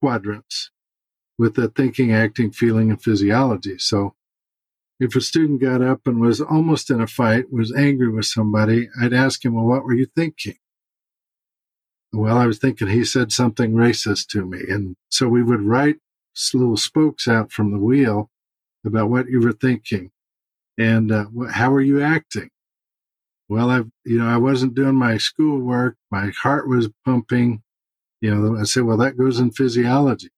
quadrants 0.00 0.70
with 1.36 1.54
the 1.54 1.68
thinking, 1.68 2.14
acting, 2.14 2.50
feeling, 2.50 2.88
and 2.88 3.02
physiology. 3.02 3.76
So 3.78 4.14
if 5.00 5.14
a 5.14 5.20
student 5.20 5.60
got 5.60 5.82
up 5.82 6.06
and 6.06 6.20
was 6.20 6.40
almost 6.40 6.90
in 6.90 7.00
a 7.00 7.06
fight, 7.06 7.52
was 7.52 7.72
angry 7.74 8.08
with 8.10 8.26
somebody, 8.26 8.88
I'd 9.00 9.12
ask 9.12 9.44
him, 9.44 9.54
Well, 9.54 9.66
what 9.66 9.84
were 9.84 9.94
you 9.94 10.06
thinking? 10.06 10.56
Well, 12.12 12.36
I 12.38 12.46
was 12.46 12.58
thinking 12.58 12.88
he 12.88 13.04
said 13.04 13.32
something 13.32 13.72
racist 13.72 14.28
to 14.28 14.44
me. 14.44 14.60
And 14.68 14.96
so 15.10 15.28
we 15.28 15.42
would 15.42 15.62
write 15.62 15.96
little 16.54 16.76
spokes 16.76 17.28
out 17.28 17.52
from 17.52 17.72
the 17.72 17.78
wheel 17.78 18.30
about 18.84 19.10
what 19.10 19.28
you 19.28 19.40
were 19.40 19.52
thinking 19.52 20.10
and 20.78 21.10
uh, 21.10 21.26
how 21.50 21.72
are 21.72 21.80
you 21.80 22.00
acting? 22.00 22.50
Well, 23.48 23.70
I, 23.70 23.78
you 24.04 24.18
know, 24.18 24.28
I 24.28 24.36
wasn't 24.36 24.74
doing 24.74 24.94
my 24.94 25.16
schoolwork. 25.16 25.96
My 26.10 26.30
heart 26.42 26.68
was 26.68 26.88
pumping. 27.04 27.62
You 28.20 28.34
know, 28.34 28.60
I 28.60 28.64
said, 28.64 28.84
well, 28.84 28.96
that 28.98 29.16
goes 29.16 29.40
in 29.40 29.50
physiology. 29.50 30.30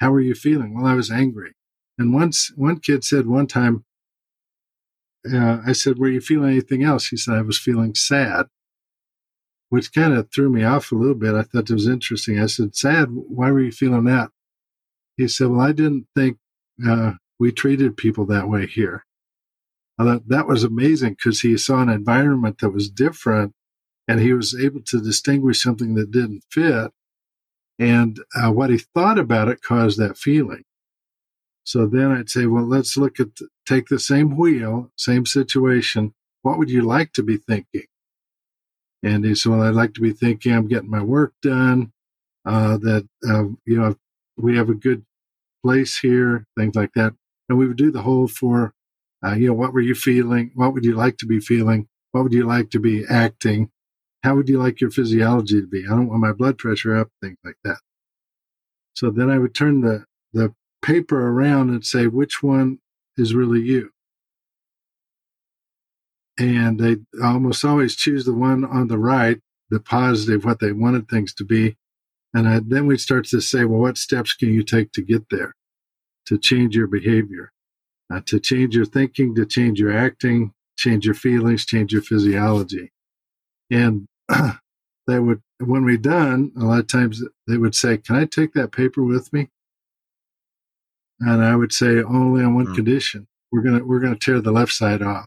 How 0.00 0.12
are 0.12 0.20
you 0.20 0.34
feeling? 0.34 0.74
Well, 0.74 0.86
I 0.86 0.94
was 0.94 1.10
angry. 1.10 1.52
And 1.98 2.14
once 2.14 2.52
one 2.56 2.80
kid 2.80 3.04
said 3.04 3.26
one 3.26 3.46
time, 3.46 3.84
uh, 5.32 5.60
I 5.66 5.72
said, 5.72 5.98
Were 5.98 6.08
you 6.08 6.20
feeling 6.20 6.50
anything 6.50 6.82
else? 6.82 7.08
He 7.08 7.16
said, 7.16 7.34
I 7.34 7.42
was 7.42 7.58
feeling 7.58 7.94
sad, 7.94 8.46
which 9.68 9.92
kind 9.92 10.14
of 10.14 10.30
threw 10.30 10.50
me 10.50 10.64
off 10.64 10.92
a 10.92 10.96
little 10.96 11.14
bit. 11.14 11.34
I 11.34 11.42
thought 11.42 11.70
it 11.70 11.74
was 11.74 11.88
interesting. 11.88 12.40
I 12.40 12.46
said, 12.46 12.76
Sad? 12.76 13.08
Why 13.10 13.50
were 13.50 13.60
you 13.60 13.72
feeling 13.72 14.04
that? 14.04 14.30
He 15.16 15.28
said, 15.28 15.48
Well, 15.48 15.60
I 15.60 15.72
didn't 15.72 16.06
think 16.14 16.38
uh, 16.86 17.12
we 17.38 17.52
treated 17.52 17.96
people 17.96 18.26
that 18.26 18.48
way 18.48 18.66
here. 18.66 19.04
I 19.98 20.04
thought 20.04 20.28
that 20.28 20.46
was 20.46 20.62
amazing 20.62 21.14
because 21.14 21.40
he 21.40 21.56
saw 21.56 21.80
an 21.80 21.88
environment 21.88 22.58
that 22.58 22.70
was 22.70 22.90
different 22.90 23.54
and 24.06 24.20
he 24.20 24.32
was 24.32 24.54
able 24.54 24.82
to 24.82 25.00
distinguish 25.00 25.62
something 25.62 25.94
that 25.94 26.10
didn't 26.10 26.44
fit. 26.50 26.92
And 27.78 28.20
uh, 28.34 28.52
what 28.52 28.70
he 28.70 28.78
thought 28.78 29.18
about 29.18 29.48
it 29.48 29.62
caused 29.62 29.98
that 29.98 30.18
feeling. 30.18 30.64
So 31.64 31.86
then 31.86 32.12
I'd 32.12 32.30
say, 32.30 32.46
well, 32.46 32.66
let's 32.66 32.96
look 32.96 33.18
at, 33.18 33.28
take 33.66 33.88
the 33.88 33.98
same 33.98 34.36
wheel, 34.36 34.90
same 34.96 35.26
situation. 35.26 36.14
What 36.42 36.58
would 36.58 36.70
you 36.70 36.82
like 36.82 37.12
to 37.14 37.22
be 37.22 37.36
thinking? 37.36 37.86
And 39.02 39.24
he 39.24 39.34
said, 39.34 39.52
well, 39.52 39.62
I'd 39.62 39.74
like 39.74 39.94
to 39.94 40.00
be 40.00 40.12
thinking 40.12 40.52
I'm 40.52 40.68
getting 40.68 40.90
my 40.90 41.02
work 41.02 41.34
done, 41.42 41.92
uh, 42.44 42.78
that, 42.78 43.08
uh, 43.28 43.44
you 43.64 43.78
know, 43.78 43.96
we 44.36 44.56
have 44.56 44.68
a 44.68 44.74
good 44.74 45.04
place 45.64 45.98
here, 45.98 46.46
things 46.56 46.74
like 46.74 46.92
that. 46.94 47.14
And 47.48 47.58
we 47.58 47.66
would 47.66 47.76
do 47.76 47.90
the 47.90 48.02
whole 48.02 48.28
for, 48.28 48.72
uh, 49.24 49.34
you 49.34 49.48
know, 49.48 49.54
what 49.54 49.72
were 49.72 49.80
you 49.80 49.94
feeling? 49.94 50.52
What 50.54 50.72
would 50.72 50.84
you 50.84 50.94
like 50.94 51.18
to 51.18 51.26
be 51.26 51.40
feeling? 51.40 51.88
What 52.12 52.22
would 52.24 52.32
you 52.32 52.44
like 52.46 52.70
to 52.70 52.80
be 52.80 53.04
acting? 53.08 53.70
How 54.22 54.34
would 54.34 54.48
you 54.48 54.58
like 54.58 54.80
your 54.80 54.90
physiology 54.90 55.60
to 55.60 55.66
be? 55.66 55.84
I 55.86 55.90
don't 55.90 56.08
want 56.08 56.20
my 56.20 56.32
blood 56.32 56.58
pressure 56.58 56.96
up, 56.96 57.10
things 57.20 57.38
like 57.44 57.58
that. 57.64 57.78
So 58.94 59.10
then 59.10 59.30
I 59.30 59.38
would 59.38 59.54
turn 59.54 59.82
the, 59.82 60.04
the 60.32 60.54
paper 60.82 61.28
around 61.28 61.70
and 61.70 61.84
say 61.84 62.06
which 62.06 62.42
one 62.42 62.78
is 63.16 63.34
really 63.34 63.60
you. 63.60 63.90
And 66.38 66.78
they 66.78 66.96
almost 67.22 67.64
always 67.64 67.96
choose 67.96 68.26
the 68.26 68.34
one 68.34 68.64
on 68.64 68.88
the 68.88 68.98
right, 68.98 69.40
the 69.70 69.80
positive, 69.80 70.44
what 70.44 70.60
they 70.60 70.72
wanted 70.72 71.08
things 71.08 71.32
to 71.34 71.44
be. 71.44 71.76
And 72.34 72.46
I, 72.46 72.60
then 72.64 72.86
we 72.86 72.98
start 72.98 73.24
to 73.28 73.40
say, 73.40 73.64
well, 73.64 73.80
what 73.80 73.96
steps 73.96 74.34
can 74.34 74.52
you 74.52 74.62
take 74.62 74.92
to 74.92 75.02
get 75.02 75.30
there, 75.30 75.54
to 76.26 76.38
change 76.38 76.76
your 76.76 76.86
behavior, 76.86 77.52
uh, 78.12 78.20
to 78.26 78.38
change 78.38 78.76
your 78.76 78.84
thinking, 78.84 79.34
to 79.36 79.46
change 79.46 79.80
your 79.80 79.96
acting, 79.96 80.52
change 80.76 81.06
your 81.06 81.14
feelings, 81.14 81.64
change 81.64 81.92
your 81.92 82.02
physiology. 82.02 82.92
And 83.70 84.06
they 85.06 85.18
would, 85.18 85.40
when 85.58 85.84
we're 85.84 85.96
done, 85.96 86.52
a 86.60 86.64
lot 86.64 86.80
of 86.80 86.88
times 86.88 87.22
they 87.46 87.56
would 87.56 87.74
say, 87.74 87.96
can 87.96 88.16
I 88.16 88.26
take 88.26 88.52
that 88.52 88.72
paper 88.72 89.02
with 89.02 89.32
me? 89.32 89.48
And 91.20 91.42
I 91.42 91.56
would 91.56 91.72
say 91.72 92.02
only 92.02 92.44
on 92.44 92.54
one 92.54 92.66
mm. 92.66 92.74
condition: 92.74 93.26
we're 93.50 93.62
gonna 93.62 93.84
we're 93.84 94.00
gonna 94.00 94.16
tear 94.16 94.40
the 94.40 94.52
left 94.52 94.72
side 94.72 95.02
off. 95.02 95.26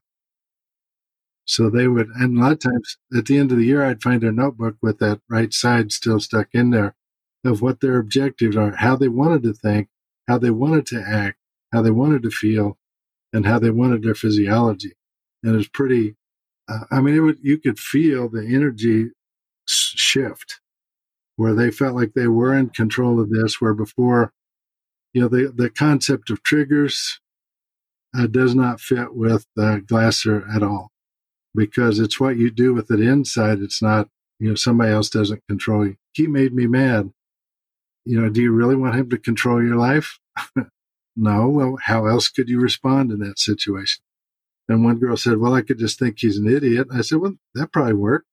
So 1.46 1.70
they 1.70 1.88
would, 1.88 2.10
and 2.10 2.38
a 2.38 2.42
lot 2.42 2.52
of 2.52 2.60
times 2.60 2.98
at 3.18 3.26
the 3.26 3.40
end 3.40 3.52
of 3.52 3.58
the 3.58 3.66
year, 3.66 3.84
I'd 3.84 4.04
find 4.04 4.24
a 4.24 4.32
notebook 4.32 4.76
with 4.84 5.00
that 5.00 5.20
right 5.28 5.52
side 5.52 5.92
still 5.92 6.20
stuck 6.20 6.50
in 6.54 6.70
there 6.70 6.96
of 7.44 7.62
what 7.62 7.80
their 7.80 7.98
objectives 7.98 8.56
are, 8.56 8.76
how 8.76 8.96
they 8.96 9.08
wanted 9.08 9.42
to 9.44 9.54
think, 9.54 9.88
how 10.28 10.38
they 10.38 10.52
wanted 10.52 10.86
to 10.88 11.02
act, 11.02 11.40
how 11.74 11.82
they 11.82 11.90
wanted 11.90 12.22
to 12.24 12.30
feel, 12.30 12.78
and 13.34 13.48
how 13.48 13.58
they 13.58 13.72
wanted 13.72 14.04
their 14.04 14.14
physiology. 14.14 14.94
And 15.42 15.54
it 15.56 15.58
was 15.58 15.68
pretty. 15.68 16.16
Uh, 16.68 16.82
I 16.92 17.02
mean, 17.02 17.16
it 17.16 17.22
would, 17.22 17.40
you 17.42 17.58
could 17.58 17.80
feel 17.80 18.30
the 18.30 18.46
energy 18.46 19.10
shift 19.66 20.60
where 21.36 21.56
they 21.56 21.72
felt 21.72 21.96
like 21.96 22.14
they 22.14 22.28
were 22.28 22.54
in 22.54 22.70
control 22.70 23.20
of 23.20 23.32
this, 23.32 23.60
where 23.60 23.74
before 23.74 24.34
you 25.20 25.26
know, 25.26 25.28
the, 25.28 25.51
the 25.53 25.70
concept 25.70 26.30
of 26.30 26.41
triggers 26.43 27.20
uh, 28.17 28.26
does 28.26 28.55
not 28.55 28.80
fit 28.80 29.13
with 29.13 29.45
uh, 29.59 29.80
Glasser 29.80 30.47
at 30.49 30.63
all 30.63 30.91
because 31.53 31.99
it's 31.99 32.22
what 32.22 32.38
you 32.38 32.49
do 32.49 32.74
with 32.74 32.89
it 32.89 33.01
inside. 33.01 33.59
It's 33.59 33.82
not 33.82 34.07
you 34.39 34.47
know, 34.47 34.55
somebody 34.55 34.93
else 34.93 35.09
doesn't 35.09 35.45
control 35.47 35.86
you. 35.86 35.97
He 36.13 36.26
made 36.26 36.53
me 36.53 36.65
mad. 36.65 37.11
You 38.05 38.22
know, 38.22 38.30
do 38.30 38.41
you 38.41 38.53
really 38.53 38.78
want 38.78 38.95
him 38.95 39.09
to 39.09 39.17
control 39.17 39.61
your 39.61 39.76
life? 39.76 40.20
no. 41.17 41.49
Well, 41.49 41.78
how 41.84 42.05
else 42.05 42.30
could 42.30 42.47
you 42.47 42.61
respond 42.61 43.11
in 43.11 43.20
that 43.20 43.39
situation? 43.39 44.01
And 44.70 44.86
one 44.86 44.99
girl 44.99 45.17
said, 45.17 45.39
well, 45.39 45.53
I 45.53 45.61
could 45.61 45.80
just 45.80 45.99
think 45.99 46.20
he's 46.20 46.38
an 46.38 46.47
idiot. 46.47 46.88
I 46.93 47.01
said, 47.01 47.20
well, 47.20 47.36
that 47.55 47.74
probably 47.74 47.93
worked, 47.93 48.28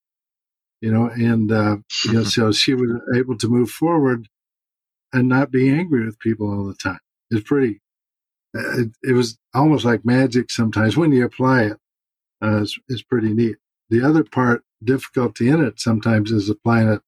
you 0.80 0.92
know, 0.92 1.08
and, 1.08 1.50
uh, 1.50 1.78
you 2.04 2.12
know, 2.12 2.22
so 2.22 2.52
she 2.52 2.74
was 2.74 2.92
able 3.16 3.36
to 3.38 3.48
move 3.48 3.70
forward 3.70 4.28
and 5.12 5.28
not 5.28 5.50
be 5.50 5.70
angry 5.70 6.04
with 6.04 6.18
people 6.18 6.50
all 6.50 6.66
the 6.66 6.74
time. 6.74 6.98
It's 7.30 7.48
pretty, 7.48 7.80
uh, 8.56 8.80
it, 8.80 8.88
it 9.02 9.12
was 9.12 9.38
almost 9.54 9.84
like 9.84 10.04
magic 10.04 10.50
sometimes 10.50 10.96
when 10.96 11.12
you 11.12 11.24
apply 11.24 11.64
it. 11.64 11.78
Uh, 12.42 12.62
it's, 12.62 12.78
it's 12.88 13.02
pretty 13.02 13.32
neat. 13.32 13.56
The 13.90 14.02
other 14.02 14.24
part, 14.24 14.62
difficulty 14.84 15.48
in 15.48 15.64
it 15.64 15.80
sometimes 15.80 16.30
is 16.30 16.50
applying 16.50 16.88
it 16.88 17.00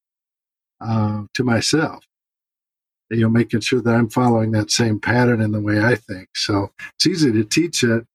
uh, 0.81 1.25
to 1.35 1.45
myself. 1.45 2.05
You 3.11 3.23
know, 3.23 3.29
making 3.31 3.61
sure 3.61 3.81
that 3.81 3.95
I'm 3.95 4.11
following 4.11 4.53
that 4.53 4.71
same 4.71 5.01
pattern 5.01 5.41
in 5.41 5.53
the 5.53 5.61
way 5.61 5.83
I 5.83 5.95
think. 5.95 6.31
So 6.35 6.73
it's 6.95 7.07
easy 7.07 7.33
to 7.33 7.45
teach 7.45 7.83
it. 7.83 8.07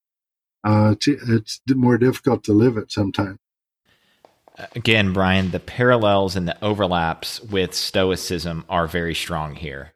Uh, 0.64 0.96
it's 1.06 1.62
more 1.70 1.98
difficult 1.98 2.44
to 2.46 2.54
live 2.54 2.78
it 2.78 2.92
sometimes. 2.92 3.38
Again, 4.76 5.14
Brian, 5.14 5.52
the 5.52 5.60
parallels 5.60 6.36
and 6.36 6.48
the 6.48 6.64
overlaps 6.64 7.42
with 7.42 7.74
Stoicism 7.74 8.66
are 8.70 8.88
very 8.88 9.16
strong 9.16 9.56
here. 9.56 9.94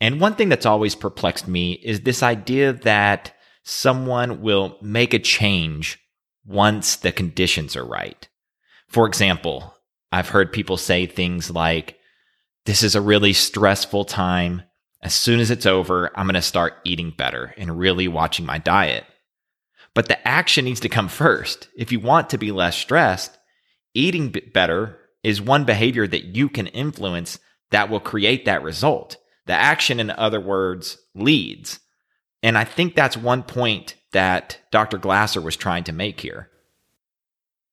And 0.00 0.20
one 0.20 0.34
thing 0.34 0.48
that's 0.48 0.66
always 0.66 0.94
perplexed 0.94 1.48
me 1.48 1.72
is 1.72 2.00
this 2.00 2.22
idea 2.22 2.72
that 2.72 3.34
someone 3.64 4.42
will 4.42 4.76
make 4.82 5.14
a 5.14 5.18
change 5.18 5.98
once 6.44 6.96
the 6.96 7.12
conditions 7.12 7.76
are 7.76 7.84
right. 7.84 8.28
For 8.88 9.06
example, 9.06 9.74
I've 10.12 10.28
heard 10.28 10.52
people 10.52 10.76
say 10.76 11.06
things 11.06 11.50
like, 11.50 11.96
This 12.66 12.82
is 12.82 12.94
a 12.94 13.00
really 13.00 13.32
stressful 13.32 14.04
time. 14.04 14.62
As 15.00 15.14
soon 15.14 15.40
as 15.40 15.50
it's 15.50 15.66
over, 15.66 16.10
I'm 16.14 16.26
going 16.26 16.34
to 16.34 16.42
start 16.42 16.74
eating 16.84 17.14
better 17.16 17.54
and 17.56 17.78
really 17.78 18.08
watching 18.08 18.44
my 18.44 18.58
diet. 18.58 19.04
But 19.94 20.08
the 20.08 20.26
action 20.26 20.64
needs 20.64 20.80
to 20.80 20.88
come 20.88 21.08
first. 21.08 21.68
If 21.76 21.92
you 21.92 22.00
want 22.00 22.30
to 22.30 22.38
be 22.38 22.52
less 22.52 22.76
stressed, 22.76 23.37
eating 23.98 24.34
better 24.54 24.98
is 25.22 25.42
one 25.42 25.64
behavior 25.64 26.06
that 26.06 26.24
you 26.24 26.48
can 26.48 26.68
influence 26.68 27.38
that 27.70 27.90
will 27.90 28.00
create 28.00 28.44
that 28.44 28.62
result. 28.62 29.16
The 29.46 29.52
action, 29.52 30.00
in 30.00 30.10
other 30.10 30.40
words, 30.40 30.98
leads. 31.14 31.80
And 32.42 32.56
I 32.56 32.64
think 32.64 32.94
that's 32.94 33.16
one 33.16 33.42
point 33.42 33.96
that 34.12 34.58
Dr. 34.70 34.98
Glasser 34.98 35.40
was 35.40 35.56
trying 35.56 35.84
to 35.84 35.92
make 35.92 36.20
here. 36.20 36.50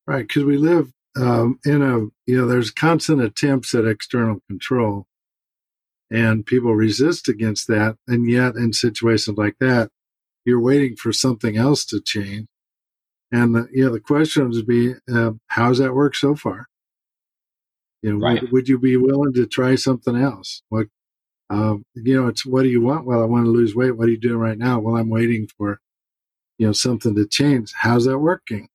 Right, 0.06 0.26
because 0.26 0.44
we 0.44 0.56
live 0.56 0.92
um, 1.16 1.58
in 1.64 1.82
a, 1.82 1.98
you 2.30 2.36
know, 2.38 2.46
there's 2.46 2.70
constant 2.70 3.22
attempts 3.22 3.74
at 3.74 3.86
external 3.86 4.40
control, 4.48 5.06
and 6.10 6.46
people 6.46 6.74
resist 6.74 7.28
against 7.28 7.68
that. 7.68 7.96
And 8.06 8.30
yet, 8.30 8.54
in 8.54 8.72
situations 8.72 9.38
like 9.38 9.56
that, 9.60 9.90
you're 10.44 10.60
waiting 10.60 10.96
for 10.96 11.12
something 11.12 11.56
else 11.56 11.84
to 11.86 12.00
change. 12.00 12.46
And 13.32 13.54
the, 13.54 13.68
you 13.72 13.84
know, 13.84 13.92
the 13.92 14.00
question 14.00 14.50
would 14.50 14.66
be, 14.66 14.94
uh, 15.12 15.32
how's 15.48 15.78
that 15.78 15.94
work 15.94 16.14
so 16.14 16.36
far? 16.36 16.68
You 18.02 18.12
know, 18.12 18.24
right. 18.24 18.40
would, 18.40 18.52
would, 18.52 18.68
you 18.68 18.78
be 18.78 18.96
willing 18.96 19.32
to 19.34 19.46
try 19.46 19.74
something 19.74 20.16
else? 20.16 20.62
What 20.68 20.86
um, 21.48 21.84
you 21.94 22.20
know, 22.20 22.28
it's 22.28 22.44
what 22.44 22.62
do 22.62 22.68
you 22.68 22.80
want? 22.82 23.06
Well, 23.06 23.22
I 23.22 23.26
want 23.26 23.44
to 23.44 23.50
lose 23.50 23.74
weight. 23.74 23.96
What 23.96 24.08
are 24.08 24.10
you 24.10 24.18
doing 24.18 24.38
right 24.38 24.58
now? 24.58 24.80
Well, 24.80 24.96
I'm 24.96 25.08
waiting 25.08 25.48
for, 25.56 25.80
you 26.58 26.66
know, 26.66 26.72
something 26.72 27.14
to 27.14 27.26
change. 27.26 27.72
How's 27.72 28.04
that 28.06 28.18
working? 28.18 28.68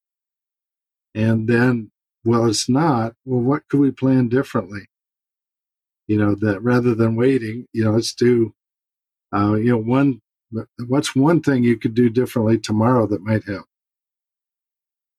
And 1.13 1.47
then, 1.47 1.91
well, 2.23 2.45
it's 2.45 2.69
not. 2.69 3.13
Well, 3.25 3.41
what 3.41 3.67
could 3.67 3.81
we 3.81 3.91
plan 3.91 4.29
differently? 4.29 4.85
You 6.07 6.17
know, 6.17 6.35
that 6.35 6.61
rather 6.61 6.95
than 6.95 7.15
waiting, 7.15 7.67
you 7.73 7.83
know, 7.83 7.91
let's 7.91 8.13
do, 8.13 8.53
uh, 9.33 9.55
you 9.55 9.71
know, 9.71 9.77
one, 9.77 10.21
what's 10.87 11.15
one 11.15 11.41
thing 11.41 11.63
you 11.63 11.77
could 11.77 11.93
do 11.93 12.09
differently 12.09 12.57
tomorrow 12.57 13.05
that 13.07 13.21
might 13.21 13.43
help? 13.43 13.65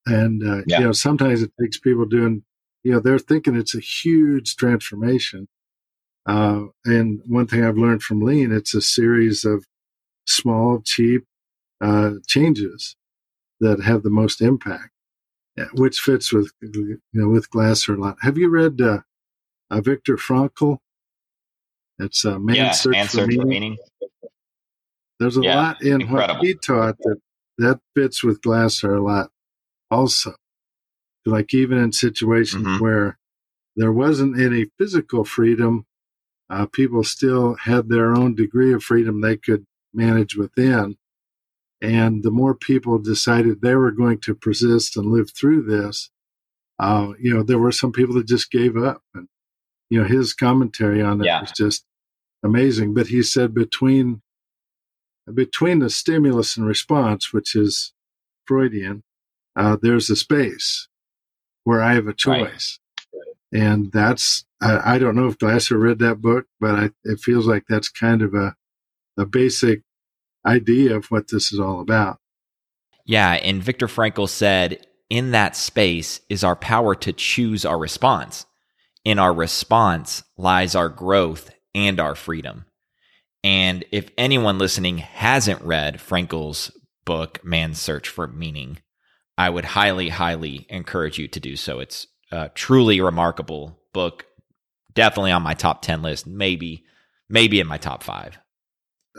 And, 0.07 0.43
uh, 0.43 0.63
yeah. 0.67 0.81
you 0.81 0.85
know, 0.87 0.93
sometimes 0.93 1.43
it 1.43 1.53
takes 1.61 1.79
people 1.79 2.07
doing, 2.07 2.43
you 2.83 2.93
know, 2.93 3.01
they're 3.01 3.19
thinking 3.19 3.55
it's 3.55 3.75
a 3.75 3.81
huge 3.81 4.57
transformation 4.57 5.49
uh, 6.27 6.67
and 6.85 7.21
one 7.27 7.47
thing 7.47 7.65
I've 7.65 7.79
learned 7.79 8.03
from 8.03 8.21
lean, 8.21 8.53
it's 8.53 8.75
a 8.75 8.81
series 8.81 9.45
of 9.45 9.67
small, 10.27 10.81
cheap 10.85 11.25
uh, 11.81 12.13
changes 12.27 12.97
that 13.61 13.83
have 13.83 14.03
the 14.03 14.11
most 14.11 14.41
impact, 14.41 14.91
which 15.75 15.99
fits 15.99 16.33
with 16.33 16.53
you 16.61 17.01
know 17.13 17.29
with 17.29 17.51
Glasser 17.51 17.95
a 17.95 18.01
lot. 18.01 18.17
Have 18.23 18.39
you 18.39 18.49
read 18.49 18.81
uh, 18.81 19.01
uh 19.71 19.81
Viktor 19.81 20.17
Frankl? 20.17 20.79
It's 21.99 22.25
a 22.25 22.37
uh, 22.37 22.39
man 22.39 22.57
yeah, 22.57 22.71
search, 22.71 23.09
for, 23.09 23.27
meaning. 23.27 23.41
for, 23.41 23.47
meaning. 23.47 23.77
There's 25.19 25.37
a 25.37 25.43
yeah, 25.43 25.57
lot 25.57 25.83
in 25.83 26.03
incredible. 26.03 26.37
what 26.37 26.47
he 26.47 26.55
taught 26.55 26.99
that 26.99 27.21
that 27.59 27.81
fits 27.97 28.23
with 28.23 28.41
Glasser 28.43 28.95
a 28.95 29.03
lot. 29.03 29.31
Also, 29.93 30.33
like 31.27 31.53
even 31.53 31.77
in 31.77 31.93
situations 31.93 32.67
mm-hmm. 32.67 32.83
where 32.83 33.19
there 33.77 33.93
wasn't 33.93 34.41
any 34.41 34.67
physical 34.79 35.23
freedom, 35.23 35.85
uh, 36.49 36.67
people 36.67 37.05
still 37.05 37.57
had 37.57 37.89
their 37.89 38.17
own 38.17 38.35
degree 38.35 38.73
of 38.73 38.83
freedom 38.83 39.21
they 39.21 39.37
could 39.37 39.67
manage 39.93 40.35
within. 40.35 40.97
And 41.83 42.23
the 42.23 42.31
more 42.31 42.55
people 42.55 42.99
decided 42.99 43.61
they 43.61 43.75
were 43.75 43.91
going 43.91 44.21
to 44.21 44.35
persist 44.35 44.97
and 44.97 45.13
live 45.13 45.31
through 45.31 45.63
this, 45.65 46.11
uh, 46.79 47.13
you 47.21 47.35
know, 47.35 47.43
there 47.43 47.59
were 47.59 47.73
some 47.73 47.93
people 47.93 48.15
that 48.15 48.27
just 48.27 48.51
gave 48.51 48.77
up. 48.77 49.03
And, 49.15 49.29
you 49.91 50.01
know, 50.01 50.09
his 50.09 50.33
commentary 50.33 51.03
on 51.03 51.21
it 51.21 51.27
yeah. 51.27 51.41
was 51.41 51.53
just 51.53 51.85
amazing. 52.43 52.95
But 52.95 53.09
he 53.09 53.23
said 53.23 53.53
between 53.53 54.23
between 55.33 55.81
the 55.81 55.91
stimulus 55.91 56.57
and 56.57 56.67
response, 56.67 57.33
which 57.33 57.55
is 57.55 57.93
Freudian, 58.47 59.03
uh, 59.57 59.77
there's 59.81 60.11
a 60.11 60.17
space 60.17 60.89
where 61.65 61.83
I 61.83 61.95
have 61.95 62.07
a 62.07 62.15
choice. 62.15 62.79
Right. 63.13 63.63
And 63.63 63.93
that's 63.93 64.45
I, 64.61 64.95
I 64.95 64.99
don't 64.99 65.17
know 65.17 65.27
if 65.27 65.39
Glasser 65.39 65.79
read 65.79 65.99
that 65.99 66.21
book, 66.21 66.47
but 66.61 66.75
I, 66.75 66.91
it 67.05 67.21
feels 67.21 67.47
like 67.47 67.65
that's 67.69 67.89
kind 67.89 68.23
of 68.23 68.35
a, 68.35 68.55
a 69.19 69.27
basic 69.27 69.83
idea 70.47 70.97
of 70.97 71.07
what 71.07 71.29
this 71.29 71.53
is 71.53 71.61
all 71.61 71.81
about. 71.81 72.19
Yeah. 73.05 73.33
And 73.33 73.63
Viktor 73.63 73.89
Frankl 73.89 74.29
said, 74.29 74.87
in 75.11 75.33
that 75.33 75.57
space 75.57 76.21
is 76.31 76.43
our 76.43 76.57
power 76.57 76.95
to 76.95 77.13
choose 77.13 77.67
our 77.67 77.79
response. 77.79 78.47
In 79.05 79.19
our 79.19 79.35
response 79.35 80.23
lies 80.39 80.75
our 80.75 80.89
growth 80.89 81.51
and 81.75 82.01
our 82.01 82.15
freedom. 82.15 82.65
And 83.45 83.85
if 83.91 84.09
anyone 84.17 84.59
listening 84.59 84.99
hasn't 84.99 85.61
read 85.63 85.97
Frankl's 85.97 86.71
book, 87.05 87.45
Man's 87.45 87.81
Search 87.81 88.09
for 88.09 88.29
Meaning, 88.29 88.79
I 89.39 89.49
would 89.51 89.65
highly, 89.65 90.09
highly 90.09 90.67
encourage 90.69 91.19
you 91.19 91.29
to 91.29 91.41
do 91.41 91.57
so. 91.57 91.81
It's 91.81 92.07
a 92.31 92.49
truly 92.51 93.01
remarkable 93.01 93.79
book 93.93 94.27
definitely 94.95 95.33
on 95.33 95.43
my 95.43 95.55
top 95.55 95.83
10 95.83 96.03
list, 96.03 96.27
maybe, 96.27 96.85
maybe 97.29 97.61
in 97.61 97.67
my 97.67 97.79
top 97.79 98.03
five. 98.03 98.39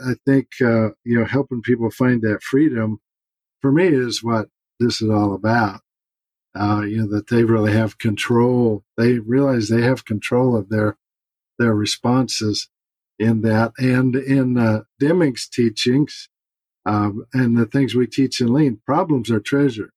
I 0.04 0.14
think, 0.26 0.48
uh, 0.60 0.90
you 1.04 1.18
know, 1.18 1.24
helping 1.24 1.62
people 1.62 1.90
find 1.90 2.22
that 2.22 2.42
freedom 2.42 3.00
for 3.60 3.70
me 3.70 3.86
is 3.86 4.22
what 4.22 4.48
this 4.80 5.00
is 5.00 5.10
all 5.10 5.34
about. 5.34 5.80
Uh, 6.56 6.82
you 6.82 6.98
know, 6.98 7.08
that 7.08 7.28
they 7.28 7.42
really 7.42 7.72
have 7.72 7.98
control. 7.98 8.84
They 8.96 9.18
realize 9.18 9.68
they 9.68 9.82
have 9.82 10.04
control 10.04 10.56
of 10.56 10.68
their, 10.68 10.96
their 11.58 11.74
responses 11.74 12.68
in 13.18 13.42
that. 13.42 13.72
And 13.78 14.14
in 14.14 14.56
uh, 14.58 14.82
Deming's 15.00 15.48
teachings, 15.48 16.28
um, 16.86 17.24
and 17.32 17.56
the 17.56 17.66
things 17.66 17.94
we 17.94 18.06
teach 18.06 18.40
in 18.40 18.52
Lean, 18.52 18.80
problems 18.84 19.30
are 19.30 19.40
treasure. 19.40 19.93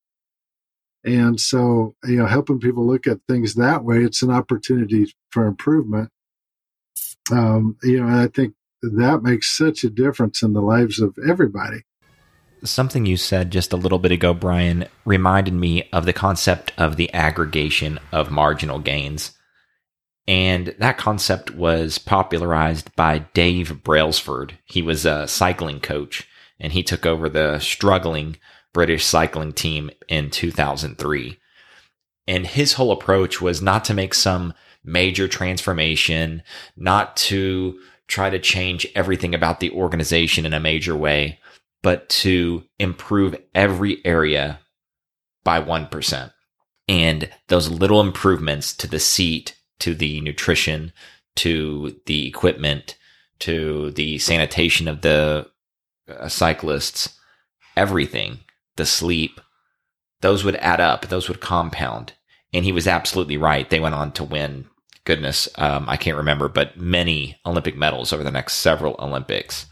And 1.04 1.40
so, 1.40 1.96
you 2.04 2.18
know, 2.18 2.26
helping 2.26 2.60
people 2.60 2.86
look 2.86 3.08
at 3.08 3.20
things 3.28 3.56
that 3.56 3.84
way, 3.84 3.98
it's 4.04 4.22
an 4.22 4.32
opportunity 4.32 5.14
for 5.30 5.46
improvement. 5.46 6.10
Um, 7.32 7.78
you 7.84 8.04
know, 8.04 8.08
I 8.08 8.28
think 8.28 8.56
that 8.82 9.24
makes 9.24 9.56
such 9.56 9.84
a 9.84 9.90
difference 9.90 10.42
in 10.42 10.54
the 10.54 10.62
lives 10.62 11.00
of 11.00 11.18
everybody. 11.28 11.84
Something 12.64 13.06
you 13.06 13.18
said 13.18 13.52
just 13.52 13.72
a 13.72 13.78
little 13.78 14.00
bit 14.00 14.12
ago, 14.12 14.34
Brian, 14.34 14.88
reminded 15.06 15.54
me 15.54 15.88
of 15.94 16.06
the 16.06 16.14
concept 16.14 16.74
of 16.78 16.96
the 16.96 17.14
aggregation 17.14 18.00
of 18.12 18.32
marginal 18.32 18.80
gains. 18.80 19.32
And 20.28 20.76
that 20.80 20.98
concept 20.98 21.52
was 21.52 21.98
popularized 21.98 22.94
by 22.96 23.20
Dave 23.34 23.84
Brailsford. 23.84 24.58
He 24.66 24.82
was 24.82 25.06
a 25.06 25.28
cycling 25.28 25.80
coach 25.80 26.28
and 26.60 26.74
he 26.74 26.84
took 26.84 27.06
over 27.06 27.30
the 27.30 27.60
struggling 27.60 28.38
British 28.78 29.06
cycling 29.06 29.54
team 29.54 29.90
in 30.08 30.30
2003. 30.30 31.40
And 32.28 32.46
his 32.46 32.74
whole 32.74 32.92
approach 32.92 33.42
was 33.42 33.60
not 33.60 33.84
to 33.86 33.94
make 33.96 34.14
some 34.14 34.54
major 34.84 35.28
transformation, 35.28 36.44
not 36.76 37.18
to 37.18 37.80
try 38.08 38.30
to 38.30 38.38
change 38.38 38.86
everything 38.94 39.34
about 39.34 39.62
the 39.62 39.72
organization 39.72 40.46
in 40.46 40.54
a 40.54 40.60
major 40.60 40.96
way, 40.96 41.40
but 41.82 42.08
to 42.10 42.66
improve 42.78 43.36
every 43.56 44.00
area 44.06 44.60
by 45.44 45.60
1%. 45.60 46.32
And 46.88 47.32
those 47.48 47.72
little 47.72 48.00
improvements 48.00 48.78
to 48.78 48.88
the 48.88 49.00
seat, 49.00 49.58
to 49.80 49.96
the 49.96 50.22
nutrition, 50.22 50.94
to 51.38 52.00
the 52.06 52.28
equipment, 52.28 52.96
to 53.40 53.90
the 53.94 54.20
sanitation 54.20 54.88
of 54.88 55.02
the 55.02 55.50
uh, 56.08 56.28
cyclists, 56.28 57.18
everything, 57.76 58.42
the 58.78 58.86
sleep, 58.86 59.42
those 60.22 60.44
would 60.44 60.56
add 60.56 60.80
up, 60.80 61.08
those 61.08 61.28
would 61.28 61.42
compound. 61.42 62.14
And 62.54 62.64
he 62.66 62.72
was 62.72 62.88
absolutely 62.88 63.38
right. 63.38 63.70
They 63.70 63.80
went 63.80 63.96
on 63.96 64.12
to 64.14 64.24
win, 64.24 64.66
goodness, 65.04 65.50
um, 65.56 65.88
I 65.88 65.98
can't 65.98 66.18
remember, 66.18 66.48
but 66.48 66.78
many 66.78 67.40
Olympic 67.46 67.76
medals 67.76 68.14
over 68.14 68.24
the 68.24 68.32
next 68.32 68.56
several 68.56 68.96
Olympics. 69.00 69.66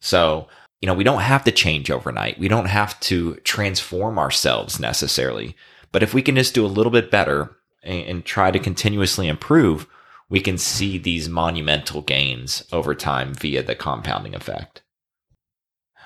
So, 0.00 0.48
you 0.80 0.86
know, 0.86 0.94
we 0.94 1.04
don't 1.04 1.20
have 1.20 1.44
to 1.44 1.52
change 1.52 1.90
overnight. 1.90 2.38
We 2.38 2.48
don't 2.48 2.66
have 2.66 2.98
to 3.00 3.36
transform 3.44 4.18
ourselves 4.18 4.80
necessarily. 4.80 5.54
But 5.92 6.02
if 6.02 6.14
we 6.14 6.22
can 6.22 6.34
just 6.34 6.54
do 6.54 6.64
a 6.64 6.66
little 6.66 6.90
bit 6.90 7.10
better 7.10 7.56
and, 7.82 8.06
and 8.06 8.24
try 8.24 8.50
to 8.50 8.58
continuously 8.58 9.28
improve, 9.28 9.86
we 10.28 10.40
can 10.40 10.58
see 10.58 10.98
these 10.98 11.28
monumental 11.28 12.00
gains 12.00 12.64
over 12.72 12.94
time 12.94 13.34
via 13.34 13.62
the 13.62 13.74
compounding 13.74 14.34
effect. 14.34 14.81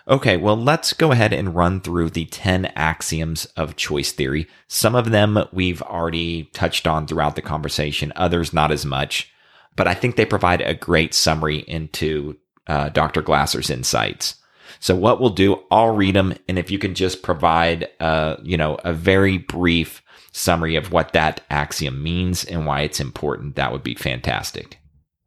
Okay, 0.08 0.36
well, 0.36 0.56
let's 0.56 0.92
go 0.92 1.10
ahead 1.10 1.32
and 1.32 1.54
run 1.56 1.80
through 1.80 2.10
the 2.10 2.26
10 2.26 2.66
axioms 2.76 3.44
of 3.56 3.74
choice 3.74 4.12
theory. 4.12 4.46
Some 4.68 4.94
of 4.94 5.10
them 5.10 5.38
we've 5.52 5.82
already 5.82 6.44
touched 6.52 6.86
on 6.86 7.06
throughout 7.06 7.34
the 7.34 7.42
conversation, 7.42 8.12
others 8.14 8.52
not 8.52 8.70
as 8.70 8.86
much, 8.86 9.32
but 9.74 9.88
I 9.88 9.94
think 9.94 10.14
they 10.14 10.24
provide 10.24 10.60
a 10.60 10.74
great 10.74 11.12
summary 11.12 11.58
into 11.66 12.36
uh, 12.68 12.88
Dr. 12.90 13.20
Glasser's 13.20 13.68
insights. 13.68 14.36
So 14.78 14.94
what 14.94 15.20
we'll 15.20 15.30
do, 15.30 15.62
I'll 15.72 15.94
read 15.94 16.14
them, 16.14 16.34
and 16.48 16.56
if 16.56 16.70
you 16.70 16.78
can 16.78 16.94
just 16.94 17.22
provide, 17.22 17.88
uh, 17.98 18.36
you 18.44 18.56
know, 18.56 18.78
a 18.84 18.92
very 18.92 19.38
brief 19.38 20.02
summary 20.30 20.76
of 20.76 20.92
what 20.92 21.14
that 21.14 21.40
axiom 21.50 22.02
means 22.02 22.44
and 22.44 22.64
why 22.64 22.82
it's 22.82 23.00
important, 23.00 23.56
that 23.56 23.72
would 23.72 23.82
be 23.82 23.94
fantastic. 23.94 24.78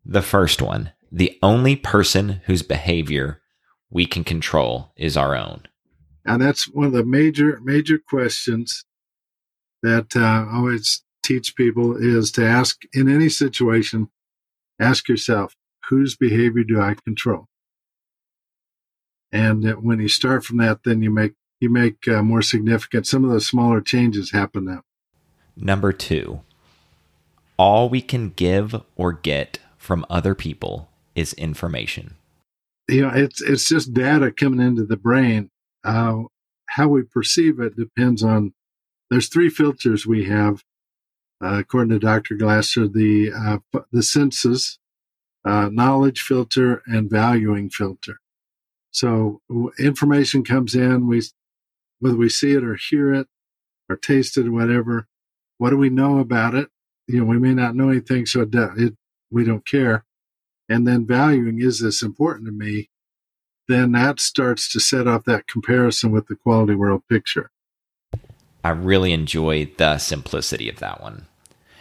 The 0.06 0.22
first 0.22 0.62
one, 0.62 0.92
the 1.12 1.38
only 1.42 1.76
person 1.76 2.42
whose 2.46 2.62
behavior 2.62 3.42
we 3.92 4.06
can 4.06 4.24
control 4.24 4.92
is 4.96 5.18
our 5.18 5.36
own? 5.36 5.64
And 6.26 6.42
that's 6.42 6.68
one 6.68 6.88
of 6.88 6.94
the 6.94 7.06
major, 7.06 7.60
major 7.64 7.98
questions 7.98 8.86
that 9.82 10.16
uh, 10.16 10.20
I 10.20 10.56
always 10.56 11.04
teach 11.24 11.56
people 11.56 11.96
is 11.96 12.32
to 12.34 12.46
ask 12.46 12.82
in 12.94 13.10
any 13.10 13.30
situation, 13.30 14.10
ask 14.80 15.08
yourself, 15.08 15.56
whose 15.90 16.16
behavior 16.16 16.64
do 16.64 16.80
I 16.80 16.96
control? 17.04 17.48
And 19.32 19.84
when 19.84 20.00
you 20.00 20.08
start 20.08 20.44
from 20.44 20.58
that, 20.58 20.80
then 20.84 21.02
you 21.02 21.12
make 21.12 21.34
you 21.60 21.70
make 21.70 22.08
uh, 22.08 22.24
more 22.24 22.42
significant. 22.42 23.06
Some 23.06 23.26
of 23.26 23.32
the 23.32 23.42
smaller 23.42 23.82
changes 23.82 24.32
happen 24.32 24.66
now. 24.66 24.82
Number 25.58 25.92
two, 25.92 26.40
all 27.58 27.90
we 27.90 28.02
can 28.02 28.30
give 28.30 28.82
or 28.96 29.12
get 29.12 29.60
from 29.78 30.06
other 30.10 30.34
people 30.34 30.90
is 31.16 31.34
information 31.34 32.16
you 32.90 33.02
know, 33.02 33.12
it's 33.14 33.42
it's 33.42 33.68
just 33.68 33.94
data 33.94 34.32
coming 34.32 34.66
into 34.66 34.86
the 34.86 34.98
brain. 34.98 35.52
Uh, 35.84 36.24
how 36.70 36.88
we 36.88 37.04
perceive 37.04 37.60
it 37.60 37.76
depends 37.76 38.24
on. 38.24 38.54
There's 39.10 39.28
three 39.30 39.50
filters 39.50 40.06
we 40.06 40.26
have, 40.26 40.64
uh, 41.44 41.60
according 41.60 41.90
to 41.92 42.00
Dr. 42.00 42.36
Glasser: 42.36 42.88
the 42.88 43.32
uh, 43.36 43.80
the 43.92 44.04
senses, 44.04 44.80
uh, 45.46 45.70
knowledge 45.72 46.22
filter, 46.22 46.84
and 46.86 47.10
valuing 47.10 47.70
filter. 47.70 48.20
So 48.92 49.42
information 49.80 50.44
comes 50.44 50.76
in, 50.76 51.08
we 51.08 51.22
whether 52.00 52.18
we 52.18 52.30
see 52.30 52.54
it 52.54 52.64
or 52.64 52.76
hear 52.76 53.14
it 53.14 53.28
or 53.90 53.96
taste 53.98 54.38
it 54.38 54.48
or 54.48 54.52
whatever. 54.52 55.08
What 55.58 55.72
do 55.72 55.78
we 55.78 55.90
know 55.90 56.20
about 56.20 56.56
it? 56.56 56.70
You 57.08 57.20
know, 57.20 57.26
we 57.26 57.40
may 57.40 57.54
not 57.54 57.76
know 57.76 57.90
anything, 57.90 58.26
so 58.26 58.42
it, 58.42 58.50
it 58.54 58.96
we 59.32 59.44
don't 59.44 59.66
care 59.66 60.06
and 60.70 60.88
then 60.88 61.06
valuing 61.06 61.60
is 61.60 61.80
this 61.80 62.02
important 62.04 62.46
to 62.46 62.52
me, 62.52 62.90
then 63.68 63.92
that 63.94 64.20
starts 64.20 64.72
to 64.72 64.80
set 64.80 65.08
off 65.08 65.26
that 65.26 65.48
comparison 65.48 66.12
with 66.12 66.28
the 66.28 66.36
quality 66.36 66.76
world 66.76 67.02
picture. 67.10 67.52
I 68.64 68.70
really 68.70 69.12
enjoy 69.12 69.72
the 69.78 69.98
simplicity 69.98 70.70
of 70.70 70.78
that 70.78 71.02
one. 71.02 71.26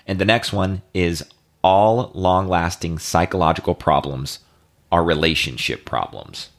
And 0.07 0.18
the 0.18 0.24
next 0.24 0.53
one 0.53 0.82
is 0.95 1.24
all 1.62 2.11
long 2.14 2.49
lasting 2.49 2.99
psychological 2.99 3.74
problems 3.74 4.39
are 4.91 5.05
relationship 5.05 5.84
problems. 5.84 6.51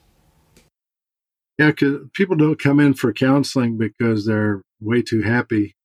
Yeah, 1.57 1.67
because 1.67 2.07
people 2.13 2.36
don't 2.36 2.59
come 2.59 2.80
in 2.80 2.93
for 2.93 3.11
counseling 3.11 3.77
because 3.77 4.25
they're 4.25 4.61
way 4.80 5.01
too 5.01 5.21
happy 5.21 5.75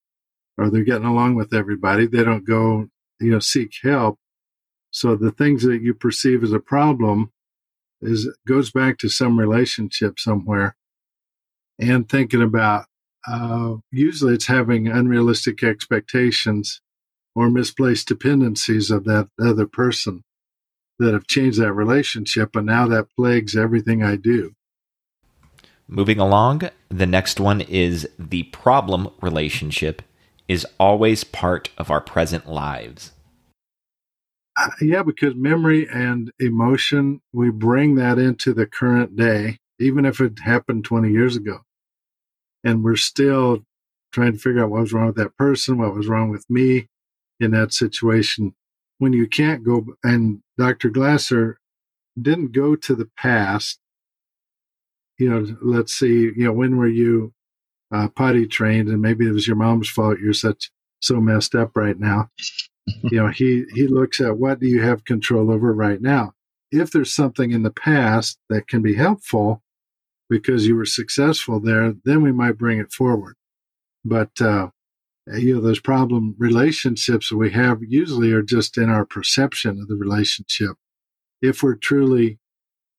or 0.57 0.71
they're 0.71 0.85
getting 0.85 1.07
along 1.07 1.35
with 1.35 1.53
everybody. 1.53 2.07
They 2.07 2.23
don't 2.23 2.47
go, 2.47 2.89
you 3.21 3.31
know, 3.31 3.41
seek 3.41 3.73
help. 3.83 4.19
So 4.95 5.17
the 5.17 5.33
things 5.33 5.65
that 5.65 5.83
you 5.83 5.93
perceive 5.93 6.45
as 6.45 6.53
a 6.53 6.61
problem 6.61 7.33
is 8.01 8.33
goes 8.47 8.71
back 8.71 8.97
to 8.99 9.09
some 9.09 9.41
relationship 9.41 10.21
somewhere, 10.21 10.77
and 11.81 12.09
thinking 12.09 12.41
about 12.41 12.87
uh, 13.27 13.75
usually 13.91 14.35
it's 14.35 14.47
having 14.47 14.87
unrealistic 14.87 15.65
expectations 15.65 16.81
or 17.35 17.51
misplaced 17.51 18.07
dependencies 18.07 18.93
of 18.93 19.03
that 19.07 19.29
other 19.43 19.67
person 19.67 20.23
that 21.01 21.13
have 21.13 21.27
changed 21.27 21.59
that 21.59 21.73
relationship, 21.73 22.55
and 22.55 22.67
now 22.67 22.87
that 22.87 23.09
plagues 23.17 23.57
everything 23.57 24.05
I 24.05 24.15
do. 24.15 24.55
Moving 25.89 26.21
along, 26.21 26.71
the 26.89 27.07
next 27.07 27.41
one 27.41 27.61
is 27.63 28.09
the 28.17 28.45
problem 28.45 29.09
relationship 29.21 30.03
is 30.47 30.65
always 30.79 31.25
part 31.25 31.71
of 31.77 31.91
our 31.91 32.01
present 32.01 32.49
lives. 32.49 33.11
Uh, 34.57 34.71
yeah, 34.81 35.03
because 35.03 35.35
memory 35.35 35.89
and 35.93 36.33
emotion, 36.39 37.21
we 37.33 37.51
bring 37.51 37.97
that 37.97 38.19
into 38.19 38.53
the 38.55 38.67
current 38.67 39.17
day, 39.17 39.59
even 39.81 40.05
if 40.05 40.21
it 40.21 40.39
happened 40.45 40.85
20 40.85 41.11
years 41.11 41.37
ago. 41.37 41.61
And 42.63 42.85
we're 42.85 42.97
still 42.97 43.65
trying 44.13 44.33
to 44.33 44.39
figure 44.39 44.63
out 44.63 44.71
what 44.71 44.83
was 44.83 44.93
wrong 44.93 45.09
with 45.09 45.17
that 45.17 45.37
person, 45.37 45.79
what 45.79 45.95
was 45.95 46.07
wrong 46.07 46.31
with 46.31 46.49
me 46.49 46.89
in 47.41 47.51
that 47.51 47.73
situation. 47.73 48.55
When 48.99 49.13
you 49.13 49.27
can't 49.27 49.65
go, 49.65 49.85
and 50.05 50.41
Dr. 50.57 50.89
Glasser 50.89 51.59
didn't 52.21 52.53
go 52.53 52.77
to 52.77 52.95
the 52.95 53.11
past. 53.19 53.81
You 55.19 55.31
know, 55.31 55.57
let's 55.63 55.93
see, 55.93 56.31
you 56.37 56.45
know, 56.45 56.53
when 56.53 56.77
were 56.77 56.89
you 56.89 57.33
uh, 57.93 58.09
potty 58.09 58.47
trained? 58.47 58.89
And 58.89 59.03
maybe 59.03 59.27
it 59.27 59.33
was 59.33 59.49
your 59.49 59.57
mom's 59.57 59.89
fault 59.89 60.21
you're 60.21 60.33
such 60.33 60.71
so 61.01 61.21
messed 61.21 61.55
up 61.57 61.77
right 61.77 61.99
now 61.99 62.31
you 62.87 63.19
know, 63.19 63.29
he 63.29 63.65
he 63.75 63.87
looks 63.87 64.21
at 64.21 64.39
what 64.39 64.61
do 64.61 64.67
you 64.67 64.83
have 64.83 65.05
control 65.05 65.51
over 65.51 65.73
right 65.73 66.01
now. 66.01 66.33
If 66.71 66.91
there's 66.91 67.13
something 67.13 67.53
in 67.53 67.63
the 67.63 67.71
past 67.71 68.39
that 68.51 68.69
can 68.69 68.83
be 68.83 68.95
helpful 68.95 69.63
because 70.29 70.67
you 70.67 70.77
were 70.77 70.87
successful 70.87 71.61
there, 71.61 71.95
then 72.05 72.23
we 72.23 72.33
might 72.33 72.59
bring 72.59 72.79
it 72.79 72.93
forward. 72.93 73.37
But 74.05 74.41
uh, 74.41 74.69
you 75.33 75.55
know, 75.55 75.61
those 75.61 75.81
problem 75.81 76.35
relationships 76.39 77.33
we 77.33 77.51
have 77.53 77.79
usually 77.83 78.33
are 78.33 78.43
just 78.43 78.77
in 78.77 78.91
our 78.91 79.07
perception 79.07 79.81
of 79.81 79.89
the 79.89 79.97
relationship. 79.97 80.77
If 81.41 81.63
we're 81.63 81.77
truly 81.77 82.39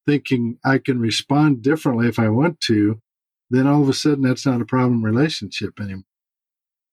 thinking 0.08 0.58
I 0.64 0.78
can 0.78 1.00
respond 1.00 1.62
differently 1.62 2.08
if 2.08 2.20
I 2.20 2.30
want 2.30 2.60
to, 2.62 3.02
then 3.50 3.68
all 3.68 3.82
of 3.82 3.90
a 3.90 3.94
sudden 3.94 4.24
that's 4.24 4.46
not 4.46 4.62
a 4.62 4.66
problem 4.66 5.04
relationship 5.04 5.80
anymore. 5.80 6.04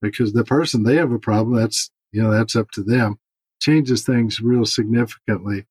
Because 0.00 0.32
the 0.32 0.44
person 0.44 0.82
they 0.82 0.96
have 0.96 1.12
a 1.12 1.18
problem, 1.18 1.56
that's 1.56 1.90
you 2.12 2.22
know, 2.22 2.30
that's 2.30 2.54
up 2.56 2.70
to 2.72 2.82
them. 2.82 3.18
Changes 3.60 4.04
things 4.04 4.40
real 4.40 4.66
significantly. 4.66 5.66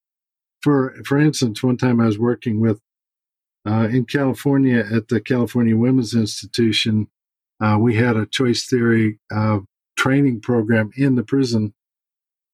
For 0.62 0.96
for 1.06 1.18
instance, 1.18 1.64
one 1.64 1.78
time 1.78 2.00
I 2.00 2.06
was 2.06 2.20
working 2.20 2.60
with 2.60 2.80
uh, 3.68 3.88
in 3.92 4.06
California 4.06 4.84
at 4.92 5.08
the 5.08 5.22
California 5.22 5.78
Women's 5.78 6.16
Institution. 6.16 7.08
Uh, 7.60 7.78
we 7.80 7.96
had 7.96 8.18
a 8.18 8.26
choice 8.26 8.66
theory 8.66 9.20
uh, 9.34 9.60
training 9.98 10.42
program 10.42 10.92
in 10.98 11.16
the 11.16 11.24
prison, 11.24 11.74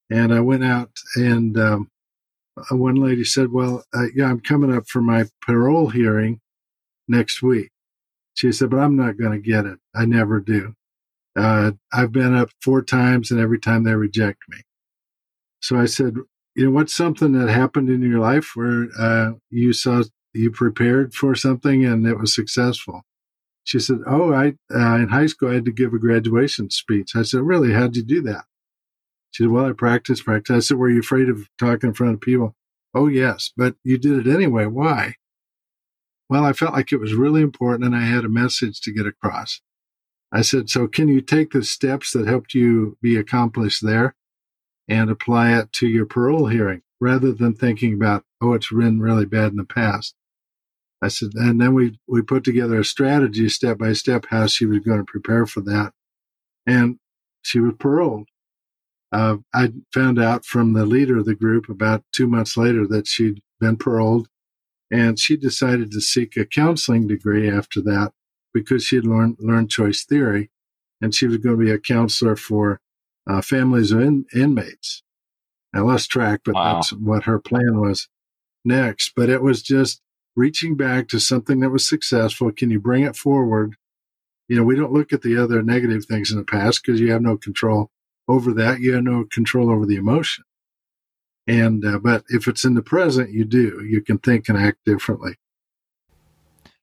and 0.09 0.33
I 0.33 0.41
went 0.41 0.65
out 0.65 0.91
and 1.15 1.57
um, 1.57 1.91
uh, 2.57 2.75
one 2.75 2.95
lady 2.95 3.23
said, 3.23 3.51
"Well, 3.51 3.83
uh, 3.95 4.07
yeah, 4.15 4.25
I'm 4.25 4.39
coming 4.39 4.73
up 4.75 4.87
for 4.87 5.01
my 5.01 5.25
parole 5.41 5.89
hearing 5.89 6.41
next 7.07 7.41
week." 7.41 7.69
She 8.33 8.51
said, 8.51 8.69
"But 8.69 8.79
I'm 8.79 8.95
not 8.95 9.17
going 9.17 9.31
to 9.31 9.49
get 9.49 9.65
it. 9.65 9.79
I 9.95 10.05
never 10.05 10.39
do." 10.39 10.76
Uh, 11.37 11.71
I've 11.93 12.11
been 12.11 12.35
up 12.35 12.49
four 12.61 12.81
times 12.81 13.29
and 13.29 13.39
every 13.39 13.59
time 13.59 13.83
they 13.83 13.93
reject 13.93 14.39
me. 14.49 14.57
So 15.61 15.77
I 15.77 15.85
said, 15.85 16.15
you 16.55 16.65
know, 16.65 16.71
what's 16.71 16.93
something 16.93 17.33
that 17.33 17.49
happened 17.49 17.89
in 17.89 18.01
your 18.01 18.19
life 18.19 18.51
where 18.55 18.87
uh, 18.99 19.31
you 19.49 19.73
saw 19.73 20.03
you 20.33 20.51
prepared 20.51 21.13
for 21.13 21.35
something 21.35 21.85
and 21.85 22.05
it 22.07 22.17
was 22.17 22.33
successful? 22.33 23.03
She 23.63 23.79
said, 23.79 23.99
oh, 24.07 24.33
I 24.33 24.53
uh, 24.73 24.95
in 24.95 25.09
high 25.09 25.25
school 25.27 25.51
I 25.51 25.55
had 25.55 25.65
to 25.65 25.71
give 25.71 25.93
a 25.93 25.99
graduation 25.99 26.69
speech. 26.69 27.11
I 27.15 27.21
said, 27.21 27.41
really? 27.41 27.73
How'd 27.73 27.95
you 27.95 28.03
do 28.03 28.21
that? 28.23 28.45
She 29.31 29.43
said, 29.43 29.51
well, 29.51 29.65
I 29.65 29.73
practiced, 29.73 30.25
practice. 30.25 30.55
I 30.55 30.59
said, 30.59 30.77
were 30.77 30.89
you 30.89 31.01
afraid 31.01 31.29
of 31.29 31.47
talking 31.59 31.89
in 31.89 31.93
front 31.93 32.15
of 32.15 32.21
people? 32.21 32.55
Oh, 32.95 33.07
yes, 33.07 33.51
but 33.55 33.75
you 33.83 33.97
did 33.97 34.25
it 34.25 34.33
anyway. 34.33 34.65
Why? 34.65 35.15
Well, 36.29 36.45
I 36.45 36.53
felt 36.53 36.73
like 36.73 36.91
it 36.91 36.99
was 36.99 37.13
really 37.13 37.41
important 37.41 37.85
and 37.85 37.95
I 37.95 38.05
had 38.05 38.25
a 38.25 38.29
message 38.29 38.81
to 38.81 38.93
get 38.93 39.05
across. 39.05 39.61
I 40.31 40.41
said, 40.41 40.69
so 40.69 40.87
can 40.87 41.07
you 41.07 41.21
take 41.21 41.51
the 41.51 41.63
steps 41.63 42.11
that 42.11 42.27
helped 42.27 42.53
you 42.53 42.97
be 43.01 43.15
accomplished 43.15 43.85
there 43.85 44.15
and 44.87 45.09
apply 45.09 45.57
it 45.57 45.71
to 45.73 45.87
your 45.87 46.05
parole 46.05 46.47
hearing 46.47 46.81
rather 46.99 47.31
than 47.31 47.53
thinking 47.53 47.93
about, 47.93 48.25
oh, 48.41 48.53
it's 48.53 48.71
been 48.71 48.99
really 48.99 49.25
bad 49.25 49.51
in 49.51 49.57
the 49.57 49.63
past? 49.63 50.15
I 51.01 51.09
said, 51.09 51.29
and 51.35 51.61
then 51.61 51.73
we, 51.73 51.99
we 52.07 52.21
put 52.21 52.43
together 52.43 52.79
a 52.79 52.85
strategy 52.85 53.47
step 53.49 53.77
by 53.77 53.93
step 53.93 54.25
how 54.29 54.47
she 54.47 54.65
was 54.65 54.79
going 54.79 54.99
to 54.99 55.05
prepare 55.05 55.45
for 55.45 55.61
that. 55.61 55.93
And 56.65 56.97
she 57.41 57.59
was 57.59 57.75
paroled. 57.79 58.27
Uh, 59.11 59.37
I 59.53 59.71
found 59.93 60.19
out 60.19 60.45
from 60.45 60.73
the 60.73 60.85
leader 60.85 61.19
of 61.19 61.25
the 61.25 61.35
group 61.35 61.69
about 61.69 62.03
two 62.11 62.27
months 62.27 62.57
later 62.57 62.85
that 62.87 63.07
she'd 63.07 63.41
been 63.59 63.77
paroled 63.77 64.27
and 64.91 65.19
she 65.19 65.37
decided 65.37 65.91
to 65.91 66.01
seek 66.01 66.35
a 66.35 66.45
counseling 66.45 67.07
degree 67.07 67.49
after 67.49 67.81
that 67.81 68.11
because 68.61 68.83
she 68.83 68.95
had 68.95 69.05
learned, 69.05 69.37
learned 69.39 69.69
choice 69.69 70.03
theory 70.03 70.49
and 71.01 71.13
she 71.13 71.27
was 71.27 71.37
going 71.37 71.57
to 71.57 71.63
be 71.63 71.71
a 71.71 71.79
counselor 71.79 72.35
for 72.35 72.79
uh, 73.29 73.41
families 73.41 73.91
of 73.91 74.01
in, 74.01 74.25
inmates. 74.33 75.03
I 75.73 75.81
lost 75.81 76.09
track, 76.09 76.41
but 76.43 76.55
wow. 76.55 76.75
that's 76.75 76.93
what 76.93 77.23
her 77.23 77.39
plan 77.39 77.79
was 77.79 78.07
next. 78.65 79.13
But 79.15 79.29
it 79.29 79.41
was 79.41 79.61
just 79.61 80.01
reaching 80.35 80.75
back 80.75 81.07
to 81.09 81.19
something 81.19 81.59
that 81.59 81.69
was 81.69 81.87
successful. 81.87 82.51
Can 82.51 82.71
you 82.71 82.79
bring 82.79 83.03
it 83.03 83.15
forward? 83.15 83.75
You 84.47 84.55
know, 84.55 84.63
we 84.63 84.75
don't 84.75 84.93
look 84.93 85.13
at 85.13 85.21
the 85.21 85.37
other 85.37 85.61
negative 85.61 86.05
things 86.05 86.31
in 86.31 86.37
the 86.37 86.43
past 86.43 86.81
because 86.83 86.99
you 86.99 87.11
have 87.11 87.21
no 87.21 87.37
control 87.37 87.91
over 88.27 88.53
that. 88.53 88.79
You 88.79 88.93
have 88.93 89.03
no 89.03 89.25
control 89.25 89.69
over 89.69 89.85
the 89.85 89.97
emotion. 89.97 90.45
And, 91.45 91.85
uh, 91.85 91.99
but 91.99 92.23
if 92.29 92.47
it's 92.47 92.65
in 92.65 92.73
the 92.73 92.81
present, 92.81 93.31
you 93.31 93.45
do. 93.45 93.85
You 93.87 94.01
can 94.01 94.17
think 94.17 94.49
and 94.49 94.57
act 94.57 94.79
differently. 94.85 95.35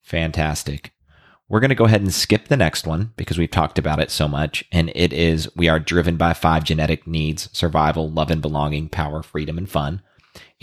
Fantastic. 0.02 0.93
We're 1.48 1.60
going 1.60 1.70
to 1.70 1.74
go 1.74 1.84
ahead 1.84 2.00
and 2.00 2.12
skip 2.12 2.48
the 2.48 2.56
next 2.56 2.86
one 2.86 3.12
because 3.16 3.36
we've 3.36 3.50
talked 3.50 3.78
about 3.78 4.00
it 4.00 4.10
so 4.10 4.26
much. 4.26 4.64
And 4.72 4.90
it 4.94 5.12
is 5.12 5.54
we 5.54 5.68
are 5.68 5.78
driven 5.78 6.16
by 6.16 6.32
five 6.32 6.64
genetic 6.64 7.06
needs 7.06 7.50
survival, 7.52 8.10
love 8.10 8.30
and 8.30 8.40
belonging, 8.40 8.88
power, 8.88 9.22
freedom, 9.22 9.58
and 9.58 9.68
fun. 9.68 10.00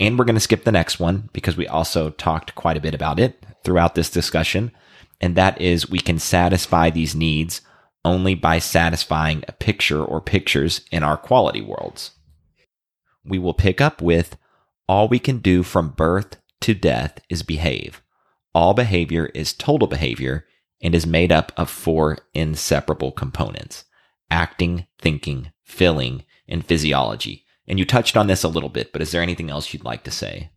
And 0.00 0.18
we're 0.18 0.24
going 0.24 0.34
to 0.34 0.40
skip 0.40 0.64
the 0.64 0.72
next 0.72 0.98
one 0.98 1.30
because 1.32 1.56
we 1.56 1.68
also 1.68 2.10
talked 2.10 2.56
quite 2.56 2.76
a 2.76 2.80
bit 2.80 2.94
about 2.94 3.20
it 3.20 3.46
throughout 3.62 3.94
this 3.94 4.10
discussion. 4.10 4.72
And 5.20 5.36
that 5.36 5.60
is 5.60 5.88
we 5.88 6.00
can 6.00 6.18
satisfy 6.18 6.90
these 6.90 7.14
needs 7.14 7.60
only 8.04 8.34
by 8.34 8.58
satisfying 8.58 9.44
a 9.46 9.52
picture 9.52 10.04
or 10.04 10.20
pictures 10.20 10.80
in 10.90 11.04
our 11.04 11.16
quality 11.16 11.62
worlds. 11.62 12.10
We 13.24 13.38
will 13.38 13.54
pick 13.54 13.80
up 13.80 14.02
with 14.02 14.36
all 14.88 15.06
we 15.06 15.20
can 15.20 15.38
do 15.38 15.62
from 15.62 15.90
birth 15.90 16.38
to 16.62 16.74
death 16.74 17.20
is 17.28 17.44
behave. 17.44 18.02
All 18.52 18.74
behavior 18.74 19.26
is 19.26 19.52
total 19.52 19.86
behavior 19.86 20.44
and 20.82 20.94
is 20.94 21.06
made 21.06 21.32
up 21.32 21.52
of 21.56 21.70
four 21.70 22.18
inseparable 22.34 23.12
components 23.12 23.84
acting, 24.32 24.86
thinking, 24.98 25.52
feeling, 25.62 26.24
and 26.48 26.64
physiology. 26.64 27.44
And 27.68 27.78
you 27.78 27.84
touched 27.84 28.16
on 28.16 28.26
this 28.26 28.42
a 28.42 28.48
little 28.48 28.70
bit, 28.70 28.90
but 28.90 29.02
is 29.02 29.12
there 29.12 29.22
anything 29.22 29.50
else 29.50 29.72
you'd 29.72 29.84
like 29.84 30.04
to 30.04 30.10
say? 30.10 30.50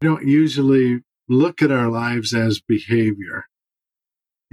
We 0.00 0.08
don't 0.08 0.26
usually 0.26 1.00
look 1.28 1.62
at 1.62 1.72
our 1.72 1.88
lives 1.88 2.34
as 2.34 2.60
behavior. 2.60 3.46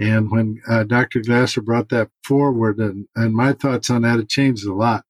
And 0.00 0.30
when 0.30 0.60
uh, 0.66 0.84
Dr. 0.84 1.20
Glasser 1.20 1.60
brought 1.60 1.90
that 1.90 2.08
forward, 2.24 2.78
and, 2.78 3.06
and 3.14 3.34
my 3.34 3.52
thoughts 3.52 3.90
on 3.90 4.02
that 4.02 4.18
have 4.18 4.28
changed 4.28 4.66
a 4.66 4.74
lot. 4.74 5.04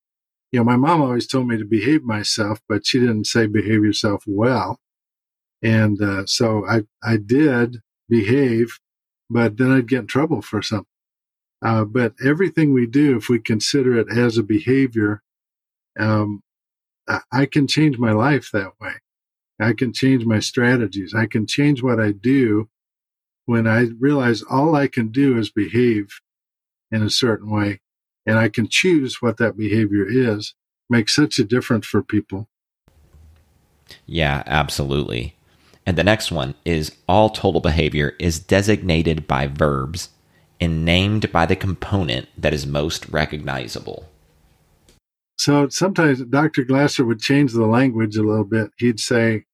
You 0.52 0.61
know, 0.61 0.64
my 0.64 0.76
mom 0.76 1.00
always 1.00 1.26
told 1.26 1.48
me 1.48 1.57
to 1.57 1.64
behave 1.64 2.02
myself, 2.02 2.61
but 2.68 2.86
she 2.86 3.00
didn't 3.00 3.26
say 3.26 3.46
behave 3.46 3.82
yourself 3.84 4.24
well. 4.26 4.78
And 5.62 6.00
uh, 6.02 6.26
so 6.26 6.66
I, 6.66 6.82
I 7.02 7.16
did 7.16 7.78
behave 8.09 8.78
but 9.31 9.57
then 9.57 9.70
I'd 9.70 9.89
get 9.89 10.01
in 10.01 10.07
trouble 10.07 10.43
for 10.43 10.62
something. 10.62 10.87
Uh, 11.62 11.85
but 11.85 12.14
everything 12.25 12.72
we 12.72 12.87
do, 12.87 13.16
if 13.16 13.29
we 13.29 13.39
consider 13.39 13.99
it 13.99 14.09
as 14.11 14.37
a 14.37 14.43
behavior, 14.43 15.22
um, 15.99 16.43
I 17.31 17.47
can 17.47 17.66
change 17.66 17.99
my 17.99 18.12
life 18.12 18.51
that 18.53 18.72
way. 18.81 18.95
I 19.61 19.72
can 19.72 19.93
change 19.93 20.25
my 20.25 20.41
strategies. 20.41 21.14
I 21.14 21.27
can 21.27 21.47
change 21.47 21.83
what 21.83 22.01
I 22.01 22.12
do 22.12 22.68
when 23.47 23.66
I 23.66 23.89
realize 23.99 24.43
all 24.43 24.75
I 24.75 24.89
can 24.89 25.09
do 25.09 25.39
is 25.39 25.51
behave 25.51 26.20
in 26.91 27.03
a 27.03 27.11
certain 27.11 27.51
way 27.51 27.81
and 28.27 28.39
I 28.39 28.49
can 28.49 28.68
choose 28.68 29.20
what 29.20 29.37
that 29.39 29.57
behavior 29.57 30.07
is. 30.09 30.55
Makes 30.89 31.14
such 31.14 31.39
a 31.39 31.45
difference 31.45 31.87
for 31.87 32.03
people. 32.03 32.49
Yeah, 34.07 34.43
absolutely. 34.47 35.37
And 35.87 35.99
the 35.99 36.05
next 36.05 36.32
one 36.32 36.55
is 36.64 36.97
all 37.09 37.30
total 37.30 37.61
behavior 37.61 38.14
is 38.18 38.39
designated 38.39 39.26
by 39.26 39.47
verbs 39.47 40.09
and 40.61 40.85
named 40.85 41.30
by 41.30 41.47
the 41.47 41.57
component 41.57 42.28
that 42.39 42.55
is 42.55 42.66
most 42.66 43.09
recognizable. 43.11 44.09
So 45.37 45.68
sometimes 45.68 46.22
Dr. 46.24 46.64
Glasser 46.64 47.05
would 47.05 47.20
change 47.20 47.53
the 47.53 47.66
language 47.66 48.16
a 48.16 48.22
little 48.22 48.45
bit. 48.45 48.70
He'd 48.78 49.01
say, 49.01 49.45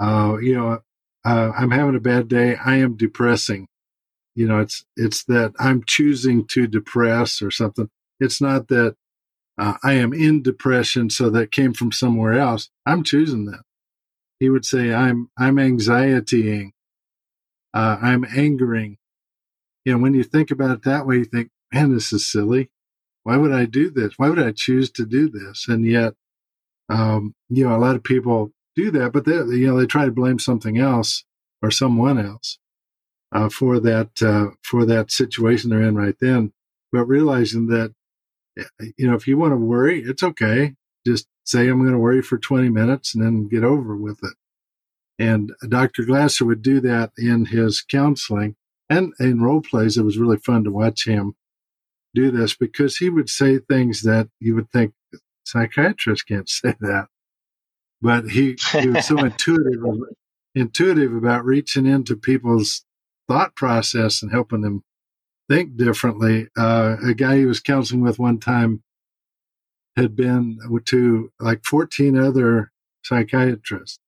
uh, 0.00 0.38
you 0.40 0.56
know, 0.56 0.80
uh, 1.24 1.52
I'm 1.56 1.70
having 1.70 1.94
a 1.94 2.00
bad 2.00 2.28
day. 2.28 2.56
I 2.56 2.76
am 2.76 2.96
depressing. 2.96 3.68
You 4.34 4.48
know, 4.48 4.60
it's, 4.60 4.84
it's 4.96 5.24
that 5.24 5.52
I'm 5.60 5.84
choosing 5.86 6.46
to 6.48 6.66
depress 6.66 7.42
or 7.42 7.50
something. 7.50 7.88
It's 8.18 8.40
not 8.40 8.68
that 8.68 8.96
uh, 9.58 9.74
I 9.84 9.92
am 9.92 10.12
in 10.12 10.42
depression. 10.42 11.10
So 11.10 11.28
that 11.30 11.52
came 11.52 11.74
from 11.74 11.92
somewhere 11.92 12.32
else. 12.32 12.70
I'm 12.86 13.04
choosing 13.04 13.44
that 13.44 13.60
he 14.42 14.50
would 14.50 14.64
say, 14.64 14.92
I'm, 14.92 15.30
I'm 15.38 15.54
anxietying. 15.54 16.72
Uh, 17.72 17.96
I'm 18.02 18.24
angering. 18.24 18.98
You 19.84 19.92
know, 19.92 19.98
when 19.98 20.14
you 20.14 20.24
think 20.24 20.50
about 20.50 20.72
it 20.72 20.82
that 20.82 21.06
way, 21.06 21.18
you 21.18 21.24
think, 21.24 21.50
man, 21.72 21.94
this 21.94 22.12
is 22.12 22.28
silly. 22.28 22.68
Why 23.22 23.36
would 23.36 23.52
I 23.52 23.66
do 23.66 23.88
this? 23.88 24.14
Why 24.16 24.30
would 24.30 24.40
I 24.40 24.50
choose 24.50 24.90
to 24.94 25.06
do 25.06 25.30
this? 25.30 25.66
And 25.68 25.86
yet, 25.86 26.14
um, 26.88 27.36
you 27.50 27.62
know, 27.64 27.76
a 27.76 27.78
lot 27.78 27.94
of 27.94 28.02
people 28.02 28.50
do 28.74 28.90
that, 28.90 29.12
but 29.12 29.26
they, 29.26 29.34
you 29.34 29.68
know, 29.68 29.78
they 29.78 29.86
try 29.86 30.06
to 30.06 30.10
blame 30.10 30.40
something 30.40 30.76
else 30.76 31.24
or 31.62 31.70
someone 31.70 32.18
else, 32.18 32.58
uh, 33.30 33.48
for 33.48 33.78
that, 33.78 34.20
uh, 34.22 34.56
for 34.64 34.84
that 34.86 35.12
situation 35.12 35.70
they're 35.70 35.82
in 35.82 35.94
right 35.94 36.16
then. 36.20 36.52
But 36.90 37.04
realizing 37.04 37.68
that, 37.68 37.94
you 38.96 39.06
know, 39.06 39.14
if 39.14 39.28
you 39.28 39.38
want 39.38 39.52
to 39.52 39.56
worry, 39.56 40.02
it's 40.02 40.24
okay. 40.24 40.74
Just 41.06 41.28
say 41.44 41.68
I'm 41.68 41.80
going 41.80 41.92
to 41.92 41.98
worry 41.98 42.22
for 42.22 42.38
20 42.38 42.68
minutes 42.68 43.14
and 43.14 43.24
then 43.24 43.48
get 43.48 43.64
over 43.64 43.96
with 43.96 44.18
it. 44.22 44.34
And 45.18 45.52
Dr. 45.68 46.04
Glasser 46.04 46.44
would 46.44 46.62
do 46.62 46.80
that 46.80 47.12
in 47.16 47.46
his 47.46 47.82
counseling 47.82 48.56
and 48.88 49.12
in 49.20 49.42
role 49.42 49.60
plays. 49.60 49.96
It 49.96 50.04
was 50.04 50.18
really 50.18 50.38
fun 50.38 50.64
to 50.64 50.70
watch 50.70 51.06
him 51.06 51.34
do 52.14 52.30
this 52.30 52.54
because 52.54 52.98
he 52.98 53.08
would 53.08 53.28
say 53.28 53.58
things 53.58 54.02
that 54.02 54.28
you 54.40 54.54
would 54.54 54.70
think 54.70 54.94
psychiatrists 55.44 56.24
can't 56.24 56.48
say 56.48 56.74
that. 56.80 57.06
But 58.00 58.30
he, 58.30 58.56
he 58.72 58.88
was 58.88 59.06
so 59.06 59.18
intuitive, 59.24 59.80
intuitive 60.54 61.14
about 61.14 61.44
reaching 61.44 61.86
into 61.86 62.16
people's 62.16 62.84
thought 63.28 63.54
process 63.54 64.22
and 64.22 64.32
helping 64.32 64.62
them 64.62 64.82
think 65.48 65.76
differently. 65.76 66.48
Uh, 66.56 66.96
a 67.06 67.14
guy 67.14 67.38
he 67.38 67.46
was 67.46 67.60
counseling 67.60 68.02
with 68.02 68.18
one 68.18 68.38
time 68.40 68.82
had 69.96 70.16
been 70.16 70.58
to 70.86 71.32
like 71.40 71.64
14 71.64 72.16
other 72.18 72.72
psychiatrists 73.04 73.98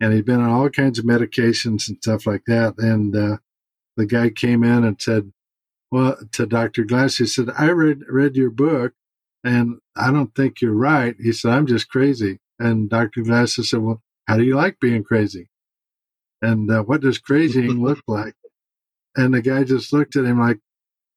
and 0.00 0.12
he'd 0.12 0.24
been 0.24 0.40
on 0.40 0.50
all 0.50 0.70
kinds 0.70 0.98
of 0.98 1.04
medications 1.04 1.88
and 1.88 1.98
stuff 1.98 2.26
like 2.26 2.44
that. 2.46 2.74
And 2.78 3.14
uh, 3.14 3.36
the 3.96 4.06
guy 4.06 4.30
came 4.30 4.64
in 4.64 4.82
and 4.82 5.00
said, 5.00 5.32
well, 5.90 6.16
to 6.32 6.46
Dr. 6.46 6.84
Glass, 6.84 7.16
he 7.16 7.26
said, 7.26 7.50
I 7.56 7.66
read, 7.70 8.02
read 8.08 8.36
your 8.36 8.50
book 8.50 8.94
and 9.44 9.78
I 9.96 10.10
don't 10.10 10.34
think 10.34 10.60
you're 10.60 10.72
right. 10.72 11.14
He 11.20 11.32
said, 11.32 11.52
I'm 11.52 11.66
just 11.66 11.88
crazy. 11.88 12.38
And 12.58 12.88
Dr. 12.88 13.22
Glass 13.22 13.54
said, 13.54 13.80
well, 13.80 14.02
how 14.26 14.36
do 14.36 14.44
you 14.44 14.56
like 14.56 14.80
being 14.80 15.04
crazy? 15.04 15.50
And 16.42 16.70
uh, 16.70 16.82
what 16.82 17.02
does 17.02 17.18
crazying 17.18 17.80
look 17.82 18.02
like? 18.06 18.34
And 19.16 19.34
the 19.34 19.42
guy 19.42 19.64
just 19.64 19.92
looked 19.92 20.16
at 20.16 20.24
him 20.24 20.40
like, 20.40 20.60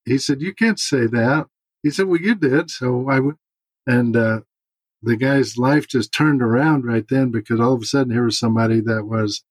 he 0.06 0.18
said, 0.18 0.42
you 0.42 0.54
can't 0.54 0.80
say 0.80 1.06
that. 1.08 1.48
He 1.84 1.90
said, 1.90 2.08
well, 2.08 2.20
you 2.20 2.36
did. 2.36 2.70
So 2.70 3.10
I 3.10 3.20
would, 3.20 3.36
and 3.88 4.16
uh, 4.16 4.42
the 5.02 5.18
guy's 5.18 5.58
life 5.58 5.88
just 5.88 6.14
turned 6.14 6.42
around 6.42 6.86
right 6.86 7.06
then 7.10 7.32
because 7.32 7.60
all 7.60 7.74
of 7.74 7.82
a 7.82 7.86
sudden 7.86 8.14
here 8.14 8.26
was 8.26 8.40
somebody 8.40 8.80
that 8.80 9.06
was 9.06 9.44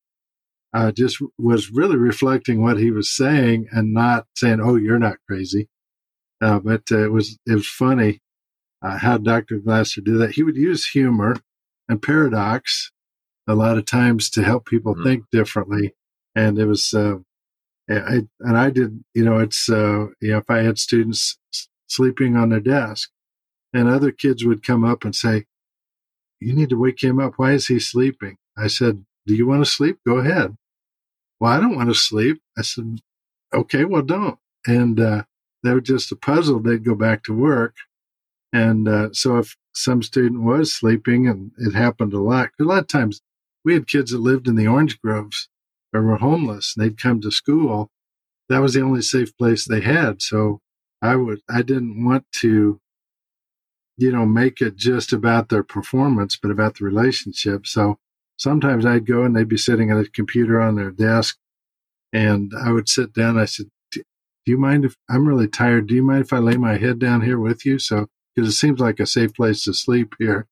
uh, 0.75 0.91
just 0.91 1.19
was 1.39 1.71
really 1.71 1.97
reflecting 1.97 2.63
what 2.63 2.79
he 2.79 2.91
was 2.91 3.11
saying 3.11 3.69
and 3.73 3.93
not 3.93 4.27
saying, 4.35 4.61
"Oh, 4.61 4.77
you're 4.77 4.99
not 4.99 5.19
crazy." 5.29 5.69
Uh, 6.41 6.59
but 6.59 6.83
uh, 6.91 7.05
it 7.05 7.13
was 7.13 7.39
it 7.47 7.55
was 7.55 7.69
funny 7.69 8.21
uh, 8.83 8.99
how 8.99 9.19
Dr. 9.19 9.59
Glasser 9.59 10.01
did 10.01 10.19
that. 10.19 10.33
He 10.33 10.43
would 10.43 10.57
use 10.57 10.87
humor 10.87 11.37
and 11.89 12.01
paradox 12.01 12.91
a 13.47 13.55
lot 13.55 13.77
of 13.77 13.85
times 13.85 14.31
to 14.31 14.43
help 14.43 14.67
people 14.67 14.95
mm-hmm. 14.95 15.05
think 15.05 15.25
differently, 15.31 15.95
and 16.35 16.59
it 16.59 16.67
was. 16.67 16.95
Uh, 16.95 17.19
I, 17.91 18.27
and 18.41 18.57
I 18.57 18.71
did, 18.71 19.03
you 19.13 19.25
know, 19.25 19.39
it's, 19.39 19.69
uh, 19.69 20.07
you 20.21 20.31
know, 20.31 20.39
if 20.39 20.49
I 20.49 20.59
had 20.59 20.79
students 20.79 21.37
sleeping 21.89 22.37
on 22.37 22.49
their 22.49 22.61
desk, 22.61 23.11
and 23.73 23.89
other 23.89 24.11
kids 24.11 24.45
would 24.45 24.67
come 24.67 24.85
up 24.85 25.05
and 25.05 25.15
say, 25.15 25.47
You 26.41 26.53
need 26.53 26.71
to 26.71 26.79
wake 26.79 27.03
him 27.03 27.19
up. 27.19 27.35
Why 27.37 27.53
is 27.53 27.67
he 27.67 27.79
sleeping? 27.79 28.37
I 28.57 28.67
said, 28.67 29.05
Do 29.27 29.35
you 29.35 29.47
want 29.47 29.65
to 29.65 29.71
sleep? 29.71 29.99
Go 30.07 30.19
ahead. 30.19 30.57
Well, 31.41 31.53
I 31.53 31.61
don't 31.61 31.77
want 31.77 31.89
to 31.89 31.95
sleep. 31.95 32.41
I 32.57 32.63
said, 32.63 33.01
Okay, 33.55 33.85
well, 33.85 34.03
don't. 34.03 34.39
And 34.67 35.01
uh, 35.01 35.25
they 35.63 35.73
were 35.73 35.81
just 35.81 36.13
puzzled. 36.21 36.65
They'd 36.65 36.85
go 36.85 36.95
back 36.95 37.25
to 37.25 37.35
work. 37.35 37.75
And 38.53 38.87
uh, 38.87 39.09
so 39.13 39.39
if 39.39 39.57
some 39.75 40.03
student 40.03 40.43
was 40.43 40.75
sleeping, 40.75 41.27
and 41.27 41.53
it 41.59 41.75
happened 41.75 42.13
a 42.13 42.21
lot, 42.21 42.51
a 42.61 42.65
lot 42.65 42.81
of 42.81 42.89
times 42.89 43.23
we 43.65 43.75
had 43.75 43.87
kids 43.87 44.11
that 44.11 44.19
lived 44.19 44.47
in 44.47 44.57
the 44.57 44.67
orange 44.67 45.01
groves 45.01 45.49
or 45.93 46.03
were 46.03 46.17
homeless. 46.17 46.75
And 46.77 46.85
they'd 46.85 47.01
come 47.01 47.21
to 47.23 47.31
school. 47.31 47.91
That 48.49 48.61
was 48.61 48.75
the 48.75 48.83
only 48.83 49.03
safe 49.03 49.37
place 49.37 49.65
they 49.65 49.81
had. 49.81 50.21
So 50.21 50.61
I 51.01 51.17
would, 51.17 51.41
I 51.49 51.63
didn't 51.63 52.05
want 52.05 52.25
to, 52.41 52.81
you 53.97 54.11
know, 54.11 54.27
make 54.27 54.61
it 54.61 54.77
just 54.77 55.13
about 55.13 55.49
their 55.49 55.63
performance, 55.63 56.39
but 56.41 56.51
about 56.51 56.79
the 56.79 56.85
relationship. 56.85 57.67
So 57.67 57.99
sometimes 58.37 58.87
I'd 58.87 59.07
go 59.07 59.23
and 59.23 59.37
they'd 59.37 59.49
be 59.49 59.57
sitting 59.57 59.91
at 59.91 59.99
a 59.99 60.11
computer 60.11 60.61
on 60.61 60.77
their 60.77 60.91
desk 60.91 61.37
and 62.13 62.53
I 62.59 62.73
would 62.73 62.89
sit 62.89 63.13
down. 63.13 63.39
I 63.39 63.47
said, 63.47 63.67
do 64.45 64.51
you 64.51 64.59
mind 64.59 64.85
if 64.85 64.97
I'm 65.09 65.27
really 65.27 65.49
tired? 65.49 65.87
Do 65.87 65.95
you 65.95 66.03
mind 66.03 66.25
if 66.25 66.33
I 66.33 66.39
lay 66.39 66.57
my 66.57 66.77
head 66.77 66.99
down 66.99 67.23
here 67.23 67.39
with 67.39 67.65
you? 67.65 67.79
So, 67.79 68.09
because 68.35 68.49
it 68.49 68.57
seems 68.57 68.81
like 68.81 68.99
a 68.99 69.07
safe 69.07 69.35
place 69.35 69.65
to 69.65 69.75
sleep 69.75 70.15
here. 70.19 70.49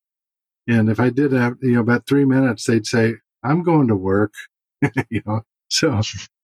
And 0.68 0.88
if 0.88 1.00
I 1.00 1.10
did 1.10 1.32
have, 1.32 1.56
you 1.60 1.72
know, 1.72 1.80
about 1.80 2.06
three 2.06 2.24
minutes, 2.24 2.64
they'd 2.64 2.86
say, 2.86 3.14
I'm 3.42 3.62
going 3.62 3.88
to 3.88 3.96
work, 3.96 4.32
you 5.10 5.22
know. 5.26 5.42
So 5.68 6.00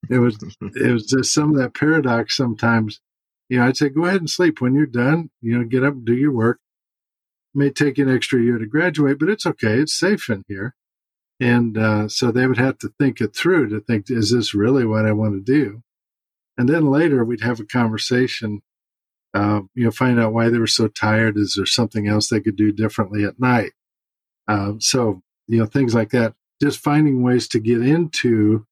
it 0.09 0.19
was, 0.19 0.37
it 0.61 0.91
was 0.91 1.05
just 1.05 1.33
some 1.33 1.51
of 1.51 1.57
that 1.57 1.73
paradox 1.73 2.35
sometimes. 2.35 3.01
You 3.49 3.59
know, 3.59 3.65
I'd 3.65 3.77
say, 3.77 3.89
go 3.89 4.05
ahead 4.05 4.21
and 4.21 4.29
sleep 4.29 4.59
when 4.59 4.73
you're 4.73 4.85
done, 4.85 5.29
you 5.41 5.57
know, 5.57 5.65
get 5.65 5.83
up 5.83 5.93
and 5.93 6.05
do 6.05 6.15
your 6.15 6.31
work. 6.31 6.59
May 7.57 7.71
take 7.71 7.97
an 7.97 8.13
extra 8.13 8.41
year 8.41 8.59
to 8.59 8.67
graduate, 8.67 9.17
but 9.19 9.29
it's 9.29 9.45
okay. 9.45 9.79
It's 9.79 9.97
safe 9.97 10.29
in 10.29 10.43
here. 10.47 10.75
And 11.39 11.77
uh, 11.77 12.07
so 12.07 12.31
they 12.31 12.47
would 12.47 12.57
have 12.57 12.77
to 12.79 12.93
think 12.99 13.19
it 13.19 13.35
through 13.35 13.69
to 13.69 13.79
think, 13.79 14.09
is 14.09 14.31
this 14.31 14.53
really 14.53 14.85
what 14.85 15.05
I 15.05 15.11
want 15.11 15.33
to 15.33 15.53
do? 15.53 15.81
And 16.57 16.69
then 16.69 16.89
later 16.89 17.25
we'd 17.25 17.41
have 17.41 17.59
a 17.59 17.65
conversation, 17.65 18.61
uh, 19.33 19.61
you 19.75 19.85
know, 19.85 19.91
find 19.91 20.19
out 20.19 20.33
why 20.33 20.49
they 20.49 20.57
were 20.57 20.67
so 20.67 20.87
tired. 20.87 21.37
Is 21.37 21.55
there 21.55 21.65
something 21.65 22.07
else 22.07 22.29
they 22.29 22.41
could 22.41 22.55
do 22.55 22.71
differently 22.71 23.23
at 23.23 23.39
night? 23.39 23.71
Uh, 24.47 24.73
so, 24.79 25.21
you 25.47 25.59
know, 25.59 25.65
things 25.65 25.93
like 25.93 26.09
that. 26.11 26.33
Just 26.61 26.79
finding 26.79 27.21
ways 27.21 27.47
to 27.49 27.59
get 27.59 27.81
into 27.81 28.65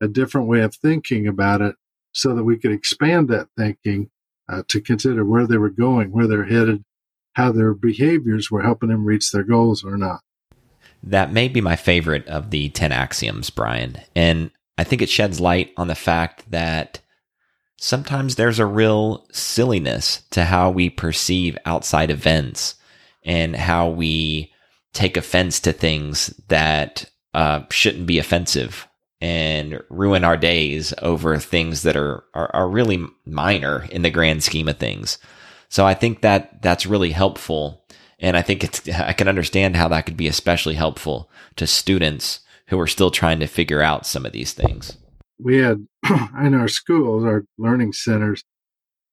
a 0.00 0.08
different 0.08 0.48
way 0.48 0.60
of 0.60 0.74
thinking 0.74 1.26
about 1.26 1.60
it 1.60 1.76
so 2.12 2.34
that 2.34 2.44
we 2.44 2.58
could 2.58 2.72
expand 2.72 3.28
that 3.28 3.48
thinking 3.56 4.10
uh, 4.48 4.62
to 4.68 4.80
consider 4.80 5.24
where 5.24 5.46
they 5.46 5.58
were 5.58 5.70
going, 5.70 6.10
where 6.10 6.26
they're 6.26 6.44
headed, 6.44 6.84
how 7.38 7.52
their 7.52 7.72
behaviors 7.72 8.50
were 8.50 8.62
helping 8.62 8.88
them 8.88 9.04
reach 9.04 9.30
their 9.30 9.44
goals 9.44 9.84
or 9.84 9.96
not. 9.96 10.20
That 11.04 11.32
may 11.32 11.46
be 11.46 11.60
my 11.60 11.76
favorite 11.76 12.26
of 12.26 12.50
the 12.50 12.68
10 12.70 12.90
axioms, 12.90 13.48
Brian. 13.48 13.96
And 14.16 14.50
I 14.76 14.82
think 14.82 15.02
it 15.02 15.08
sheds 15.08 15.38
light 15.38 15.70
on 15.76 15.86
the 15.86 15.94
fact 15.94 16.50
that 16.50 17.00
sometimes 17.76 18.34
there's 18.34 18.58
a 18.58 18.66
real 18.66 19.24
silliness 19.30 20.22
to 20.32 20.44
how 20.44 20.70
we 20.70 20.90
perceive 20.90 21.56
outside 21.64 22.10
events 22.10 22.74
and 23.22 23.54
how 23.54 23.88
we 23.88 24.52
take 24.92 25.16
offense 25.16 25.60
to 25.60 25.72
things 25.72 26.34
that 26.48 27.08
uh, 27.34 27.60
shouldn't 27.70 28.08
be 28.08 28.18
offensive 28.18 28.88
and 29.20 29.80
ruin 29.90 30.24
our 30.24 30.36
days 30.36 30.92
over 31.02 31.38
things 31.38 31.82
that 31.82 31.96
are, 31.96 32.24
are, 32.34 32.50
are 32.52 32.68
really 32.68 33.04
minor 33.24 33.86
in 33.92 34.02
the 34.02 34.10
grand 34.10 34.42
scheme 34.42 34.68
of 34.68 34.78
things. 34.78 35.18
So 35.68 35.86
I 35.86 35.94
think 35.94 36.22
that 36.22 36.62
that's 36.62 36.86
really 36.86 37.10
helpful 37.10 37.84
and 38.18 38.36
I 38.36 38.42
think 38.42 38.64
it's, 38.64 38.88
I 38.88 39.12
can 39.12 39.28
understand 39.28 39.76
how 39.76 39.88
that 39.88 40.06
could 40.06 40.16
be 40.16 40.26
especially 40.26 40.74
helpful 40.74 41.30
to 41.56 41.66
students 41.66 42.40
who 42.66 42.78
are 42.80 42.86
still 42.86 43.10
trying 43.10 43.40
to 43.40 43.46
figure 43.46 43.80
out 43.80 44.06
some 44.06 44.26
of 44.26 44.32
these 44.32 44.52
things. 44.52 44.98
We 45.38 45.58
had 45.58 45.86
in 46.40 46.54
our 46.54 46.68
schools, 46.68 47.24
our 47.24 47.44
learning 47.58 47.92
centers, 47.92 48.42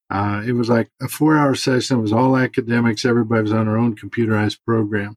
uh, 0.09 0.43
it 0.45 0.53
was 0.53 0.69
like 0.69 0.89
a 1.01 1.07
four 1.07 1.37
hour 1.37 1.55
session. 1.55 1.97
It 1.97 2.01
was 2.01 2.13
all 2.13 2.37
academics. 2.37 3.05
Everybody 3.05 3.43
was 3.43 3.53
on 3.53 3.65
their 3.65 3.77
own 3.77 3.95
computerized 3.95 4.57
program. 4.65 5.15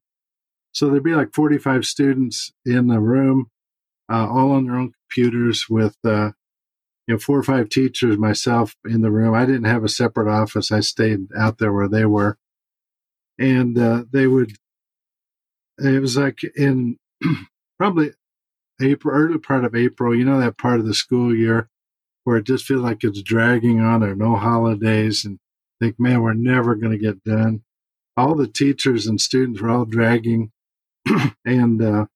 So 0.72 0.89
there'd 0.89 1.03
be 1.03 1.14
like 1.14 1.34
45 1.34 1.84
students 1.84 2.53
in 2.64 2.89
the 2.89 3.01
room, 3.01 3.51
uh, 4.11 4.28
all 4.28 4.53
on 4.53 4.66
their 4.66 4.76
own 4.76 4.93
computers 5.11 5.66
with, 5.68 5.97
uh, 6.05 6.32
you 7.09 7.14
know, 7.14 7.18
four 7.18 7.38
or 7.38 7.42
five 7.42 7.70
teachers, 7.70 8.18
myself 8.18 8.76
in 8.84 9.02
the 9.02 9.11
room. 9.11 9.34
I 9.34 9.46
didn't 9.46 9.64
have 9.64 9.82
a 9.82 9.88
separate 9.88 10.30
office. 10.30 10.70
I 10.70 10.80
stayed 10.80 11.28
out 11.36 11.59
there 11.59 11.72
where 11.72 11.88
they 11.88 12.04
were 12.04 12.38
and 13.38 13.78
uh, 13.78 14.04
they 14.12 14.26
would. 14.26 14.56
It 15.78 16.00
was 16.00 16.16
like 16.16 16.40
in 16.56 16.98
probably 17.78 18.12
April, 18.82 19.14
early 19.14 19.38
part 19.38 19.64
of 19.64 19.74
April. 19.74 20.14
You 20.14 20.24
know 20.24 20.40
that 20.40 20.59
part 20.59 20.80
of 20.80 20.86
the 20.86 20.94
school 20.94 21.34
year 21.34 21.68
where 22.24 22.36
it 22.38 22.44
just 22.44 22.66
feels 22.66 22.82
like 22.82 23.04
it's 23.04 23.22
dragging 23.22 23.80
on. 23.80 24.00
There 24.00 24.11
are 24.11 24.16
no 24.16 24.36
holidays, 24.36 25.24
and 25.24 25.38
think, 25.80 25.98
man, 25.98 26.20
we're 26.22 26.34
never 26.34 26.74
going 26.74 26.92
to 26.92 26.98
get 26.98 27.24
done. 27.24 27.62
All 28.16 28.34
the 28.34 28.48
teachers 28.48 29.06
and 29.06 29.20
students 29.20 29.61
were 29.61 29.70
all 29.70 29.84
dragging, 29.84 30.50
and 31.44 31.82
uh, 31.82 32.06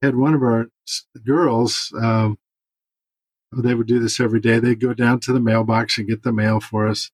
had 0.00 0.16
one 0.16 0.34
of 0.34 0.42
our 0.42 0.68
girls. 1.24 1.92
Um, 2.00 2.38
they 3.52 3.74
would 3.74 3.86
do 3.86 4.00
this 4.00 4.20
every 4.20 4.40
day. 4.40 4.58
They'd 4.58 4.80
go 4.80 4.94
down 4.94 5.20
to 5.20 5.32
the 5.32 5.40
mailbox 5.40 5.98
and 5.98 6.08
get 6.08 6.22
the 6.22 6.32
mail 6.32 6.60
for 6.60 6.88
us 6.88 7.10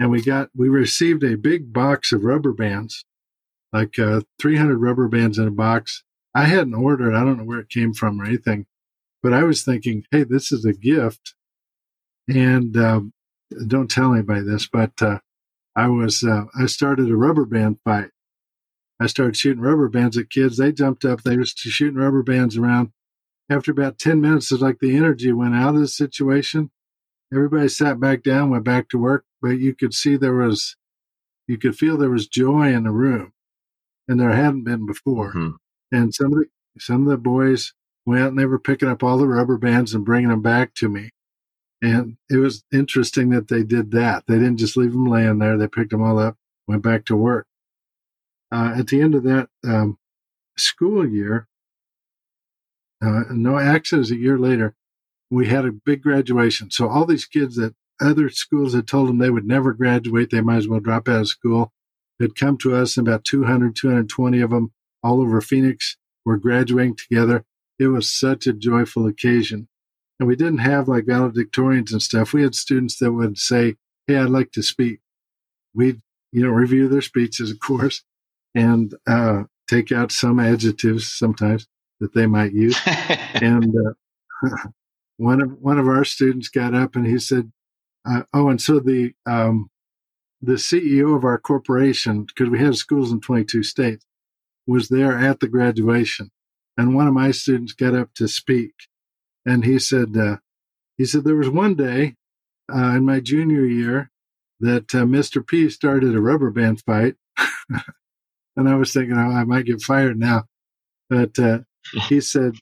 and 0.00 0.10
we 0.10 0.22
got 0.22 0.48
we 0.56 0.68
received 0.68 1.22
a 1.22 1.36
big 1.36 1.72
box 1.72 2.10
of 2.10 2.24
rubber 2.24 2.52
bands, 2.52 3.04
like 3.72 3.98
uh, 3.98 4.22
300 4.40 4.78
rubber 4.78 5.06
bands 5.06 5.38
in 5.38 5.46
a 5.46 5.52
box. 5.52 6.02
I 6.34 6.44
hadn't 6.44 6.74
ordered. 6.74 7.14
I 7.14 7.20
don't 7.20 7.36
know 7.36 7.44
where 7.44 7.60
it 7.60 7.68
came 7.68 7.92
from 7.92 8.20
or 8.20 8.24
anything, 8.24 8.66
but 9.22 9.34
I 9.34 9.42
was 9.42 9.62
thinking, 9.62 10.04
hey, 10.10 10.24
this 10.24 10.50
is 10.50 10.64
a 10.64 10.72
gift, 10.72 11.34
and 12.26 12.76
um, 12.78 13.12
don't 13.66 13.90
tell 13.90 14.14
anybody 14.14 14.40
this, 14.40 14.66
but 14.66 14.92
uh, 15.02 15.18
I 15.76 15.88
was 15.88 16.24
uh, 16.24 16.44
I 16.58 16.64
started 16.64 17.10
a 17.10 17.16
rubber 17.16 17.44
band 17.44 17.78
fight. 17.84 18.08
I 18.98 19.06
started 19.06 19.36
shooting 19.36 19.62
rubber 19.62 19.88
bands 19.88 20.16
at 20.16 20.30
kids. 20.30 20.56
They 20.56 20.72
jumped 20.72 21.04
up. 21.04 21.22
They 21.22 21.36
were 21.36 21.44
shooting 21.44 22.00
rubber 22.00 22.22
bands 22.22 22.56
around. 22.56 22.92
After 23.50 23.72
about 23.72 23.98
10 23.98 24.20
minutes, 24.20 24.52
it's 24.52 24.62
like 24.62 24.78
the 24.78 24.96
energy 24.96 25.32
went 25.32 25.56
out 25.56 25.74
of 25.74 25.80
the 25.80 25.88
situation. 25.88 26.70
Everybody 27.32 27.68
sat 27.68 27.98
back 27.98 28.22
down, 28.22 28.50
went 28.50 28.64
back 28.64 28.88
to 28.90 28.98
work, 28.98 29.24
but 29.42 29.58
you 29.58 29.74
could 29.74 29.92
see 29.92 30.16
there 30.16 30.34
was, 30.34 30.76
you 31.48 31.58
could 31.58 31.76
feel 31.76 31.96
there 31.96 32.10
was 32.10 32.28
joy 32.28 32.72
in 32.72 32.84
the 32.84 32.90
room, 32.90 33.32
and 34.06 34.20
there 34.20 34.30
hadn't 34.30 34.64
been 34.64 34.86
before. 34.86 35.32
Mm-hmm. 35.32 35.50
And 35.92 36.14
some 36.14 36.32
of 36.32 36.38
the 36.38 36.44
some 36.78 37.02
of 37.02 37.10
the 37.10 37.16
boys 37.16 37.72
went 38.06 38.28
and 38.28 38.38
they 38.38 38.46
were 38.46 38.58
picking 38.58 38.88
up 38.88 39.02
all 39.02 39.18
the 39.18 39.26
rubber 39.26 39.58
bands 39.58 39.94
and 39.94 40.04
bringing 40.04 40.30
them 40.30 40.42
back 40.42 40.74
to 40.74 40.88
me. 40.88 41.10
And 41.82 42.16
it 42.28 42.36
was 42.36 42.64
interesting 42.72 43.30
that 43.30 43.48
they 43.48 43.62
did 43.62 43.90
that. 43.92 44.24
They 44.26 44.34
didn't 44.34 44.58
just 44.58 44.76
leave 44.76 44.92
them 44.92 45.06
laying 45.06 45.38
there. 45.38 45.56
They 45.56 45.68
picked 45.68 45.90
them 45.90 46.02
all 46.02 46.18
up, 46.18 46.36
went 46.66 46.82
back 46.82 47.04
to 47.06 47.16
work. 47.16 47.46
Uh, 48.52 48.74
at 48.76 48.88
the 48.88 49.00
end 49.00 49.14
of 49.14 49.22
that 49.24 49.48
um, 49.64 49.98
school 50.56 51.08
year, 51.08 51.48
uh, 53.02 53.24
no 53.30 53.58
accidents 53.58 54.10
a 54.10 54.16
year 54.16 54.38
later, 54.38 54.74
we 55.30 55.46
had 55.46 55.64
a 55.64 55.72
big 55.72 56.02
graduation. 56.02 56.70
So 56.70 56.88
all 56.88 57.06
these 57.06 57.24
kids 57.24 57.56
that 57.56 57.74
other 58.00 58.28
schools 58.30 58.74
had 58.74 58.86
told 58.86 59.08
them 59.08 59.18
they 59.18 59.30
would 59.30 59.46
never 59.46 59.72
graduate, 59.72 60.30
they 60.30 60.40
might 60.40 60.56
as 60.56 60.68
well 60.68 60.80
drop 60.80 61.08
out 61.08 61.20
of 61.20 61.28
school, 61.28 61.72
had 62.20 62.36
come 62.36 62.58
to 62.58 62.74
us, 62.74 62.96
and 62.96 63.06
about 63.06 63.24
200, 63.24 63.76
220 63.76 64.40
of 64.40 64.50
them 64.50 64.72
all 65.02 65.20
over 65.20 65.40
Phoenix 65.40 65.96
were 66.24 66.36
graduating 66.36 66.96
together. 66.96 67.44
It 67.78 67.88
was 67.88 68.12
such 68.12 68.46
a 68.46 68.52
joyful 68.52 69.06
occasion. 69.06 69.68
And 70.18 70.28
we 70.28 70.36
didn't 70.36 70.58
have 70.58 70.88
like 70.88 71.04
valedictorians 71.06 71.92
and 71.92 72.02
stuff. 72.02 72.34
We 72.34 72.42
had 72.42 72.54
students 72.54 72.98
that 72.98 73.12
would 73.12 73.38
say, 73.38 73.76
Hey, 74.06 74.16
I'd 74.16 74.28
like 74.28 74.52
to 74.52 74.62
speak. 74.62 75.00
We'd, 75.74 76.00
you 76.32 76.42
know, 76.44 76.50
review 76.50 76.88
their 76.88 77.00
speeches, 77.00 77.50
of 77.50 77.60
course, 77.60 78.02
and 78.54 78.94
uh, 79.06 79.44
take 79.66 79.92
out 79.92 80.12
some 80.12 80.38
adjectives 80.38 81.10
sometimes 81.10 81.66
that 82.00 82.14
they 82.14 82.26
might 82.26 82.52
use. 82.52 82.78
and 82.86 83.74
uh, 83.74 84.48
one 85.16 85.40
of 85.40 85.52
one 85.60 85.78
of 85.78 85.86
our 85.86 86.04
students 86.04 86.48
got 86.48 86.74
up 86.74 86.96
and 86.96 87.06
he 87.06 87.18
said, 87.18 87.52
uh, 88.08 88.22
"Oh, 88.32 88.48
and 88.48 88.60
so 88.60 88.80
the 88.80 89.12
um, 89.26 89.70
the 90.42 90.54
CEO 90.54 91.14
of 91.16 91.24
our 91.24 91.38
corporation, 91.38 92.24
because 92.24 92.48
we 92.48 92.58
have 92.60 92.76
schools 92.76 93.12
in 93.12 93.20
22 93.20 93.62
states, 93.62 94.06
was 94.66 94.88
there 94.88 95.18
at 95.18 95.40
the 95.40 95.48
graduation, 95.48 96.30
and 96.76 96.94
one 96.94 97.06
of 97.06 97.14
my 97.14 97.30
students 97.30 97.72
got 97.72 97.94
up 97.94 98.14
to 98.14 98.26
speak, 98.26 98.72
and 99.44 99.64
he 99.64 99.78
said, 99.78 100.16
uh, 100.16 100.36
he 100.96 101.04
said 101.04 101.24
there 101.24 101.36
was 101.36 101.50
one 101.50 101.74
day 101.74 102.16
uh, 102.72 102.94
in 102.96 103.04
my 103.04 103.20
junior 103.20 103.64
year 103.64 104.10
that 104.60 104.94
uh, 104.94 105.04
Mr. 105.04 105.46
P 105.46 105.68
started 105.68 106.14
a 106.14 106.20
rubber 106.20 106.50
band 106.50 106.82
fight, 106.82 107.16
and 108.56 108.68
I 108.68 108.76
was 108.76 108.92
thinking, 108.92 109.16
oh, 109.16 109.30
I 109.30 109.44
might 109.44 109.66
get 109.66 109.82
fired 109.82 110.18
now, 110.18 110.44
but 111.10 111.38
uh, 111.38 111.60
he 112.08 112.20
said 112.20 112.54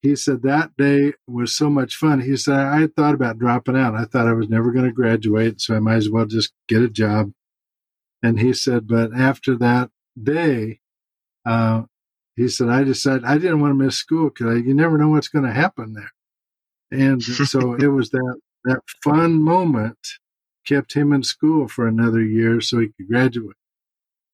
he 0.00 0.14
said 0.14 0.42
that 0.42 0.76
day 0.76 1.14
was 1.26 1.56
so 1.56 1.68
much 1.68 1.96
fun. 1.96 2.20
He 2.20 2.36
said, 2.36 2.54
I 2.54 2.86
thought 2.86 3.14
about 3.14 3.38
dropping 3.38 3.76
out. 3.76 3.94
I 3.94 4.04
thought 4.04 4.28
I 4.28 4.32
was 4.32 4.48
never 4.48 4.70
going 4.70 4.84
to 4.84 4.92
graduate, 4.92 5.60
so 5.60 5.74
I 5.74 5.80
might 5.80 5.96
as 5.96 6.08
well 6.08 6.24
just 6.24 6.52
get 6.68 6.82
a 6.82 6.88
job. 6.88 7.32
And 8.22 8.38
he 8.38 8.52
said, 8.52 8.86
but 8.86 9.12
after 9.12 9.56
that 9.56 9.90
day, 10.20 10.80
uh, 11.44 11.82
he 12.36 12.48
said, 12.48 12.68
I 12.68 12.84
decided 12.84 13.24
I 13.24 13.38
didn't 13.38 13.60
want 13.60 13.72
to 13.72 13.84
miss 13.84 13.96
school 13.96 14.30
because 14.30 14.62
you 14.64 14.74
never 14.74 14.98
know 14.98 15.08
what's 15.08 15.28
going 15.28 15.44
to 15.44 15.52
happen 15.52 15.94
there. 15.94 16.12
And 16.90 17.22
so 17.22 17.74
it 17.80 17.88
was 17.88 18.10
that, 18.10 18.40
that 18.64 18.80
fun 19.02 19.42
moment 19.42 19.98
kept 20.64 20.94
him 20.94 21.12
in 21.12 21.24
school 21.24 21.66
for 21.66 21.88
another 21.88 22.22
year 22.22 22.60
so 22.60 22.78
he 22.78 22.88
could 22.88 23.08
graduate. 23.08 23.56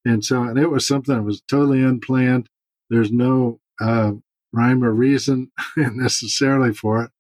And 0.05 0.23
so, 0.23 0.43
and 0.43 0.59
it 0.59 0.71
was 0.71 0.87
something 0.87 1.15
that 1.15 1.23
was 1.23 1.41
totally 1.49 1.83
unplanned. 1.83 2.51
There's 2.91 3.11
no 3.11 3.61
uh, 3.81 4.13
rhyme 4.53 4.85
or 4.85 4.93
reason 4.93 5.51
necessarily 5.77 6.73
for 6.73 7.03
it, 7.03 7.11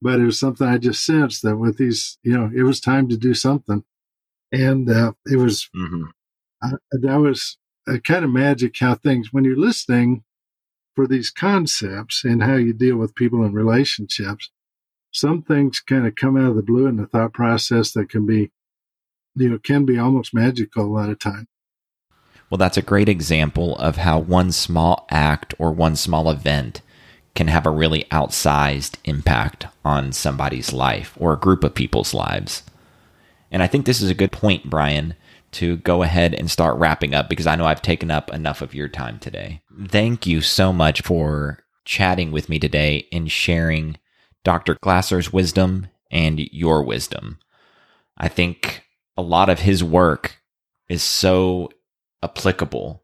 but 0.00 0.20
it 0.20 0.24
was 0.24 0.38
something 0.38 0.66
I 0.66 0.78
just 0.78 1.04
sensed 1.04 1.42
that 1.42 1.56
with 1.56 1.78
these, 1.78 2.18
you 2.22 2.36
know, 2.36 2.50
it 2.54 2.62
was 2.62 2.80
time 2.80 3.08
to 3.08 3.16
do 3.16 3.34
something. 3.34 3.84
And 4.52 4.88
uh, 4.88 5.12
it 5.26 5.36
was, 5.36 5.68
mm-hmm. 5.76 6.04
uh, 6.62 6.76
that 6.92 7.16
was 7.16 7.58
a 7.88 7.98
kind 7.98 8.24
of 8.24 8.30
magic 8.30 8.76
how 8.78 8.94
things, 8.94 9.32
when 9.32 9.44
you're 9.44 9.56
listening 9.56 10.22
for 10.94 11.06
these 11.06 11.30
concepts 11.30 12.24
and 12.24 12.42
how 12.42 12.54
you 12.54 12.72
deal 12.72 12.96
with 12.96 13.14
people 13.14 13.44
in 13.44 13.52
relationships, 13.52 14.50
some 15.12 15.42
things 15.42 15.80
kind 15.80 16.06
of 16.06 16.14
come 16.14 16.36
out 16.36 16.50
of 16.50 16.56
the 16.56 16.62
blue 16.62 16.86
in 16.86 16.96
the 16.96 17.06
thought 17.06 17.32
process 17.32 17.92
that 17.92 18.10
can 18.10 18.26
be, 18.26 18.50
you 19.34 19.50
know, 19.50 19.58
can 19.58 19.84
be 19.84 19.98
almost 19.98 20.34
magical 20.34 20.84
a 20.84 20.86
lot 20.86 21.10
of 21.10 21.18
time. 21.18 21.48
Well, 22.50 22.58
that's 22.58 22.76
a 22.76 22.82
great 22.82 23.08
example 23.08 23.76
of 23.76 23.96
how 23.96 24.18
one 24.18 24.52
small 24.52 25.06
act 25.10 25.54
or 25.58 25.72
one 25.72 25.96
small 25.96 26.30
event 26.30 26.80
can 27.34 27.48
have 27.48 27.66
a 27.66 27.70
really 27.70 28.04
outsized 28.10 28.96
impact 29.04 29.66
on 29.84 30.12
somebody's 30.12 30.72
life 30.72 31.14
or 31.18 31.32
a 31.32 31.38
group 31.38 31.64
of 31.64 31.74
people's 31.74 32.14
lives. 32.14 32.62
And 33.50 33.62
I 33.62 33.66
think 33.66 33.84
this 33.84 34.00
is 34.00 34.10
a 34.10 34.14
good 34.14 34.32
point, 34.32 34.70
Brian, 34.70 35.14
to 35.52 35.76
go 35.78 36.02
ahead 36.02 36.34
and 36.34 36.50
start 36.50 36.78
wrapping 36.78 37.14
up 37.14 37.28
because 37.28 37.46
I 37.46 37.56
know 37.56 37.66
I've 37.66 37.82
taken 37.82 38.10
up 38.10 38.32
enough 38.32 38.62
of 38.62 38.74
your 38.74 38.88
time 38.88 39.18
today. 39.18 39.62
Thank 39.88 40.26
you 40.26 40.40
so 40.40 40.72
much 40.72 41.02
for 41.02 41.60
chatting 41.84 42.32
with 42.32 42.48
me 42.48 42.58
today 42.58 43.06
and 43.12 43.30
sharing 43.30 43.96
Dr. 44.44 44.76
Glasser's 44.80 45.32
wisdom 45.32 45.88
and 46.10 46.40
your 46.52 46.82
wisdom. 46.82 47.38
I 48.18 48.28
think 48.28 48.82
a 49.16 49.22
lot 49.22 49.48
of 49.48 49.60
his 49.60 49.82
work 49.84 50.36
is 50.88 51.02
so 51.02 51.70
applicable. 52.22 53.02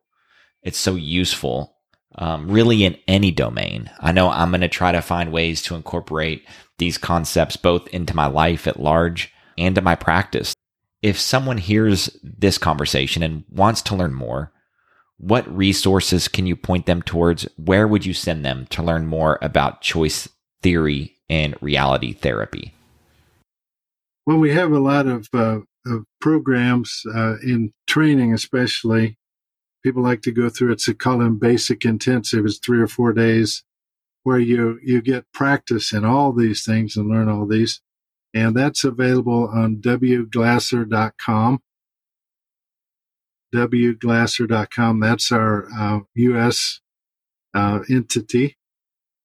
It's 0.62 0.78
so 0.78 0.94
useful, 0.94 1.76
um, 2.16 2.50
really 2.50 2.84
in 2.84 2.96
any 3.08 3.30
domain. 3.30 3.90
I 4.00 4.12
know 4.12 4.30
I'm 4.30 4.50
going 4.50 4.60
to 4.60 4.68
try 4.68 4.92
to 4.92 5.02
find 5.02 5.32
ways 5.32 5.62
to 5.62 5.74
incorporate 5.74 6.46
these 6.78 6.98
concepts 6.98 7.56
both 7.56 7.88
into 7.88 8.14
my 8.16 8.26
life 8.26 8.66
at 8.66 8.80
large 8.80 9.32
and 9.58 9.74
to 9.74 9.80
my 9.80 9.94
practice. 9.94 10.54
If 11.02 11.18
someone 11.18 11.58
hears 11.58 12.16
this 12.22 12.58
conversation 12.58 13.22
and 13.22 13.44
wants 13.50 13.82
to 13.82 13.96
learn 13.96 14.14
more, 14.14 14.52
what 15.18 15.52
resources 15.54 16.28
can 16.28 16.46
you 16.46 16.56
point 16.56 16.86
them 16.86 17.02
towards? 17.02 17.46
Where 17.56 17.86
would 17.86 18.04
you 18.06 18.14
send 18.14 18.44
them 18.44 18.66
to 18.70 18.82
learn 18.82 19.06
more 19.06 19.38
about 19.42 19.80
choice 19.80 20.28
theory 20.62 21.16
and 21.28 21.54
reality 21.60 22.12
therapy? 22.12 22.74
Well, 24.26 24.38
we 24.38 24.52
have 24.52 24.72
a 24.72 24.78
lot 24.78 25.06
of, 25.06 25.28
uh, 25.32 25.60
of 25.86 26.04
programs 26.20 27.02
uh, 27.14 27.36
in 27.42 27.72
training, 27.86 28.32
especially. 28.32 29.18
People 29.82 30.02
like 30.02 30.22
to 30.22 30.32
go 30.32 30.48
through 30.48 30.72
it's 30.72 30.84
to 30.84 30.94
call 30.94 31.18
them 31.18 31.38
basic 31.38 31.84
intensive. 31.84 32.44
It's 32.44 32.58
three 32.58 32.80
or 32.80 32.86
four 32.86 33.12
days 33.12 33.64
where 34.22 34.38
you, 34.38 34.78
you 34.84 35.02
get 35.02 35.32
practice 35.32 35.92
in 35.92 36.04
all 36.04 36.32
these 36.32 36.64
things 36.64 36.96
and 36.96 37.08
learn 37.08 37.28
all 37.28 37.46
these. 37.46 37.80
And 38.32 38.56
that's 38.56 38.84
available 38.84 39.48
on 39.48 39.76
wglasser.com. 39.76 41.62
wglasser.com. 43.54 45.00
That's 45.00 45.32
our 45.32 45.68
uh, 45.76 46.00
U.S. 46.14 46.80
Uh, 47.52 47.80
entity. 47.90 48.56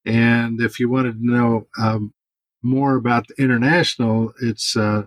And 0.05 0.59
if 0.61 0.79
you 0.79 0.89
wanted 0.89 1.19
to 1.19 1.25
know 1.25 1.67
um, 1.77 2.13
more 2.63 2.95
about 2.95 3.27
the 3.27 3.41
international, 3.41 4.33
it's 4.41 4.75
uh, 4.75 5.03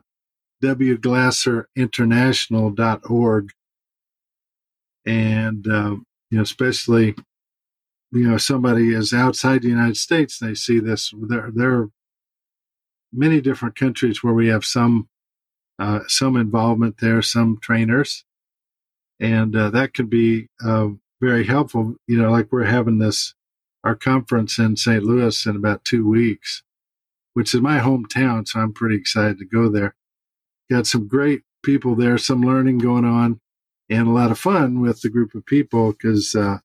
wglasserinternational.org. 0.63 3.53
And, 5.07 5.67
uh, 5.67 5.97
you 6.31 6.37
know, 6.37 6.43
especially, 6.43 7.15
you 8.13 8.29
know, 8.29 8.37
somebody 8.37 8.95
is 8.95 9.13
outside 9.13 9.63
the 9.63 9.69
United 9.69 9.97
States, 9.97 10.39
they 10.39 10.55
see 10.55 10.79
this. 10.79 11.13
There, 11.17 11.51
there 11.55 11.73
are 11.73 11.89
many 13.13 13.41
different 13.41 13.77
countries 13.77 14.23
where 14.23 14.35
we 14.35 14.49
have 14.49 14.65
some, 14.65 15.09
uh, 15.79 16.01
some 16.07 16.37
involvement 16.37 16.99
there, 17.01 17.23
some 17.23 17.59
trainers. 17.63 18.25
And 19.19 19.57
uh, 19.57 19.71
that 19.71 19.95
could 19.95 20.11
be 20.11 20.49
uh, 20.65 20.89
very 21.21 21.45
helpful. 21.45 21.97
You 22.07 22.21
know, 22.21 22.31
like 22.31 22.53
we're 22.53 22.65
having 22.65 22.99
this 22.99 23.35
our 23.85 23.95
conference 23.95 24.59
in 24.59 24.77
St. 24.77 25.03
Louis 25.03 25.47
in 25.47 25.57
about 25.57 25.85
two 25.85 26.07
weeks, 26.07 26.63
which 27.35 27.55
is 27.55 27.61
my 27.61 27.79
hometown. 27.79 28.47
So 28.47 28.61
I'm 28.61 28.73
pretty 28.73 28.97
excited 28.97 29.39
to 29.39 29.45
go 29.45 29.69
there. 29.69 29.95
Got 30.71 30.87
some 30.87 31.09
great 31.09 31.43
people 31.63 31.95
there, 31.95 32.17
some 32.19 32.43
learning 32.43 32.79
going 32.79 33.05
on, 33.05 33.41
and 33.89 34.07
a 34.07 34.13
lot 34.13 34.31
of 34.31 34.39
fun 34.39 34.81
with 34.81 35.01
the 35.01 35.11
group 35.11 35.35
of 35.35 35.45
people 35.45 35.93
because 35.93 36.35
uh, 36.35 36.59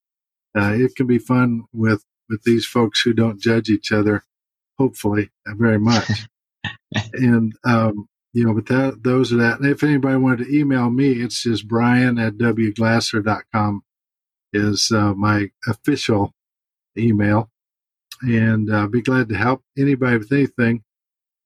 uh, 0.57 0.73
it 0.73 0.95
can 0.95 1.07
be 1.07 1.17
fun 1.17 1.63
with 1.73 2.03
with 2.29 2.43
these 2.43 2.65
folks 2.65 3.01
who 3.01 3.13
don't 3.13 3.39
judge 3.41 3.69
each 3.69 3.91
other, 3.91 4.23
hopefully, 4.77 5.29
uh, 5.47 5.53
very 5.55 5.79
much. 5.79 6.27
and 7.13 7.53
um, 7.65 8.07
you 8.33 8.45
know, 8.45 8.53
but 8.53 8.67
that 8.67 9.03
those 9.03 9.33
are 9.33 9.37
that. 9.37 9.59
And 9.59 9.69
if 9.69 9.83
anybody 9.83 10.17
wanted 10.17 10.45
to 10.45 10.57
email 10.57 10.89
me, 10.89 11.13
it's 11.13 11.43
just 11.43 11.67
Brian 11.67 12.17
at 12.19 12.37
wglasser.com 12.37 13.83
is 14.53 14.91
uh, 14.91 15.13
my 15.13 15.49
official 15.67 16.33
email, 16.97 17.49
and 18.21 18.71
uh, 18.71 18.87
be 18.87 19.01
glad 19.01 19.29
to 19.29 19.35
help 19.35 19.63
anybody 19.77 20.17
with 20.17 20.31
anything. 20.31 20.84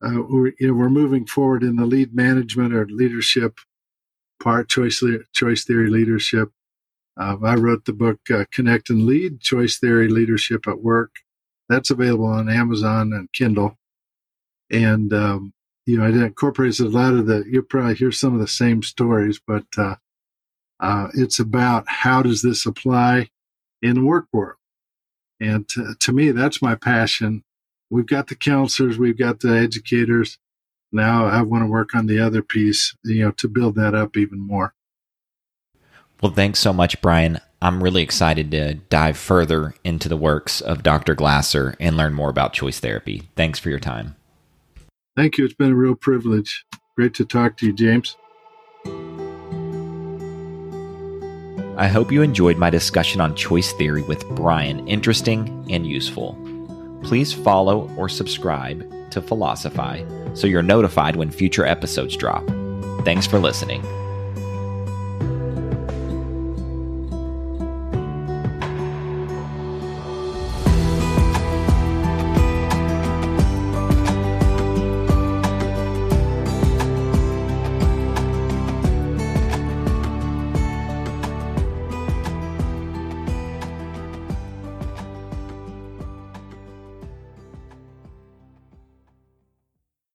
Uh, 0.02 0.22
we're, 0.30 0.54
you 0.60 0.68
know, 0.68 0.74
we're 0.74 0.90
moving 0.90 1.26
forward 1.26 1.64
in 1.64 1.76
the 1.76 1.86
lead 1.86 2.14
management 2.16 2.74
or 2.74 2.86
leadership 2.86 3.60
part, 4.42 4.70
choice 4.70 5.04
choice 5.34 5.66
theory 5.66 5.90
leadership. 5.90 6.52
Uh, 7.20 7.36
I 7.44 7.56
wrote 7.56 7.86
the 7.86 7.94
book 7.94 8.20
uh, 8.34 8.46
Connect 8.52 8.90
and 8.90 9.06
Lead: 9.06 9.42
Choice 9.42 9.78
Theory 9.78 10.08
Leadership 10.08 10.68
at 10.68 10.82
Work. 10.82 11.16
That's 11.68 11.90
available 11.90 12.28
on 12.28 12.50
Amazon 12.50 13.12
and 13.14 13.32
Kindle. 13.34 13.78
And 14.72 15.12
um, 15.14 15.54
you 15.86 15.98
know, 15.98 16.08
it 16.08 16.16
incorporates 16.16 16.80
a 16.80 16.86
lot 16.86 17.14
of 17.14 17.26
the. 17.26 17.44
You'll 17.50 17.64
probably 17.64 17.96
hear 17.96 18.12
some 18.12 18.34
of 18.34 18.40
the 18.40 18.48
same 18.48 18.84
stories, 18.84 19.42
but 19.46 19.66
uh, 19.78 19.96
uh, 20.80 21.10
it's 21.14 21.40
about 21.40 21.86
how 21.88 22.22
does 22.22 22.42
this 22.42 22.66
apply 22.66 23.30
in 23.82 23.96
the 23.96 24.04
work 24.06 24.28
world 24.32 24.56
and 25.40 25.68
to, 25.70 25.96
to 26.00 26.12
me, 26.12 26.32
that's 26.32 26.62
my 26.62 26.76
passion. 26.76 27.44
We've 27.90 28.06
got 28.06 28.28
the 28.28 28.36
counselors, 28.36 28.98
we've 28.98 29.18
got 29.18 29.40
the 29.40 29.58
educators. 29.58 30.38
Now 30.92 31.26
I 31.26 31.42
want 31.42 31.64
to 31.64 31.70
work 31.70 31.96
on 31.96 32.08
the 32.08 32.20
other 32.20 32.42
piece, 32.42 32.96
you 33.04 33.24
know, 33.24 33.32
to 33.32 33.48
build 33.48 33.76
that 33.76 33.96
up 33.96 34.18
even 34.18 34.40
more. 34.40 34.74
Well, 36.22 36.32
thanks 36.32 36.60
so 36.60 36.74
much, 36.74 37.02
Brian. 37.02 37.40
I'm 37.62 37.84
really 37.84 38.02
excited 38.02 38.52
to 38.52 38.76
dive 38.76 39.18
further 39.18 39.74
into 39.84 40.10
the 40.10 40.18
works 40.18 40.62
of 40.62 40.84
Dr. 40.84 41.16
Glasser 41.16 41.76
and 41.80 41.98
learn 41.98 42.14
more 42.14 42.30
about 42.30 42.54
choice 42.54 42.80
therapy. 42.80 43.24
Thanks 43.36 43.60
for 43.60 43.70
your 43.70 43.80
time. 43.80 44.16
Thank 45.16 45.38
you. 45.38 45.46
It's 45.46 45.54
been 45.54 45.72
a 45.72 45.76
real 45.76 45.96
privilege. 45.96 46.66
Great 46.96 47.14
to 47.16 47.26
talk 47.26 47.58
to 47.58 47.66
you, 47.66 47.74
James. 47.74 48.16
I 51.78 51.88
hope 51.88 52.12
you 52.12 52.22
enjoyed 52.22 52.58
my 52.58 52.70
discussion 52.70 53.22
on 53.22 53.36
choice 53.36 53.72
theory 53.74 54.02
with 54.04 54.28
Brian 54.30 54.86
interesting 54.88 55.66
and 55.70 55.88
useful. 55.88 56.38
Please 57.04 57.34
follow 57.34 57.90
or 57.98 58.10
subscribe 58.10 58.86
to 59.12 59.22
Philosophy 59.22 60.06
so 60.34 60.48
you're 60.48 60.62
notified 60.62 61.16
when 61.16 61.32
future 61.32 61.66
episodes 61.66 62.16
drop. 62.16 62.46
Thanks 63.04 63.26
for 63.26 63.40
listening. 63.40 63.82